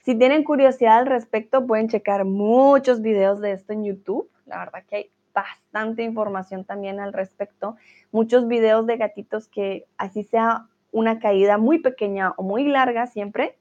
Si 0.03 0.15
tienen 0.15 0.43
curiosidad 0.43 0.99
al 0.99 1.07
respecto, 1.07 1.65
pueden 1.65 1.89
checar 1.89 2.25
muchos 2.25 3.01
videos 3.01 3.41
de 3.41 3.53
esto 3.53 3.73
en 3.73 3.83
YouTube. 3.83 4.29
La 4.45 4.59
verdad 4.59 4.83
que 4.87 4.95
hay 4.95 5.11
bastante 5.33 6.03
información 6.03 6.63
también 6.63 6.99
al 6.99 7.13
respecto. 7.13 7.75
Muchos 8.11 8.47
videos 8.47 8.85
de 8.87 8.97
gatitos 8.97 9.47
que 9.47 9.85
así 9.97 10.23
sea 10.23 10.67
una 10.91 11.19
caída 11.19 11.57
muy 11.57 11.79
pequeña 11.79 12.33
o 12.37 12.43
muy 12.43 12.63
larga, 12.67 13.07
siempre 13.07 13.57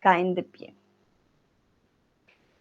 caen 0.00 0.34
de 0.34 0.42
pie. 0.42 0.74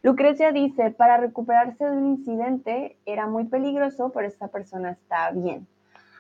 Lucrecia 0.02 0.54
dice, 0.54 0.92
para 0.92 1.18
recuperarse 1.18 1.84
de 1.84 1.92
un 1.92 2.06
incidente 2.06 2.98
era 3.06 3.28
muy 3.28 3.46
peligroso, 3.46 4.12
pero 4.14 4.28
esta 4.28 4.48
persona 4.48 4.92
está 4.92 5.32
bien. 5.32 5.68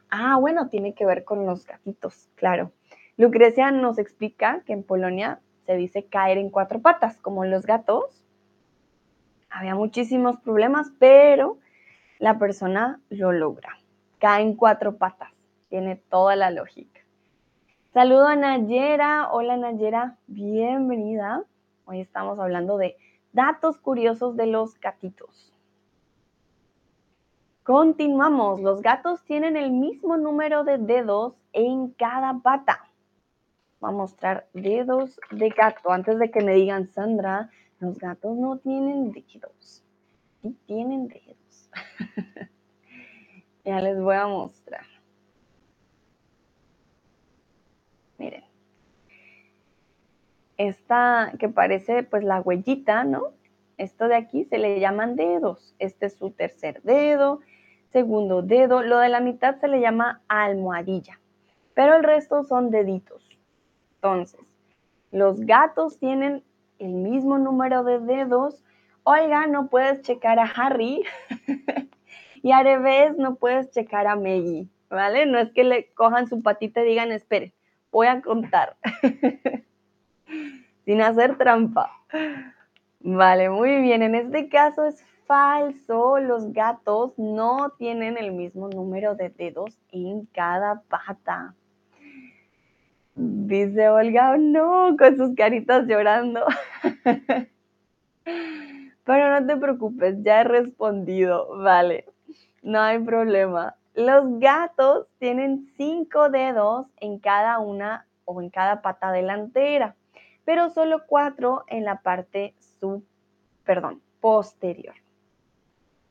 Ah, 0.09 0.38
bueno, 0.38 0.67
tiene 0.67 0.93
que 0.93 1.05
ver 1.05 1.23
con 1.23 1.45
los 1.45 1.65
gatitos, 1.65 2.30
claro. 2.36 2.73
Lucrecia 3.15 3.71
nos 3.71 3.97
explica 3.97 4.63
que 4.65 4.73
en 4.73 4.84
Polonia 4.84 5.39
se 5.65 5.75
dice 5.75 6.05
caer 6.05 6.38
en 6.38 6.49
cuatro 6.49 6.82
patas, 6.82 7.21
como 7.21 7.45
los 7.45 7.65
gatos. 7.65 8.23
Había 9.49 9.75
muchísimos 9.75 10.39
problemas, 10.41 10.91
pero 10.99 11.57
la 12.17 12.38
persona 12.38 12.99
lo 13.09 13.32
logra. 13.32 13.77
Cae 14.19 14.43
en 14.43 14.55
cuatro 14.55 14.97
patas. 14.97 15.30
Tiene 15.69 15.95
toda 15.95 16.36
la 16.36 16.51
lógica. 16.51 16.99
Saludo 17.93 18.27
a 18.27 18.36
Nayera. 18.36 19.32
Hola 19.32 19.55
Nayera, 19.55 20.17
bienvenida. 20.27 21.43
Hoy 21.86 22.01
estamos 22.01 22.39
hablando 22.39 22.77
de 22.77 22.97
datos 23.34 23.77
curiosos 23.77 24.36
de 24.36 24.47
los 24.47 24.80
gatitos. 24.80 25.53
Continuamos. 27.63 28.61
Los 28.61 28.82
gatos 28.82 29.23
tienen 29.23 29.55
el 29.55 29.71
mismo 29.71 30.17
número 30.17 30.63
de 30.63 30.77
dedos 30.77 31.36
en 31.53 31.89
cada 31.91 32.34
pata 32.39 32.89
voy 33.80 33.89
a 33.89 33.93
mostrar 33.93 34.47
dedos 34.53 35.19
de 35.32 35.49
gato. 35.49 35.91
Antes 35.91 36.19
de 36.19 36.32
que 36.32 36.41
me 36.41 36.53
digan, 36.53 36.88
Sandra, 36.88 37.49
los 37.80 37.97
gatos 37.97 38.36
no 38.38 38.57
tienen 38.57 39.11
dedos. 39.11 39.84
Sí 40.41 40.57
tienen 40.65 41.07
dedos. 41.07 41.69
ya 43.65 43.82
les 43.82 43.99
voy 43.99 44.15
a 44.15 44.27
mostrar. 44.27 44.86
Miren. 48.17 48.48
Esta 50.60 51.32
que 51.39 51.47
parece 51.47 52.03
pues 52.03 52.22
la 52.22 52.41
huellita, 52.41 53.05
¿no? 53.05 53.32
Esto 53.78 54.10
de 54.10 54.16
aquí 54.16 54.43
se 54.43 54.57
le 54.57 54.82
llaman 54.82 55.16
dedos. 55.16 55.74
Este 55.80 56.07
es 56.07 56.18
su 56.18 56.32
tercer 56.32 56.82
dedo, 56.82 57.39
segundo 57.93 58.41
dedo. 58.41 58.84
Lo 58.84 58.99
de 58.99 59.07
la 59.07 59.22
mitad 59.22 59.55
se 59.62 59.70
le 59.70 59.80
llama 59.80 60.22
almohadilla. 60.28 61.22
Pero 61.74 61.95
el 61.95 62.03
resto 62.03 62.43
son 62.43 62.72
deditos. 62.72 63.26
Entonces, 63.95 64.41
los 65.12 65.39
gatos 65.45 65.97
tienen 65.97 66.43
el 66.78 66.91
mismo 66.91 67.38
número 67.38 67.86
de 67.86 67.99
dedos. 67.99 68.62
Oiga, 69.03 69.47
no 69.47 69.70
puedes 69.70 70.01
checar 70.01 70.39
a 70.39 70.43
Harry. 70.43 71.05
y 72.43 72.51
a 72.51 72.64
revés, 72.64 73.18
no 73.18 73.36
puedes 73.36 73.72
checar 73.72 74.07
a 74.07 74.18
Maggie, 74.18 74.68
¿vale? 74.89 75.26
No 75.26 75.39
es 75.39 75.53
que 75.53 75.64
le 75.64 75.93
cojan 75.93 76.28
su 76.28 76.41
patita 76.41 76.82
y 76.82 76.89
digan, 76.89 77.14
espere, 77.14 77.53
voy 77.93 78.07
a 78.07 78.20
contar. 78.20 78.76
Sin 80.86 81.01
hacer 81.01 81.38
trampa. 81.38 81.91
Vale, 83.01 83.49
muy 83.49 83.82
bien. 83.82 84.03
En 84.03 84.15
este 84.15 84.49
caso 84.49 84.86
es 84.86 85.03
falso. 85.25 86.19
Los 86.19 86.51
gatos 86.53 87.13
no 87.17 87.71
tienen 87.77 88.17
el 88.17 88.32
mismo 88.32 88.69
número 88.69 89.15
de 89.15 89.30
dedos 89.30 89.77
en 89.91 90.25
cada 90.27 90.82
pata. 90.82 91.55
Dice 93.15 93.89
Olga, 93.89 94.38
no, 94.38 94.95
con 94.97 95.17
sus 95.17 95.36
caritas 95.36 95.86
llorando. 95.88 96.45
Pero 99.09 99.39
no 99.39 99.45
te 99.47 99.57
preocupes, 99.57 100.15
ya 100.21 100.41
he 100.41 100.43
respondido, 100.43 101.57
vale, 101.57 102.05
no 102.61 102.80
hay 102.80 102.99
problema. 102.99 103.75
Los 103.95 104.39
gatos 104.39 105.07
tienen 105.17 105.67
cinco 105.77 106.30
dedos 106.30 106.86
en 106.97 107.17
cada 107.17 107.57
una 107.59 108.05
o 108.25 108.39
en 108.39 108.51
cada 108.51 108.84
pata 108.84 109.11
delantera, 109.11 109.95
pero 110.49 110.71
solo 110.71 111.05
cuatro 111.05 111.63
en 111.67 111.85
la 111.85 112.01
parte 112.01 112.55
sub, 112.79 113.05
perdón, 113.63 114.01
posterior. 114.19 114.95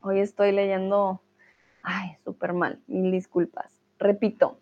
Hoy 0.01 0.20
estoy 0.20 0.53
leyendo, 0.53 1.20
ay, 1.82 2.16
súper 2.22 2.53
mal, 2.53 2.80
mil 2.86 3.11
disculpas. 3.11 3.82
Repito, 3.99 4.61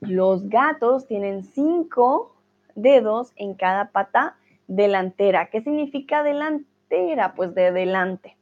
los 0.00 0.48
gatos 0.48 1.06
tienen 1.06 1.44
cinco 1.44 2.34
dedos 2.74 3.30
en 3.36 3.54
cada 3.54 3.92
pata 3.92 4.36
delantera. 4.66 5.50
¿Qué 5.50 5.60
significa 5.60 6.24
delantera? 6.24 7.34
Pues 7.36 7.54
de 7.54 7.70
delante. 7.70 8.36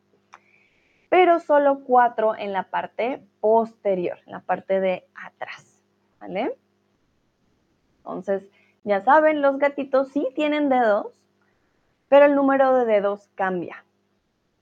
Pero 1.10 1.40
solo 1.40 1.84
cuatro 1.84 2.34
en 2.38 2.54
la 2.54 2.70
parte 2.70 3.22
posterior, 3.40 4.18
en 4.24 4.32
la 4.32 4.40
parte 4.40 4.80
de 4.80 5.04
atrás. 5.14 5.84
¿Vale? 6.20 6.56
Entonces, 8.00 8.48
ya 8.84 9.02
saben, 9.02 9.42
los 9.42 9.58
gatitos 9.58 10.08
sí 10.08 10.28
tienen 10.34 10.68
dedos, 10.68 11.12
pero 12.08 12.26
el 12.26 12.34
número 12.34 12.74
de 12.74 12.86
dedos 12.86 13.28
cambia, 13.34 13.84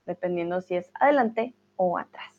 dependiendo 0.05 0.61
si 0.61 0.75
es 0.75 0.91
adelante 0.93 1.53
o 1.77 1.97
atrás. 1.97 2.35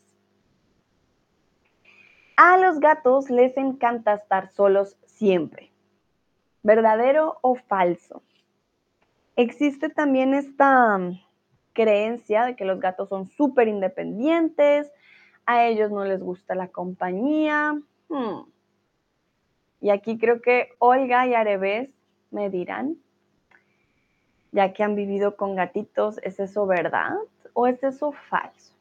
A 2.36 2.56
los 2.58 2.80
gatos 2.80 3.28
les 3.28 3.56
encanta 3.56 4.14
estar 4.14 4.50
solos 4.50 4.96
siempre. 5.04 5.72
¿Verdadero 6.62 7.38
o 7.42 7.54
falso? 7.54 8.22
Existe 9.36 9.88
también 9.88 10.34
esta 10.34 10.98
mm, 10.98 11.20
creencia 11.72 12.44
de 12.44 12.56
que 12.56 12.64
los 12.64 12.80
gatos 12.80 13.08
son 13.08 13.26
súper 13.26 13.68
independientes, 13.68 14.92
a 15.46 15.66
ellos 15.66 15.90
no 15.90 16.04
les 16.04 16.20
gusta 16.20 16.54
la 16.54 16.68
compañía. 16.68 17.80
Hmm. 18.08 18.49
Y 19.80 19.90
aquí 19.90 20.18
creo 20.18 20.42
que 20.42 20.70
Olga 20.78 21.26
y 21.26 21.34
Areves 21.34 21.90
me 22.30 22.50
dirán, 22.50 22.98
ya 24.52 24.72
que 24.72 24.82
han 24.82 24.94
vivido 24.94 25.36
con 25.36 25.54
gatitos, 25.56 26.18
¿es 26.22 26.40
eso 26.40 26.66
verdad 26.66 27.16
o 27.54 27.66
es 27.66 27.82
eso 27.82 28.12
falso? 28.12 28.74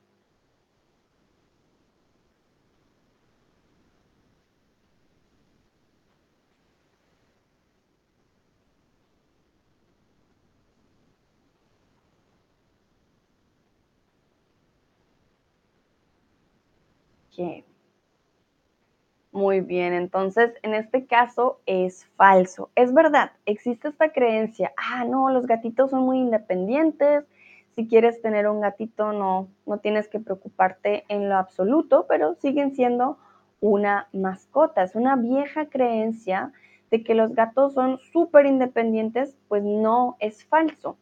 Muy 19.40 19.62
bien, 19.62 19.94
entonces 19.94 20.52
en 20.64 20.74
este 20.74 21.06
caso 21.06 21.62
es 21.66 22.06
falso. 22.18 22.72
Es 22.76 22.94
verdad, 22.94 23.32
existe 23.46 23.88
esta 23.88 24.12
creencia, 24.12 24.74
ah, 24.76 25.06
no, 25.06 25.30
los 25.30 25.48
gatitos 25.48 25.92
son 25.92 26.02
muy 26.02 26.18
independientes, 26.18 27.24
si 27.72 27.88
quieres 27.88 28.22
tener 28.22 28.50
un 28.50 28.60
gatito 28.60 29.14
no, 29.14 29.48
no 29.66 29.78
tienes 29.78 30.10
que 30.10 30.20
preocuparte 30.20 31.06
en 31.08 31.30
lo 31.30 31.38
absoluto, 31.38 32.06
pero 32.10 32.36
siguen 32.36 32.76
siendo 32.76 33.18
una 33.62 34.10
mascota. 34.12 34.84
Es 34.84 34.94
una 34.96 35.16
vieja 35.16 35.70
creencia 35.70 36.52
de 36.92 37.02
que 37.06 37.16
los 37.16 37.34
gatos 37.34 37.74
son 37.76 37.98
súper 38.12 38.46
independientes, 38.46 39.38
pues 39.48 39.64
no 39.64 40.18
es 40.20 40.44
falso. 40.44 40.98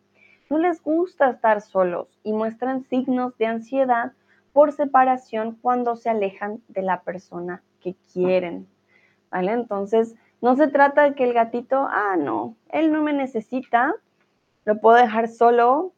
No 0.52 0.60
les 0.60 0.84
gusta 0.84 1.32
estar 1.32 1.62
solos 1.62 2.08
y 2.22 2.34
muestran 2.34 2.84
signos 2.84 3.36
de 3.40 3.48
ansiedad 3.48 4.12
por 4.54 4.74
separación 4.74 5.58
cuando 5.60 5.96
se 5.96 6.12
alejan 6.12 6.62
de 6.68 6.84
la 6.84 7.02
persona 7.02 7.64
quieren, 7.96 8.68
¿vale? 9.32 9.52
Entonces, 9.52 10.16
no 10.42 10.56
se 10.56 10.68
trata 10.68 11.04
de 11.04 11.16
que 11.16 11.24
el 11.24 11.34
gatito, 11.34 11.88
ah, 11.90 12.16
no, 12.18 12.56
él 12.70 12.92
no 12.92 13.02
me 13.02 13.14
necesita, 13.14 13.96
lo 14.66 14.80
puedo 14.80 14.98
dejar 14.98 15.28
solo 15.28 15.94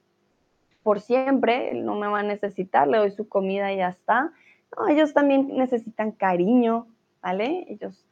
por 0.83 1.01
siempre, 1.01 1.71
él 1.71 1.85
no 1.85 1.95
me 1.95 2.07
va 2.07 2.19
a 2.19 2.23
necesitar, 2.23 2.87
le 2.87 2.99
doy 2.99 3.11
su 3.11 3.27
comida 3.27 3.71
y 3.73 3.77
ya 3.77 3.89
está. 3.89 4.31
No, 4.77 4.87
ellos 4.87 5.13
también 5.13 5.49
necesitan 5.57 6.11
cariño, 6.11 6.87
¿vale? 7.21 7.65
Ellos 7.67 8.05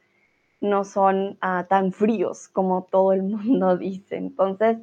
no 0.60 0.84
son 0.84 1.38
ah, 1.40 1.66
tan 1.68 1.92
fríos 1.92 2.48
como 2.48 2.84
todo 2.90 3.12
el 3.12 3.22
mundo 3.22 3.76
dice. 3.78 4.16
Entonces, 4.16 4.78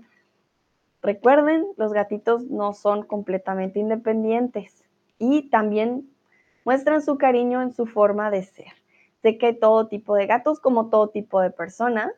recuerden, 1.01 1.67
los 1.77 1.93
gatitos 1.93 2.45
no 2.45 2.73
son 2.73 3.03
completamente 3.03 3.79
independientes 3.79 4.83
y 5.19 5.49
también 5.49 6.09
muestran 6.63 7.01
su 7.01 7.17
cariño 7.17 7.61
en 7.61 7.73
su 7.73 7.85
forma 7.85 8.31
de 8.31 8.43
ser. 8.43 8.73
Sé 9.25 9.39
que 9.39 9.53
todo 9.53 9.87
tipo 9.87 10.13
de 10.13 10.27
gatos 10.27 10.59
como 10.59 10.91
todo 10.91 11.09
tipo 11.09 11.41
de 11.41 11.49
personas 11.49 12.13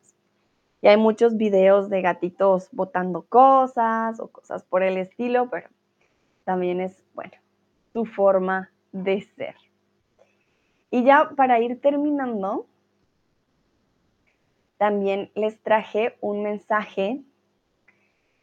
y 0.82 0.90
hay 0.90 0.98
muchos 0.98 1.38
videos 1.38 1.90
de 1.90 2.02
gatitos 2.02 2.68
botando 2.74 3.22
cosas 3.22 4.20
o 4.20 4.28
cosas 4.28 4.66
por 4.66 4.84
el 4.84 4.98
estilo, 4.98 5.50
pero 5.50 5.70
también 6.44 6.82
es, 6.82 7.02
bueno, 7.16 7.32
su 7.94 8.04
forma 8.04 8.72
de 8.92 9.22
ser. 9.22 9.56
Y 10.92 11.06
ya 11.06 11.30
para 11.38 11.62
ir 11.62 11.80
terminando, 11.80 12.66
también 14.76 15.32
les 15.34 15.62
traje 15.62 16.18
un 16.20 16.44
mensaje 16.44 17.24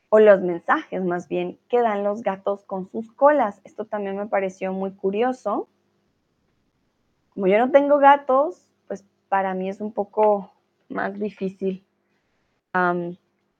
o 0.09 0.21
los 0.21 0.41
mensajes 0.41 1.05
más 1.05 1.29
bien 1.29 1.59
que 1.69 1.83
dan 1.83 2.03
los 2.03 2.23
gatos 2.23 2.65
con 2.65 2.91
sus 2.91 3.13
colas. 3.13 3.61
Esto 3.65 3.85
también 3.85 4.17
me 4.17 4.27
pareció 4.27 4.73
muy 4.73 4.93
curioso. 4.93 5.69
Como 7.35 7.47
yo 7.49 7.59
no 7.59 7.71
tengo 7.71 7.99
gatos, 7.99 8.67
pues 8.87 9.05
para 9.29 9.55
mí 9.55 9.69
es 9.69 9.81
un 9.81 9.93
poco 9.93 10.53
más 10.89 11.19
difícil 11.19 11.85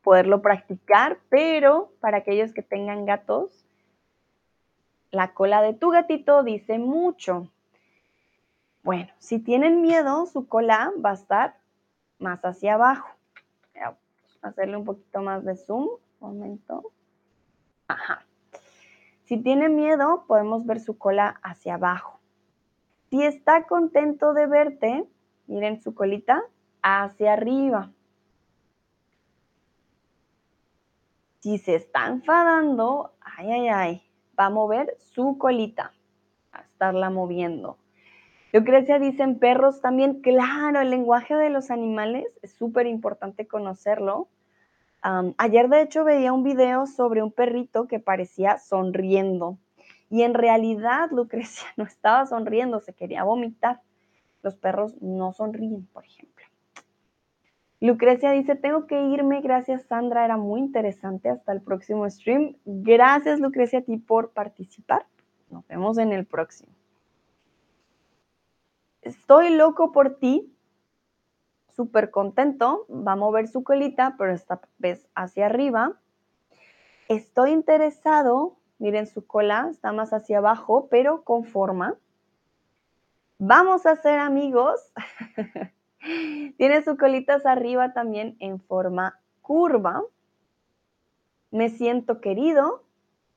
poderlo 0.03 0.43
practicar, 0.43 1.19
pero 1.29 1.93
para 2.01 2.19
aquellos 2.19 2.53
que 2.53 2.63
tengan 2.63 3.07
gatos, 3.07 3.65
la 5.11 5.33
cola 5.35 5.63
de 5.63 5.75
tu 5.75 5.91
gatito 5.91 6.43
dice 6.43 6.79
mucho. 6.79 7.51
Bueno, 8.83 9.13
si 9.19 9.39
tienen 9.39 9.81
miedo, 9.81 10.27
su 10.27 10.47
cola 10.47 10.93
va 11.03 11.11
a 11.11 11.15
estar 11.15 11.57
más 12.19 12.45
hacia 12.45 12.75
abajo. 12.75 13.09
Hacerle 14.43 14.77
un 14.77 14.85
poquito 14.85 15.23
más 15.23 15.43
de 15.45 15.57
zoom 15.57 15.89
momento. 16.21 16.93
Ajá. 17.89 18.27
Si 19.25 19.39
tiene 19.39 19.71
miedo, 19.71 20.25
podemos 20.27 20.67
ver 20.67 20.81
su 20.81 20.99
cola 20.99 21.41
hacia 21.43 21.75
abajo. 21.75 22.21
Si 23.15 23.23
está 23.23 23.69
contento 23.69 24.35
de 24.35 24.49
verte, 24.49 25.05
miren 25.47 25.81
su 25.81 25.95
colita 25.95 26.43
hacia 26.83 27.35
arriba. 27.35 27.93
Si 31.39 31.59
se 31.59 31.77
está 31.77 32.09
enfadando, 32.09 33.13
ay, 33.21 33.53
ay, 33.53 33.69
ay, 33.69 34.03
va 34.37 34.47
a 34.47 34.51
mover 34.51 34.97
su 34.99 35.39
colita, 35.39 35.93
a 36.51 36.63
estarla 36.63 37.09
moviendo. 37.09 37.79
Lucrecia 38.53 38.99
dicen 38.99 39.39
perros 39.39 39.81
también, 39.81 40.21
claro, 40.21 40.81
el 40.81 40.91
lenguaje 40.91 41.37
de 41.37 41.51
los 41.51 41.71
animales 41.71 42.27
es 42.43 42.53
súper 42.55 42.89
importante 42.89 43.47
conocerlo 43.47 44.29
ayer 45.37 45.69
de 45.69 45.83
hecho 45.83 46.05
veía 46.05 46.33
un 46.33 46.43
video 46.43 46.87
sobre 46.87 47.23
un 47.23 47.31
perrito 47.31 47.87
que 47.87 48.01
parecía 48.01 48.59
sonriendo 48.59 49.59
y 50.11 50.23
en 50.23 50.35
realidad 50.35 51.11
Lucrecia 51.11 51.67
no 51.77 51.85
estaba 51.85 52.27
sonriendo, 52.27 52.81
se 52.81 52.95
quería 52.95 53.25
vomitar. 53.25 53.81
Los 54.43 54.57
perros 54.57 54.95
no 55.01 55.33
sonríen, 55.33 55.87
por 55.87 56.05
ejemplo. 56.05 56.45
Lucrecia 57.81 58.31
dice, 58.31 58.57
tengo 58.57 58.87
que 58.87 59.01
irme, 59.09 59.43
gracias 59.43 59.83
Sandra, 59.83 60.25
era 60.25 60.37
muy 60.37 60.61
interesante, 60.61 61.29
hasta 61.29 61.53
el 61.53 61.61
próximo 61.61 62.09
stream. 62.09 62.57
Gracias 62.65 63.41
Lucrecia 63.41 63.81
a 63.81 63.83
ti 63.83 63.99
por 63.99 64.31
participar, 64.31 65.05
nos 65.51 65.67
vemos 65.67 65.99
en 65.99 66.13
el 66.13 66.25
próximo. 66.25 66.73
Estoy 69.03 69.51
loco 69.51 69.93
por 69.93 70.17
ti, 70.17 70.51
súper 71.69 72.11
contento, 72.11 72.87
va 72.89 73.13
a 73.13 73.17
mover 73.17 73.49
su 73.49 73.63
colita, 73.63 74.15
pero 74.17 74.33
esta 74.33 74.61
vez 74.79 75.07
hacia 75.15 75.45
arriba. 75.45 76.01
Estoy 77.09 77.51
interesado, 77.51 78.57
miren 78.85 79.07
su 79.07 79.27
cola, 79.27 79.69
está 79.71 79.93
más 79.93 80.13
hacia 80.13 80.37
abajo, 80.37 80.89
pero 80.91 81.25
con 81.25 81.47
forma. 81.47 81.97
Vamos 83.39 83.87
a 83.87 83.97
ser 83.97 84.19
amigos. 84.19 84.79
Tiene 86.59 86.83
su 86.83 86.99
colita 86.99 87.41
arriba 87.47 87.95
también 87.95 88.37
en 88.41 88.61
forma 88.61 89.19
curva. 89.41 90.03
Me 91.51 91.71
siento 91.71 92.21
querido, 92.21 92.85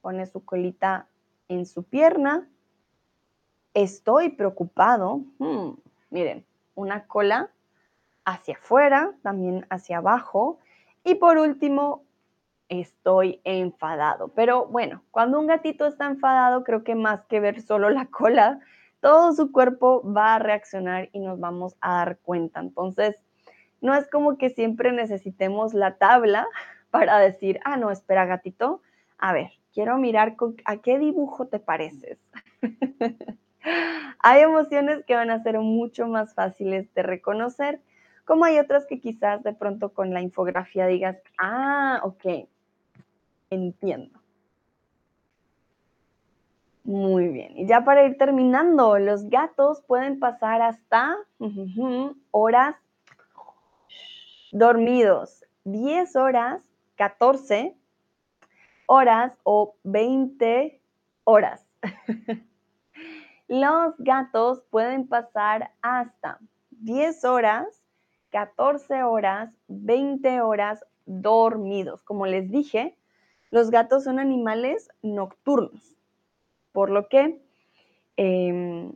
pone 0.01 0.25
su 0.25 0.43
colita 0.43 1.07
en 1.47 1.65
su 1.65 1.83
pierna. 1.83 2.49
Estoy 3.73 4.27
preocupado. 4.27 5.21
Hmm, 5.37 5.75
miren, 6.09 6.45
una 6.75 7.07
cola 7.07 7.51
hacia 8.25 8.55
afuera, 8.55 9.13
también 9.23 9.65
hacia 9.69 9.99
abajo. 9.99 10.59
Y 11.05 11.15
por 11.15 11.37
último, 11.37 12.03
estoy 12.69 13.41
enfadado. 13.43 14.29
Pero 14.29 14.67
bueno, 14.67 15.03
cuando 15.11 15.39
un 15.39 15.47
gatito 15.47 15.85
está 15.85 16.05
enfadado, 16.05 16.63
creo 16.63 16.83
que 16.83 16.95
más 16.95 17.25
que 17.25 17.39
ver 17.39 17.61
solo 17.61 17.89
la 17.89 18.05
cola, 18.11 18.59
todo 18.99 19.33
su 19.33 19.51
cuerpo 19.51 20.01
va 20.11 20.35
a 20.35 20.39
reaccionar 20.39 21.09
y 21.13 21.19
nos 21.19 21.39
vamos 21.39 21.75
a 21.81 21.97
dar 21.97 22.17
cuenta. 22.19 22.59
Entonces, 22.59 23.15
no 23.81 23.93
es 23.93 24.09
como 24.09 24.37
que 24.37 24.49
siempre 24.49 24.91
necesitemos 24.91 25.73
la 25.73 25.97
tabla 25.97 26.47
para 26.91 27.19
decir, 27.19 27.59
ah, 27.63 27.77
no, 27.77 27.91
espera 27.91 28.25
gatito, 28.25 28.81
a 29.17 29.33
ver, 29.33 29.51
quiero 29.73 29.97
mirar 29.97 30.35
a 30.65 30.77
qué 30.77 30.99
dibujo 30.99 31.47
te 31.47 31.59
pareces. 31.59 32.17
Hay 34.19 34.41
emociones 34.41 35.03
que 35.05 35.15
van 35.15 35.29
a 35.29 35.43
ser 35.43 35.59
mucho 35.59 36.07
más 36.07 36.33
fáciles 36.33 36.93
de 36.93 37.03
reconocer 37.03 37.81
como 38.27 38.43
hay 38.43 38.59
otras 38.59 38.85
que 38.85 38.99
quizás 38.99 39.41
de 39.41 39.53
pronto 39.53 39.93
con 39.93 40.13
la 40.13 40.21
infografía 40.21 40.85
digas, 40.85 41.15
ah, 41.39 42.01
ok, 42.03 42.49
entiendo. 43.49 44.19
Muy 46.83 47.27
bien. 47.27 47.57
Y 47.57 47.67
ya 47.67 47.83
para 47.83 48.05
ir 48.05 48.17
terminando, 48.17 48.97
los 48.97 49.29
gatos 49.29 49.81
pueden 49.81 50.19
pasar 50.19 50.61
hasta 50.61 51.17
horas 52.31 52.75
dormidos 54.51 55.43
10 55.67 56.15
horas, 56.15 56.61
14 56.95 57.75
horas 58.85 59.37
o 59.43 59.75
20 59.83 60.81
horas. 61.25 61.67
Los 63.49 63.95
gatos 63.97 64.63
pueden 64.69 65.09
pasar 65.09 65.71
hasta 65.81 66.39
10 66.71 67.25
horas, 67.25 67.83
14 68.31 69.03
horas, 69.03 69.53
20 69.67 70.41
horas 70.41 70.85
dormidos. 71.05 72.01
Como 72.03 72.25
les 72.25 72.49
dije, 72.49 72.97
los 73.57 73.71
gatos 73.71 74.03
son 74.03 74.19
animales 74.19 74.87
nocturnos, 75.01 75.97
por 76.73 76.91
lo 76.91 77.09
que 77.09 77.41
em, 78.15 78.91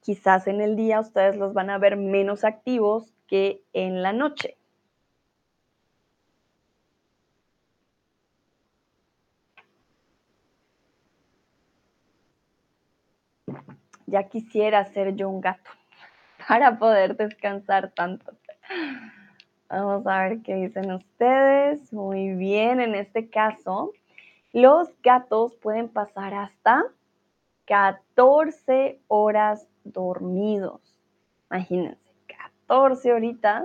quizás 0.00 0.48
en 0.48 0.60
el 0.60 0.74
día 0.74 0.98
ustedes 0.98 1.36
los 1.36 1.54
van 1.54 1.70
a 1.70 1.78
ver 1.78 1.96
menos 1.96 2.42
activos 2.42 3.14
que 3.28 3.62
en 3.72 4.02
la 4.02 4.12
noche. 4.12 4.56
Ya 14.06 14.24
quisiera 14.24 14.84
ser 14.86 15.14
yo 15.14 15.28
un 15.28 15.40
gato 15.40 15.70
para 16.48 16.80
poder 16.80 17.16
descansar 17.16 17.92
tanto. 17.92 18.32
Vamos 19.70 20.06
a 20.06 20.24
ver 20.24 20.42
qué 20.42 20.56
dicen 20.56 20.90
ustedes. 20.92 21.92
Muy 21.92 22.34
bien, 22.34 22.80
en 22.80 22.94
este 22.94 23.30
caso, 23.30 23.92
los 24.52 24.88
gatos 25.02 25.54
pueden 25.54 25.88
pasar 25.88 26.34
hasta 26.34 26.82
14 27.66 29.00
horas 29.06 29.68
dormidos. 29.84 30.80
Imagínense, 31.50 32.12
14 32.66 33.12
horitas 33.12 33.64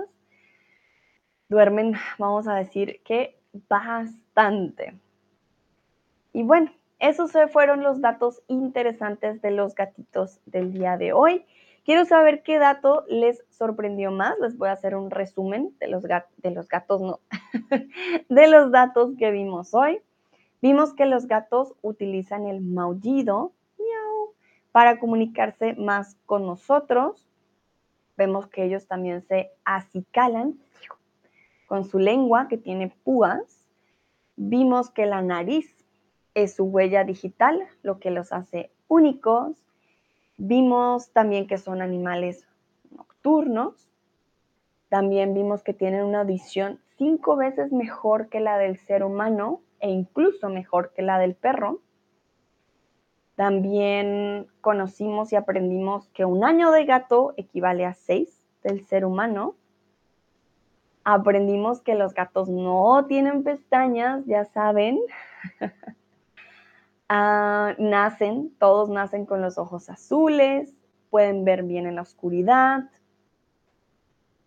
duermen, 1.48 1.94
vamos 2.18 2.48
a 2.48 2.54
decir 2.54 3.00
que 3.04 3.38
bastante. 3.68 4.94
Y 6.32 6.42
bueno, 6.42 6.70
esos 6.98 7.32
fueron 7.52 7.82
los 7.82 8.00
datos 8.00 8.42
interesantes 8.48 9.40
de 9.42 9.50
los 9.50 9.74
gatitos 9.74 10.40
del 10.46 10.72
día 10.72 10.96
de 10.96 11.12
hoy. 11.12 11.44
Quiero 11.86 12.04
saber 12.04 12.42
qué 12.42 12.58
dato 12.58 13.04
les 13.08 13.44
sorprendió 13.48 14.10
más. 14.10 14.34
Les 14.40 14.58
voy 14.58 14.68
a 14.68 14.72
hacer 14.72 14.96
un 14.96 15.08
resumen 15.12 15.72
de 15.78 15.86
los, 15.86 16.02
gatos, 16.02 17.00
no, 17.00 17.20
de 18.28 18.46
los 18.48 18.72
datos 18.72 19.12
que 19.16 19.30
vimos 19.30 19.72
hoy. 19.72 20.00
Vimos 20.60 20.94
que 20.94 21.06
los 21.06 21.28
gatos 21.28 21.74
utilizan 21.82 22.48
el 22.48 22.60
maullido 22.60 23.52
para 24.72 24.98
comunicarse 24.98 25.74
más 25.74 26.16
con 26.26 26.44
nosotros. 26.44 27.24
Vemos 28.16 28.48
que 28.48 28.64
ellos 28.64 28.88
también 28.88 29.22
se 29.22 29.52
acicalan 29.64 30.58
con 31.68 31.84
su 31.84 32.00
lengua 32.00 32.48
que 32.48 32.58
tiene 32.58 32.94
púas. 33.04 33.64
Vimos 34.34 34.90
que 34.90 35.06
la 35.06 35.22
nariz 35.22 35.72
es 36.34 36.56
su 36.56 36.64
huella 36.64 37.04
digital, 37.04 37.62
lo 37.84 38.00
que 38.00 38.10
los 38.10 38.32
hace 38.32 38.72
únicos. 38.88 39.65
Vimos 40.38 41.10
también 41.12 41.46
que 41.46 41.58
son 41.58 41.80
animales 41.80 42.46
nocturnos. 42.90 43.88
También 44.88 45.34
vimos 45.34 45.62
que 45.62 45.72
tienen 45.72 46.04
una 46.04 46.24
visión 46.24 46.80
cinco 46.96 47.36
veces 47.36 47.72
mejor 47.72 48.28
que 48.28 48.40
la 48.40 48.58
del 48.58 48.76
ser 48.76 49.02
humano 49.02 49.62
e 49.80 49.90
incluso 49.90 50.48
mejor 50.48 50.92
que 50.94 51.02
la 51.02 51.18
del 51.18 51.34
perro. 51.34 51.80
También 53.34 54.46
conocimos 54.60 55.32
y 55.32 55.36
aprendimos 55.36 56.08
que 56.08 56.24
un 56.24 56.44
año 56.44 56.70
de 56.70 56.84
gato 56.84 57.34
equivale 57.36 57.84
a 57.84 57.92
seis 57.92 58.42
del 58.62 58.86
ser 58.86 59.04
humano. 59.04 59.56
Aprendimos 61.04 61.82
que 61.82 61.94
los 61.94 62.14
gatos 62.14 62.48
no 62.48 63.04
tienen 63.06 63.42
pestañas, 63.42 64.24
ya 64.26 64.44
saben. 64.44 64.98
Ah, 67.08 67.74
nacen, 67.78 68.52
todos 68.58 68.88
nacen 68.88 69.26
con 69.26 69.40
los 69.40 69.58
ojos 69.58 69.88
azules, 69.88 70.74
pueden 71.10 71.44
ver 71.44 71.62
bien 71.62 71.86
en 71.86 71.94
la 71.94 72.02
oscuridad, 72.02 72.90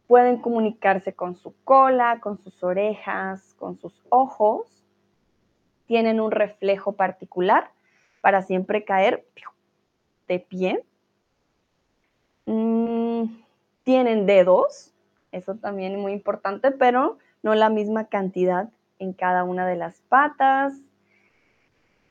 pueden 0.07 0.41
comunicarse 0.41 1.13
con 1.13 1.35
su 1.35 1.53
cola, 1.63 2.19
con 2.19 2.37
sus 2.37 2.61
orejas, 2.61 3.55
con 3.57 3.77
sus 3.77 3.93
ojos, 4.09 4.83
tienen 5.85 6.19
un 6.19 6.31
reflejo 6.31 6.91
particular 6.91 7.71
para 8.21 8.41
siempre 8.41 8.83
caer 8.83 9.25
de 10.27 10.39
pie. 10.39 10.83
Mm, 12.45 13.23
tienen 13.83 14.25
dedos, 14.25 14.93
eso 15.31 15.55
también 15.55 15.93
es 15.93 15.99
muy 15.99 16.11
importante, 16.11 16.71
pero 16.71 17.17
no 17.41 17.55
la 17.55 17.69
misma 17.69 18.05
cantidad 18.05 18.69
en 18.99 19.13
cada 19.13 19.45
una 19.45 19.65
de 19.65 19.77
las 19.77 20.01
patas 20.09 20.73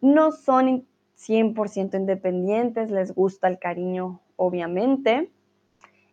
no 0.00 0.32
son 0.32 0.86
100% 1.16 1.94
independientes, 1.94 2.90
les 2.90 3.14
gusta 3.14 3.48
el 3.48 3.58
cariño, 3.58 4.20
obviamente, 4.36 5.30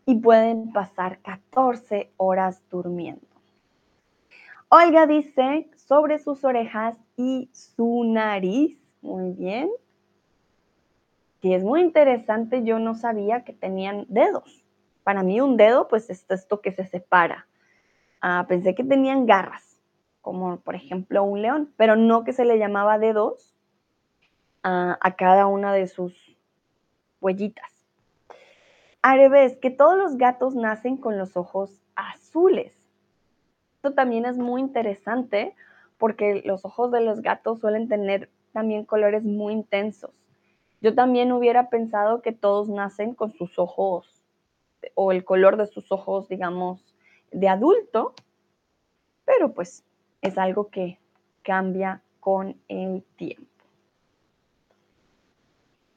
y 0.05 0.15
pueden 0.19 0.71
pasar 0.71 1.19
14 1.19 2.11
horas 2.17 2.61
durmiendo. 2.69 3.25
Olga 4.69 5.05
dice 5.05 5.69
sobre 5.75 6.19
sus 6.19 6.43
orejas 6.43 6.95
y 7.15 7.49
su 7.53 8.03
nariz. 8.03 8.77
Muy 9.01 9.31
bien. 9.31 9.69
Y 11.41 11.53
es 11.53 11.63
muy 11.63 11.81
interesante, 11.81 12.63
yo 12.63 12.79
no 12.79 12.95
sabía 12.95 13.43
que 13.43 13.53
tenían 13.53 14.05
dedos. 14.09 14.65
Para 15.03 15.21
mí 15.21 15.39
un 15.39 15.57
dedo, 15.57 15.87
pues 15.87 16.09
es 16.09 16.25
esto 16.29 16.59
que 16.61 16.71
se 16.71 16.85
separa. 16.85 17.47
Ah, 18.19 18.45
pensé 18.47 18.73
que 18.73 18.83
tenían 18.83 19.27
garras, 19.27 19.79
como 20.21 20.59
por 20.61 20.73
ejemplo 20.73 21.23
un 21.23 21.43
león, 21.43 21.71
pero 21.77 21.95
no 21.95 22.23
que 22.23 22.33
se 22.33 22.45
le 22.45 22.57
llamaba 22.57 22.97
dedos, 22.97 23.54
a, 24.65 25.15
cada 25.15 25.45
una 25.45 25.73
de 25.73 25.87
sus 25.87 26.35
huellitas. 27.21 27.85
Al 29.03 29.19
revés, 29.19 29.57
que 29.57 29.69
todos 29.69 29.95
los 29.95 30.17
gatos 30.17 30.55
nacen 30.55 30.97
con 30.97 31.19
los 31.19 31.37
ojos 31.37 31.83
azules. 31.95 32.73
Esto 33.75 33.93
también 33.93 34.25
es 34.25 34.37
muy 34.37 34.61
interesante 34.61 35.55
porque 35.99 36.41
los 36.43 36.65
ojos 36.65 36.91
de 36.91 37.01
los 37.01 37.21
gatos 37.21 37.59
suelen 37.59 37.87
tener 37.87 38.31
también 38.53 38.85
colores 38.85 39.23
muy 39.23 39.53
intensos. 39.53 40.11
Yo 40.81 40.95
también 40.95 41.31
hubiera 41.31 41.69
pensado 41.69 42.23
que 42.23 42.31
todos 42.31 42.67
nacen 42.67 43.13
con 43.13 43.33
sus 43.33 43.59
ojos 43.59 44.23
o 44.95 45.11
el 45.11 45.23
color 45.23 45.57
de 45.57 45.67
sus 45.67 45.91
ojos, 45.91 46.27
digamos, 46.27 46.95
de 47.31 47.49
adulto, 47.49 48.13
pero 49.25 49.53
pues 49.53 49.83
es 50.21 50.39
algo 50.39 50.69
que 50.69 50.99
cambia 51.43 52.01
con 52.19 52.59
el 52.67 53.03
tiempo. 53.15 53.54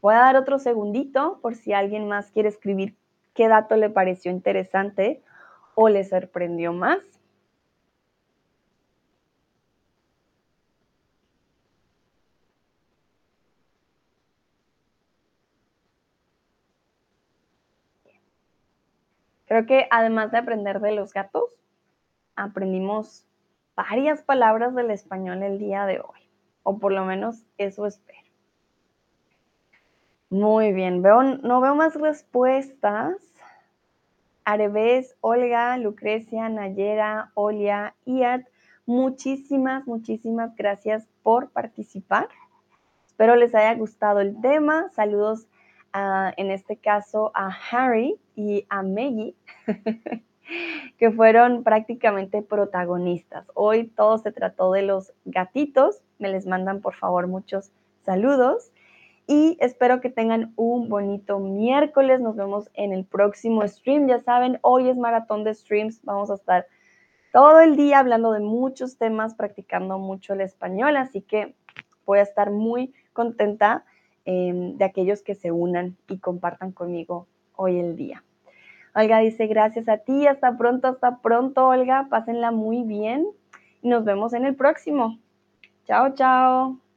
Voy 0.09 0.15
a 0.15 0.21
dar 0.21 0.37
otro 0.37 0.59
segundito 0.59 1.39
por 1.43 1.55
si 1.55 1.75
alguien 1.75 2.09
más 2.09 2.31
quiere 2.31 2.49
escribir 2.49 2.97
qué 3.35 3.47
dato 3.47 3.77
le 3.77 3.91
pareció 3.91 4.31
interesante 4.33 5.23
o 5.75 5.91
le 5.91 6.03
sorprendió 6.03 6.73
más. 6.73 7.01
Creo 19.45 19.67
que 19.67 19.89
además 19.91 20.31
de 20.31 20.39
aprender 20.39 20.81
de 20.81 20.93
los 20.93 21.13
gatos, 21.13 21.51
aprendimos 22.35 23.27
varias 23.77 24.23
palabras 24.23 24.75
del 24.75 24.91
español 24.91 25.43
el 25.43 25.59
día 25.59 25.85
de 25.85 26.01
hoy, 26.01 26.31
o 26.63 26.79
por 26.79 26.93
lo 26.93 27.05
menos 27.05 27.45
eso 27.59 27.85
espero. 27.85 28.28
Muy 30.31 30.75
bien, 30.75 31.01
veo, 31.01 31.23
no 31.23 31.63
veo 31.63 31.75
más 31.75 31.95
respuestas. 31.95 33.17
Areves, 34.45 35.17
Olga, 35.23 35.79
Lucrecia, 35.79 36.51
Nayera, 36.51 37.33
Olia, 37.33 37.95
Iat, 38.05 38.47
muchísimas, 38.85 39.87
muchísimas 39.87 40.55
gracias 40.55 41.09
por 41.23 41.51
participar. 41.51 42.29
Espero 43.07 43.37
les 43.37 43.55
haya 43.55 43.75
gustado 43.75 44.21
el 44.21 44.39
tema. 44.43 44.91
Saludos 44.91 45.47
en 45.95 46.51
este 46.51 46.77
caso 46.77 47.33
a 47.35 47.51
Harry 47.71 48.21
y 48.37 48.67
a 48.69 48.83
Maggie, 48.83 49.35
que 50.99 51.11
fueron 51.11 51.65
prácticamente 51.65 52.43
protagonistas. 52.43 53.47
Hoy 53.55 53.87
todo 53.89 54.19
se 54.19 54.31
trató 54.31 54.73
de 54.73 54.83
los 54.83 55.15
gatitos. 55.25 56.03
Me 56.19 56.29
les 56.29 56.47
mandan 56.47 56.83
por 56.83 56.95
favor 56.95 57.29
muchos 57.29 57.73
saludos 58.05 58.71
y 59.29 59.59
espero 59.61 60.01
que 60.01 60.09
tengan 60.09 60.55
un 60.57 60.89
bonito 60.89 61.39
miércoles. 61.39 62.19
Nos 62.19 62.35
vemos 62.35 62.71
en 62.73 62.93
el 62.93 63.05
próximo 63.05 63.67
stream. 63.69 64.09
Ya 64.09 64.19
saben, 64.21 64.59
hoy 64.63 64.89
es 64.89 64.97
maratón 64.97 65.45
de 65.45 65.55
streams. 65.55 66.03
Vamos 66.03 66.31
a 66.31 66.35
estar 66.35 66.67
todo 67.31 67.61
el 67.61 67.77
día 67.77 67.99
hablando 67.99 68.33
de 68.33 68.41
muchos 68.41 68.97
temas, 68.97 69.35
practicando 69.35 69.99
mucho 69.99 70.33
el 70.33 70.41
español, 70.41 70.97
así 70.97 71.21
que 71.21 71.55
voy 72.07 72.21
a 72.21 72.23
estar 72.23 72.51
muy 72.51 72.95
contenta 73.13 73.85
em, 74.25 74.79
de 74.79 74.85
aquellos 74.85 75.23
que 75.23 75.35
se 75.35 75.53
unan 75.53 75.97
y 76.09 76.19
compartan 76.19 76.73
conmigo 76.73 77.27
hoy 77.55 77.79
el 77.79 77.97
día. 77.97 78.25
Olga 78.95 79.19
dice, 79.19 79.47
gracias 79.47 79.89
a 79.91 79.99
ti, 79.99 80.27
hasta 80.27 80.57
pronto, 80.57 80.89
hasta 80.89 81.19
pronto, 81.19 81.69
Olga, 81.69 82.07
pásenla 82.09 82.51
muy 82.51 82.83
bien 82.83 83.27
y 83.83 83.89
nos 83.89 84.05
vemos 84.05 84.33
en 84.33 84.47
el 84.47 84.57
próximo. 84.57 85.19
Chao, 85.85 86.15
chao. 86.15 86.88